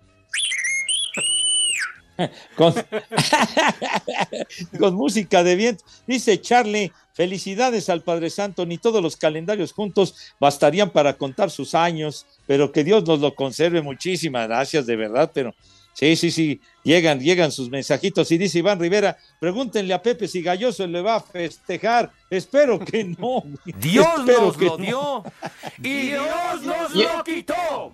con, 2.56 2.72
con 4.78 4.94
música 4.94 5.42
de 5.42 5.56
viento. 5.56 5.84
Dice 6.06 6.40
Charlie, 6.40 6.92
felicidades 7.14 7.88
al 7.90 8.02
Padre 8.02 8.30
Santo, 8.30 8.64
ni 8.66 8.78
todos 8.78 9.02
los 9.02 9.16
calendarios 9.16 9.72
juntos 9.72 10.32
bastarían 10.40 10.90
para 10.90 11.16
contar 11.16 11.50
sus 11.50 11.74
años, 11.74 12.26
pero 12.46 12.72
que 12.72 12.84
Dios 12.84 13.06
nos 13.06 13.20
lo 13.20 13.34
conserve. 13.34 13.82
Muchísimas 13.82 14.48
gracias, 14.48 14.86
de 14.86 14.96
verdad, 14.96 15.30
pero 15.34 15.54
sí, 15.96 16.14
sí, 16.14 16.30
sí, 16.30 16.60
llegan, 16.84 17.18
llegan 17.20 17.50
sus 17.50 17.70
mensajitos 17.70 18.30
y 18.30 18.38
dice 18.38 18.58
Iván 18.58 18.78
Rivera, 18.78 19.16
pregúntenle 19.40 19.94
a 19.94 20.02
Pepe 20.02 20.28
si 20.28 20.42
Galloso 20.42 20.86
le 20.86 21.00
va 21.00 21.16
a 21.16 21.20
festejar. 21.20 22.12
Espero 22.30 22.78
que 22.78 23.02
no. 23.04 23.42
Dios 23.64 24.06
Espero 24.18 24.42
nos 24.42 24.56
que 24.56 24.64
lo 24.66 24.78
no. 24.78 24.84
dio 24.84 25.24
y 25.82 25.98
Dios 26.08 26.62
nos 26.62 26.94
Y- 26.94 27.02
lo 27.02 27.24
quitó. 27.24 27.92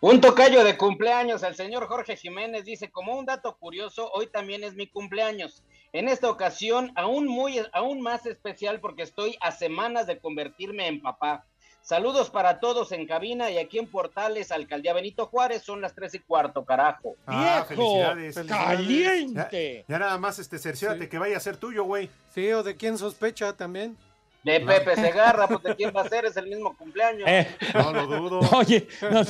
Un 0.00 0.20
tocayo 0.20 0.62
de 0.62 0.76
cumpleaños, 0.76 1.42
el 1.42 1.54
señor 1.56 1.86
Jorge 1.88 2.16
Jiménez 2.16 2.64
dice, 2.64 2.90
como 2.90 3.18
un 3.18 3.24
dato 3.24 3.56
curioso, 3.56 4.10
hoy 4.12 4.26
también 4.26 4.62
es 4.62 4.74
mi 4.74 4.86
cumpleaños. 4.86 5.62
En 5.92 6.08
esta 6.08 6.28
ocasión, 6.30 6.92
aún 6.96 7.26
muy, 7.26 7.60
aún 7.72 8.02
más 8.02 8.26
especial 8.26 8.78
porque 8.80 9.02
estoy 9.02 9.36
a 9.40 9.52
semanas 9.52 10.06
de 10.06 10.18
convertirme 10.18 10.86
en 10.86 11.00
papá. 11.00 11.46
Saludos 11.90 12.30
para 12.30 12.58
todos 12.58 12.90
en 12.90 13.06
cabina 13.06 13.48
y 13.48 13.58
aquí 13.58 13.78
en 13.78 13.86
Portales, 13.86 14.50
Alcaldía 14.50 14.92
Benito 14.92 15.26
Juárez, 15.26 15.62
son 15.62 15.80
las 15.80 15.94
tres 15.94 16.14
y 16.14 16.18
cuarto, 16.18 16.64
carajo. 16.64 17.14
Ah, 17.28 17.64
¡Viejo! 17.68 18.02
felicidades. 18.02 18.48
¡Caliente! 18.48 19.84
Ya, 19.86 19.94
ya 19.94 19.98
nada 20.00 20.18
más 20.18 20.40
este, 20.40 20.58
cerciórate 20.58 21.08
que 21.08 21.16
vaya 21.16 21.36
a 21.36 21.40
ser 21.40 21.56
tuyo, 21.58 21.84
güey. 21.84 22.10
Sí, 22.34 22.50
o 22.52 22.64
de 22.64 22.74
quién 22.76 22.98
sospecha 22.98 23.52
también. 23.52 23.96
De 24.42 24.58
Pepe 24.58 24.96
Segarra, 24.96 25.46
pues 25.46 25.62
de 25.62 25.76
quién 25.76 25.92
va 25.96 26.00
a 26.02 26.08
ser, 26.08 26.24
es 26.24 26.36
el 26.36 26.48
mismo 26.48 26.76
cumpleaños. 26.76 27.22
Eh, 27.28 27.46
No 27.72 27.92
lo 27.92 28.06
dudo. 28.08 28.40
Oye, 28.56 28.88
no, 29.08 29.22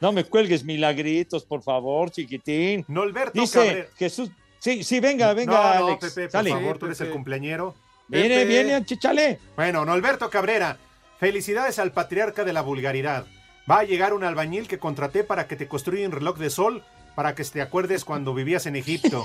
no 0.00 0.10
me 0.10 0.24
cuelgues 0.24 0.64
milagritos, 0.64 1.44
por 1.44 1.62
favor, 1.62 2.10
chiquitín. 2.10 2.84
Norberto 2.88 3.40
Dice 3.40 3.58
Cabrera. 3.64 3.88
Jesús. 3.96 4.28
Sí, 4.58 4.82
sí, 4.82 4.98
venga, 4.98 5.32
venga, 5.34 5.52
no, 5.52 5.80
no, 5.80 5.86
Alex. 5.86 6.00
Pepe, 6.14 6.22
por 6.22 6.30
sale. 6.32 6.50
favor, 6.50 6.78
tú 6.78 6.86
eres 6.86 7.00
el 7.00 7.10
cumpleañero. 7.10 7.76
Viene, 8.08 8.28
Pepe. 8.40 8.44
viene, 8.46 8.84
chichale. 8.84 9.38
Bueno, 9.54 9.84
Norberto 9.84 10.28
Cabrera, 10.28 10.76
felicidades 11.22 11.78
al 11.78 11.92
patriarca 11.92 12.42
de 12.42 12.52
la 12.52 12.62
vulgaridad. 12.62 13.26
Va 13.70 13.78
a 13.78 13.84
llegar 13.84 14.12
un 14.12 14.24
albañil 14.24 14.66
que 14.66 14.80
contraté 14.80 15.22
para 15.22 15.46
que 15.46 15.54
te 15.54 15.68
construya 15.68 16.04
un 16.04 16.10
reloj 16.10 16.36
de 16.36 16.50
sol 16.50 16.82
para 17.14 17.36
que 17.36 17.44
te 17.44 17.62
acuerdes 17.62 18.04
cuando 18.04 18.34
vivías 18.34 18.66
en 18.66 18.74
Egipto. 18.74 19.24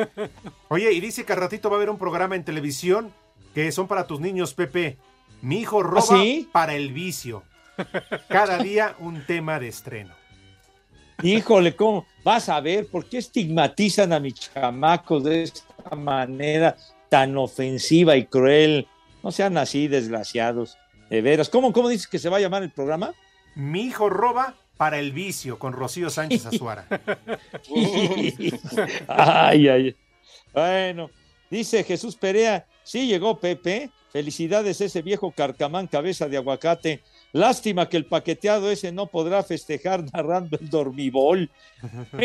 Oye, 0.68 0.92
y 0.92 1.00
dice 1.00 1.24
que 1.24 1.32
al 1.32 1.38
ratito 1.38 1.70
va 1.70 1.76
a 1.76 1.78
haber 1.78 1.88
un 1.88 1.96
programa 1.96 2.36
en 2.36 2.44
televisión 2.44 3.14
que 3.54 3.72
son 3.72 3.88
para 3.88 4.06
tus 4.06 4.20
niños, 4.20 4.52
Pepe. 4.52 4.98
Mi 5.40 5.60
hijo 5.60 5.82
roba 5.82 6.02
sí? 6.02 6.50
para 6.52 6.74
el 6.74 6.92
vicio. 6.92 7.44
Cada 8.28 8.58
día 8.58 8.94
un 8.98 9.24
tema 9.24 9.58
de 9.58 9.68
estreno. 9.68 10.14
Híjole, 11.22 11.74
¿cómo? 11.74 12.04
Vas 12.22 12.50
a 12.50 12.60
ver, 12.60 12.88
¿por 12.88 13.06
qué 13.06 13.16
estigmatizan 13.16 14.12
a 14.12 14.20
mis 14.20 14.34
chamacos 14.34 15.24
de 15.24 15.44
esta 15.44 15.96
manera 15.96 16.76
tan 17.08 17.38
ofensiva 17.38 18.16
y 18.16 18.26
cruel? 18.26 18.86
No 19.22 19.32
sean 19.32 19.56
así, 19.56 19.88
desgraciados. 19.88 20.76
De 21.12 21.20
veras. 21.20 21.50
¿Cómo, 21.50 21.74
cómo 21.74 21.90
dices 21.90 22.06
que 22.06 22.18
se 22.18 22.30
va 22.30 22.38
a 22.38 22.40
llamar 22.40 22.62
el 22.62 22.70
programa? 22.70 23.12
Mi 23.54 23.82
hijo 23.82 24.08
roba 24.08 24.56
para 24.78 24.98
el 24.98 25.12
vicio 25.12 25.58
con 25.58 25.74
Rocío 25.74 26.08
Sánchez 26.08 26.46
Azuara. 26.46 26.86
ay, 29.08 29.68
ay. 29.68 29.96
Bueno, 30.54 31.10
dice 31.50 31.84
Jesús 31.84 32.16
Perea, 32.16 32.66
sí 32.82 33.06
llegó 33.06 33.38
Pepe. 33.38 33.90
Felicidades 34.10 34.80
ese 34.80 35.02
viejo 35.02 35.30
carcamán 35.32 35.86
cabeza 35.86 36.28
de 36.28 36.38
aguacate. 36.38 37.02
Lástima 37.32 37.90
que 37.90 37.98
el 37.98 38.06
paqueteado 38.06 38.70
ese 38.70 38.90
no 38.90 39.06
podrá 39.06 39.42
festejar 39.42 40.02
narrando 40.14 40.56
el 40.58 40.70
dormibol. 40.70 41.50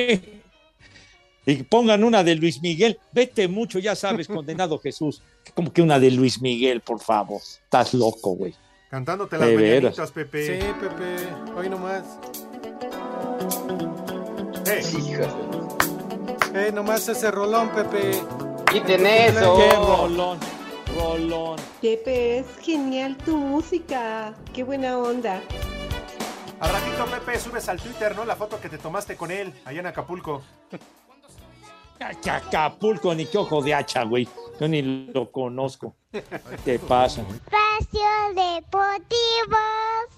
y 1.45 1.55
pongan 1.63 2.05
una 2.05 2.23
de 2.23 2.35
Luis 2.35 2.61
Miguel. 2.61 2.97
Vete 3.11 3.49
mucho, 3.49 3.79
ya 3.79 3.97
sabes, 3.97 4.29
condenado 4.29 4.79
Jesús. 4.79 5.21
Como 5.53 5.73
que 5.73 5.81
una 5.81 5.99
de 5.99 6.09
Luis 6.09 6.41
Miguel, 6.41 6.79
por 6.79 7.01
favor. 7.01 7.41
Estás 7.41 7.93
loco, 7.93 8.31
güey. 8.31 8.55
Cantándote 8.89 9.37
las 9.37 9.49
mañanitas, 9.51 10.11
Pepe. 10.11 10.61
Sí, 10.61 10.67
Pepe, 10.79 11.27
hoy 11.55 11.69
nomás. 11.69 12.03
Eh, 14.65 15.27
Eh, 16.53 16.71
nomás 16.73 17.07
ese 17.07 17.29
rolón, 17.29 17.69
Pepe. 17.69 18.11
Quiten 18.71 19.05
eso. 19.05 19.57
Qué 19.57 19.71
rolón, 19.75 20.39
rolón. 20.97 21.59
Pepe, 21.81 22.39
es 22.39 22.45
genial 22.61 23.17
tu 23.17 23.35
música. 23.37 24.33
Qué 24.53 24.63
buena 24.63 24.97
onda. 24.97 25.41
Al 26.59 26.71
ratito, 26.71 27.05
Pepe, 27.05 27.39
subes 27.39 27.67
al 27.69 27.79
Twitter, 27.79 28.15
¿no? 28.15 28.25
La 28.25 28.35
foto 28.35 28.59
que 28.59 28.69
te 28.69 28.77
tomaste 28.77 29.15
con 29.15 29.29
él, 29.31 29.53
allá 29.65 29.81
en 29.81 29.87
Acapulco. 29.87 30.41
Que 32.21 32.29
Acapulco, 32.29 33.13
ni 33.15 33.25
qué 33.25 33.37
ojo 33.37 33.61
de 33.61 33.73
hacha, 33.73 34.03
güey. 34.03 34.27
Yo 34.59 34.67
ni 34.67 34.81
lo 34.81 35.31
conozco. 35.31 35.95
¿Qué 36.65 36.79
pasa? 36.79 37.21
Espacio 37.21 38.09
Deportivo. 38.29 39.57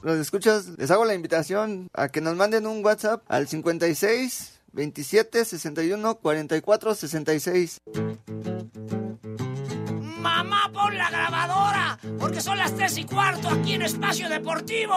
Los 0.02 0.18
escuchas, 0.20 0.68
les 0.78 0.92
hago 0.92 1.06
la 1.06 1.14
invitación 1.14 1.88
a 1.94 2.08
que 2.10 2.22
nos 2.22 2.36
manden 2.36 2.68
un 2.68 2.84
WhatsApp 2.84 3.24
al 3.28 3.48
56 3.48 4.62
27 4.72 5.46
61 5.46 6.16
44 6.16 6.96
66. 6.96 7.82
Mamá, 10.20 10.70
pon 10.74 10.98
la 10.98 11.10
grabadora, 11.10 12.00
porque 12.20 12.42
son 12.42 12.58
las 12.58 12.76
tres 12.76 12.98
y 12.98 13.06
cuarto 13.06 13.50
aquí 13.50 13.74
en 13.74 13.82
Espacio 13.82 14.30
Deportivo. 14.30 14.96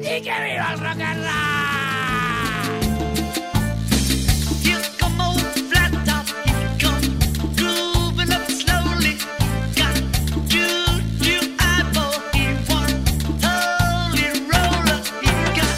¡Y 0.00 0.20
que 0.20 0.20
viva 0.20 0.72
el 0.72 0.80
rock 0.80 0.98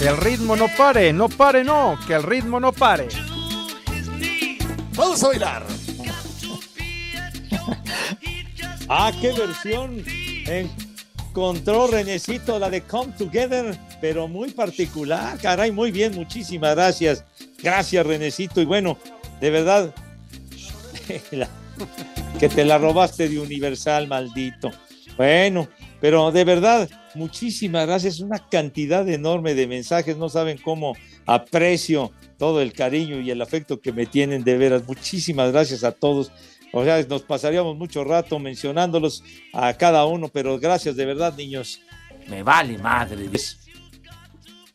Que 0.01 0.09
el 0.09 0.17
ritmo 0.17 0.57
no 0.57 0.67
pare, 0.79 1.13
no 1.13 1.29
pare, 1.29 1.63
no, 1.63 1.99
que 2.07 2.15
el 2.15 2.23
ritmo 2.23 2.59
no 2.59 2.73
pare. 2.73 3.09
Vamos 4.95 5.23
a 5.23 5.29
bailar. 5.29 5.67
Ah, 8.93 9.13
qué 9.21 9.33
versión 9.33 10.03
encontró 11.31 11.87
Renecito, 11.87 12.59
la 12.59 12.69
de 12.69 12.81
Come 12.81 13.13
Together, 13.17 13.79
pero 14.01 14.27
muy 14.27 14.51
particular. 14.51 15.39
Caray, 15.39 15.71
muy 15.71 15.93
bien, 15.93 16.13
muchísimas 16.17 16.75
gracias. 16.75 17.25
Gracias, 17.63 18.05
Renecito. 18.05 18.61
Y 18.61 18.65
bueno, 18.65 18.99
de 19.41 19.51
verdad, 19.51 19.95
que 22.41 22.49
te 22.49 22.65
la 22.65 22.79
robaste 22.79 23.29
de 23.29 23.39
Universal, 23.39 24.09
maldito. 24.09 24.73
Bueno, 25.17 25.69
pero 26.01 26.33
de 26.33 26.45
verdad, 26.45 26.89
muchísimas 27.15 27.87
gracias. 27.87 28.21
Una 28.21 28.39
cantidad 28.39 29.09
enorme 29.09 29.55
de 29.55 29.67
mensajes. 29.67 30.17
No 30.17 30.29
saben 30.29 30.59
cómo 30.59 30.95
aprecio 31.27 32.13
todo 32.39 32.61
el 32.61 32.73
cariño 32.73 33.21
y 33.21 33.31
el 33.31 33.43
afecto 33.43 33.81
que 33.81 33.93
me 33.93 34.07
tienen 34.07 34.45
de 34.45 34.57
veras. 34.57 34.87
Muchísimas 34.87 35.53
gracias 35.53 35.85
a 35.85 35.93
todos. 35.93 36.33
O 36.73 36.85
sea, 36.85 37.03
nos 37.09 37.23
pasaríamos 37.23 37.77
mucho 37.77 38.05
rato 38.05 38.39
mencionándolos 38.39 39.25
a 39.53 39.75
cada 39.75 40.05
uno, 40.07 40.29
pero 40.29 40.59
gracias 40.59 40.97
de 40.97 41.05
verdad, 41.07 41.35
niños. 41.37 41.81
Me 42.29 42.43
vale 42.43 42.79
madre. 42.79 43.29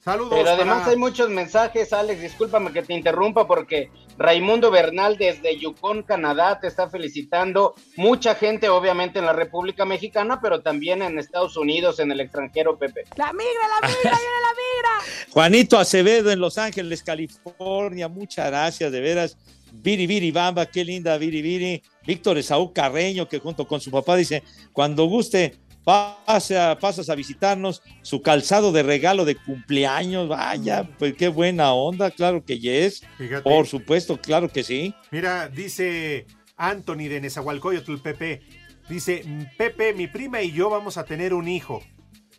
Saludos. 0.04 0.34
Pero 0.36 0.50
además 0.50 0.80
para- 0.82 0.92
hay 0.92 0.98
muchos 0.98 1.30
mensajes, 1.30 1.92
Alex, 1.94 2.22
discúlpame 2.22 2.72
que 2.72 2.84
te 2.84 2.94
interrumpa 2.94 3.48
porque 3.48 3.90
Raimundo 4.18 4.72
Bernal 4.72 5.18
desde 5.18 5.58
Yukon, 5.58 6.04
Canadá, 6.04 6.60
te 6.60 6.68
está 6.68 6.90
felicitando. 6.90 7.76
Mucha 7.98 8.36
gente, 8.36 8.70
obviamente, 8.70 9.20
en 9.20 9.26
la 9.26 9.34
República 9.34 9.86
Mexicana, 9.86 10.40
pero 10.42 10.62
también 10.62 11.02
en 11.02 11.20
Estados 11.20 11.58
Unidos, 11.58 12.00
en 12.00 12.12
el 12.12 12.22
extranjero, 12.22 12.78
Pepe. 12.78 13.04
La 13.16 13.34
migra, 13.34 13.68
la 13.82 13.88
migra, 13.88 14.02
viene 14.04 14.42
la 14.42 14.52
migra. 14.52 15.26
Juanito 15.32 15.78
Acevedo 15.78 16.32
en 16.32 16.40
Los 16.40 16.58
Ángeles, 16.58 17.04
California, 17.04 18.08
muchas 18.08 18.48
gracias, 18.48 18.92
de 18.92 19.02
veras. 19.02 19.38
Viri 19.74 20.08
Viri 20.08 20.32
Bamba, 20.32 20.66
qué 20.66 20.86
linda 20.86 21.18
Viri 21.18 21.42
Viri. 21.42 21.84
Víctor 22.06 22.38
Esaú 22.38 22.72
Carreño, 22.72 23.28
que 23.28 23.40
junto 23.40 23.68
con 23.68 23.82
su 23.82 23.92
papá 23.92 24.16
dice, 24.16 24.44
cuando 24.72 25.06
guste, 25.06 25.56
pasa, 25.86 26.78
pasas 26.82 27.10
a 27.10 27.16
visitarnos, 27.16 27.82
su 28.02 28.22
calzado 28.22 28.72
de 28.72 28.84
regalo 28.84 29.24
de 29.24 29.36
cumpleaños, 29.36 30.28
vaya, 30.28 30.90
pues 30.98 31.14
qué 31.14 31.30
buena 31.30 31.74
onda, 31.74 32.12
claro 32.12 32.44
que 32.44 32.60
yes, 32.60 33.04
Fíjate. 33.18 33.44
por 33.44 33.68
supuesto, 33.68 34.20
claro 34.20 34.50
que 34.50 34.64
sí. 34.64 34.94
Mira, 35.12 35.48
dice 35.48 36.26
Anthony 36.58 37.08
de 37.08 37.22
Nezahualcóyotl, 37.22 37.98
Pepe. 37.98 38.42
Dice, 38.90 39.24
Pepe, 39.58 39.94
mi 39.94 40.08
prima 40.08 40.42
y 40.42 40.52
yo 40.52 40.70
vamos 40.70 40.98
a 40.98 41.06
tener 41.06 41.34
un 41.34 41.48
hijo, 41.48 41.82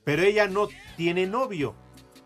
pero 0.04 0.22
ella 0.22 0.46
no 0.46 0.68
tiene 0.96 1.26
novio. 1.26 1.74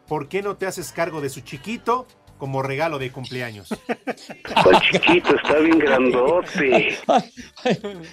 ¿Por 0.07 0.29
qué 0.29 0.43
no 0.43 0.57
te 0.57 0.67
haces 0.67 0.91
cargo 0.91 1.21
de 1.21 1.31
su 1.31 1.41
chiquito 1.41 2.07
como 2.41 2.63
regalo 2.63 2.99
de 2.99 3.13
cumpleaños? 3.13 3.69
¿Cuál 4.65 4.81
chiquito? 4.81 5.37
Está 5.37 5.59
bien 5.59 5.79
grandote. 5.79 6.99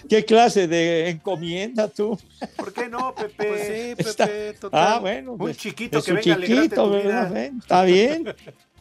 ¿Qué 0.07 0.25
clase 0.25 0.67
de 0.67 1.09
encomienda 1.09 1.87
tú? 1.87 2.19
¿Por 2.55 2.71
qué 2.73 2.87
no, 2.89 3.15
Pepe? 3.15 3.47
Pues 3.47 3.61
sí, 3.61 3.95
Pepe, 3.95 4.09
Está- 4.09 4.59
total. 4.59 4.79
Ah, 4.95 4.99
bueno. 4.99 5.31
Un 5.31 5.37
pues, 5.39 5.57
chiquito 5.57 6.03
que 6.03 6.11
un 6.11 6.17
venga 6.17 6.35
chiquito, 6.45 6.83
tu 6.83 6.91
¿verdad? 6.91 7.29
vida. 7.31 7.45
Está 7.59 7.83
bien. 7.83 8.35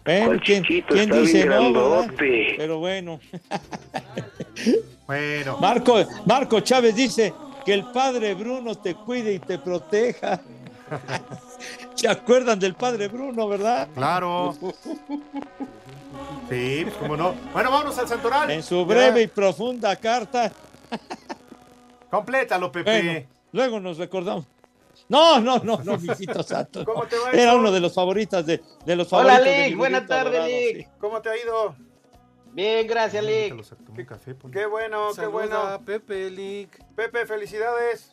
Ven, 0.04 0.26
¿Cuál 0.26 0.40
¿quién, 0.42 0.62
chiquito? 0.62 0.88
quién 0.88 1.04
Está 1.10 1.20
dice 1.20 1.48
bien 1.48 1.72
no. 1.72 2.06
Pero 2.18 2.78
bueno. 2.78 3.20
Bueno, 5.06 5.58
Marco, 5.58 6.04
Marco 6.26 6.60
Chávez 6.60 6.94
dice 6.94 7.32
que 7.64 7.72
el 7.74 7.84
padre 7.92 8.34
Bruno 8.34 8.74
te 8.76 8.94
cuide 8.94 9.32
y 9.34 9.38
te 9.38 9.58
proteja. 9.58 10.40
¿Se 11.96 12.08
acuerdan 12.08 12.58
del 12.58 12.74
padre 12.74 13.08
Bruno, 13.08 13.48
verdad? 13.48 13.88
claro. 13.94 14.54
Sí, 16.48 16.82
pues 16.84 16.94
cómo 16.96 17.16
no. 17.16 17.34
Bueno, 17.52 17.70
vámonos 17.72 17.98
al 17.98 18.06
santoral. 18.08 18.50
En 18.50 18.62
su 18.62 18.86
breve 18.86 19.22
y 19.22 19.26
profunda 19.26 19.96
carta. 19.96 20.52
Complétalo, 22.10 22.70
Pepe. 22.70 23.02
Bueno, 23.02 23.26
luego 23.52 23.80
nos 23.80 23.98
recordamos. 23.98 24.44
No, 25.08 25.40
no, 25.40 25.58
no, 25.58 25.78
no, 25.82 25.98
mijito 25.98 26.42
santo. 26.44 26.84
¿Cómo 26.84 27.04
te 27.06 27.18
va, 27.18 27.32
Era 27.32 27.54
uno 27.56 27.70
de 27.72 27.80
los 27.80 27.92
favoritos 27.92 28.46
de, 28.46 28.62
de 28.84 28.96
los 28.96 29.12
Hola, 29.12 29.34
favoritos. 29.34 29.58
mi 29.58 29.68
Lick. 29.68 29.76
Buenas 29.76 30.06
tardes, 30.06 30.44
Lick. 30.46 30.76
sí. 30.86 30.86
¿Cómo 31.00 31.20
te 31.20 31.28
ha 31.30 31.36
ido? 31.36 31.74
Bien, 32.52 32.86
gracias, 32.86 33.24
Lick. 33.24 33.54
Qué 34.52 34.66
bueno, 34.66 35.08
qué 35.08 35.14
Saluda 35.16 35.28
bueno. 35.30 35.84
Pepe, 35.84 36.30
Lick. 36.30 36.80
Pepe, 36.94 37.26
felicidades. 37.26 38.12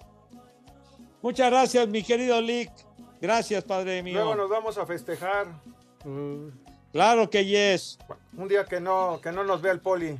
Muchas 1.21 1.49
gracias, 1.51 1.87
mi 1.87 2.03
querido 2.03 2.41
Lick. 2.41 2.71
Gracias, 3.23 3.63
padre 3.63 4.03
mío. 4.03 4.15
Luego 4.15 4.35
nos 4.35 4.49
vamos 4.49 4.77
a 4.77 4.85
festejar. 4.85 5.47
Claro 6.91 7.29
que 7.29 7.45
yes. 7.45 7.97
Un 8.35 8.49
día 8.49 8.65
que 8.65 8.81
no, 8.81 9.21
que 9.23 9.31
no 9.31 9.45
nos 9.45 9.61
vea 9.61 9.71
el 9.71 9.79
poli. 9.79 10.19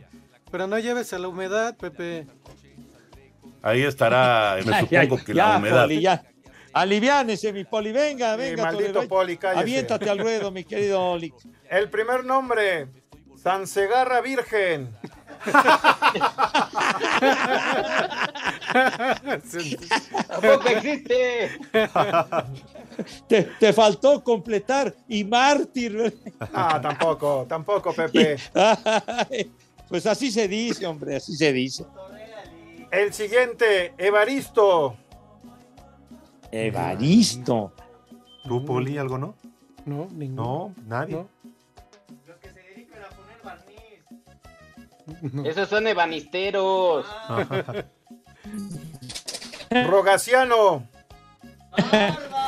Pero 0.50 0.68
no 0.68 0.80
lleves 0.80 1.12
a 1.12 1.20
la 1.20 1.28
humedad, 1.28 1.76
Pepe. 1.76 2.26
Ahí 3.62 3.84
estará, 3.84 4.58
me 4.66 4.80
supongo 4.80 5.18
que 5.18 5.34
ya, 5.34 5.50
la 5.50 5.58
humedad. 5.58 5.84
Poli, 5.84 6.00
ya. 6.00 6.24
Aliviánese, 6.72 7.52
mi 7.52 7.66
poli. 7.66 7.92
Venga, 7.92 8.36
Sí, 8.36 8.40
venga. 8.40 8.64
maldito 8.64 8.94
Tole, 8.94 9.08
Poli, 9.10 9.36
cállese. 9.36 9.60
Aviéntate 9.60 10.10
al 10.10 10.20
ruedo, 10.20 10.50
mi 10.50 10.64
querido 10.64 11.18
Lick. 11.18 11.36
El 11.70 11.90
primer 11.90 12.24
nombre, 12.24 12.88
San 13.36 13.68
Segarra 13.68 14.22
Virgen. 14.22 14.96
Tampoco 20.30 20.70
existe. 20.70 21.52
Te, 23.28 23.44
te 23.60 23.74
faltó 23.74 24.24
completar 24.24 24.94
y 25.08 25.24
mártir. 25.24 26.14
Ah, 26.54 26.80
tampoco, 26.82 27.46
tampoco, 27.48 27.94
Pepe. 27.96 28.38
Ay, 28.54 29.52
Pues 29.88 30.06
así 30.06 30.32
se 30.32 30.48
dice, 30.48 30.86
hombre, 30.86 31.16
así 31.16 31.36
se 31.36 31.52
dice. 31.52 31.86
El 32.92 33.14
siguiente, 33.14 33.94
Evaristo. 33.98 34.96
Evaristo. 36.52 37.74
¿Tú, 38.44 38.64
Poli, 38.66 38.98
algo 38.98 39.18
no? 39.18 39.36
No, 39.86 40.08
ninguno. 40.12 40.74
No, 40.78 40.84
nadie. 40.86 41.16
No. 41.16 41.30
Esos 45.44 45.70
son 45.70 45.88
ebanisteros. 45.88 47.06
Rogaciano. 49.88 50.88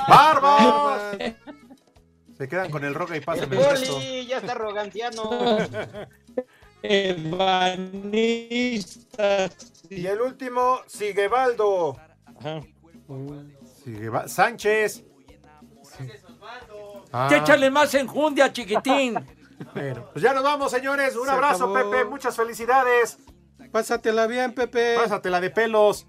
¡Barba! 0.08 1.12
Se 2.38 2.48
quedan 2.50 2.70
con 2.70 2.84
el 2.84 2.94
roga 2.94 3.16
y 3.16 3.22
pasan 3.22 3.52
el 3.54 3.60
resto. 3.64 3.94
Poli, 3.94 4.26
ya 4.28 4.38
está 4.38 4.54
roganciano. 4.56 5.58
Evanista. 8.16 9.50
Y 9.90 10.06
el 10.06 10.22
último, 10.22 10.80
Siguebaldo. 10.88 11.98
Sigeba- 13.84 14.28
Sánchez. 14.28 15.04
Ah, 17.12 17.30
Échale 17.32 17.72
más 17.72 17.94
enjundia, 17.94 18.52
chiquitín. 18.52 19.14
bueno, 19.74 20.10
pues 20.12 20.22
ya 20.24 20.34
nos 20.34 20.44
vamos, 20.44 20.72
señores. 20.72 21.16
Un 21.16 21.26
Se 21.26 21.32
abrazo, 21.32 21.74
acabó. 21.74 21.92
Pepe. 21.92 22.06
Muchas 22.06 22.36
felicidades. 22.36 23.18
Pásatela 23.72 24.28
bien, 24.28 24.54
Pepe. 24.54 24.96
Pásatela 24.98 25.40
de 25.40 25.50
pelos. 25.50 26.06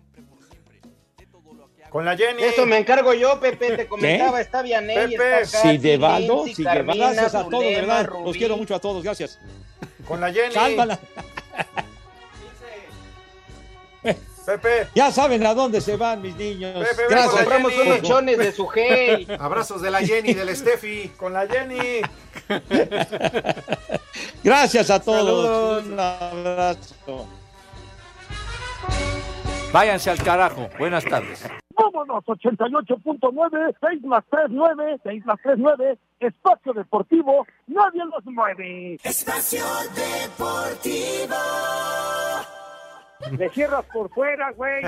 Con 1.96 2.04
la 2.04 2.14
Jenny. 2.14 2.42
Eso 2.42 2.66
me 2.66 2.76
encargo 2.76 3.14
yo, 3.14 3.40
Pepe. 3.40 3.74
Te 3.74 3.86
comentaba, 3.86 4.38
está 4.38 4.60
Vianey, 4.60 5.16
Pepe. 5.16 5.40
está 5.40 5.62
Si 5.62 5.78
de 5.78 5.96
baldo, 5.96 6.44
si 6.44 6.62
de 6.62 6.82
Gracias 6.82 7.34
a 7.34 7.44
todos, 7.44 7.64
Zulema, 7.64 7.80
¿verdad? 7.80 8.06
Rubí. 8.06 8.24
Los 8.26 8.36
quiero 8.36 8.56
mucho 8.58 8.74
a 8.74 8.80
todos, 8.80 9.02
gracias. 9.02 9.40
Con 10.06 10.20
la 10.20 10.30
Jenny. 10.30 10.52
Cálmala. 10.52 11.00
Pepe. 14.44 14.88
Ya 14.94 15.10
saben 15.10 15.46
a 15.46 15.54
dónde 15.54 15.80
se 15.80 15.96
van 15.96 16.20
mis 16.20 16.36
niños. 16.36 16.86
Pepe, 16.86 17.04
gracias. 17.08 17.32
Compramos 17.32 17.72
unos 17.78 18.02
chones 18.02 18.36
de 18.36 18.52
su 18.52 18.66
gel. 18.66 19.26
Abrazos 19.40 19.80
de 19.80 19.90
la 19.90 20.00
Jenny, 20.00 20.34
del 20.34 20.54
Steffi. 20.54 21.12
Con 21.16 21.32
la 21.32 21.46
Jenny. 21.46 22.02
Gracias 24.44 24.90
a 24.90 25.00
todos. 25.00 25.82
Saludos. 25.82 25.86
Un 25.86 25.98
abrazo. 25.98 27.26
Váyanse 29.72 30.10
al 30.10 30.22
carajo. 30.22 30.68
Buenas 30.78 31.02
tardes. 31.02 31.40
Vámonos, 31.76 32.24
88.9, 32.24 33.76
6 33.80 34.02
más 34.04 34.24
3, 34.30 34.46
9, 34.48 34.98
6 35.02 35.26
más 35.26 35.38
3, 35.42 35.56
9, 35.58 35.98
espacio 36.20 36.72
deportivo, 36.72 37.46
nadie 37.66 38.02
los 38.04 38.24
mueve. 38.24 38.94
Espacio 39.04 39.64
Deportivo. 39.94 41.36
Le 43.38 43.48
cierras 43.50 43.84
por 43.92 44.08
fuera, 44.10 44.52
güey. 44.52 44.84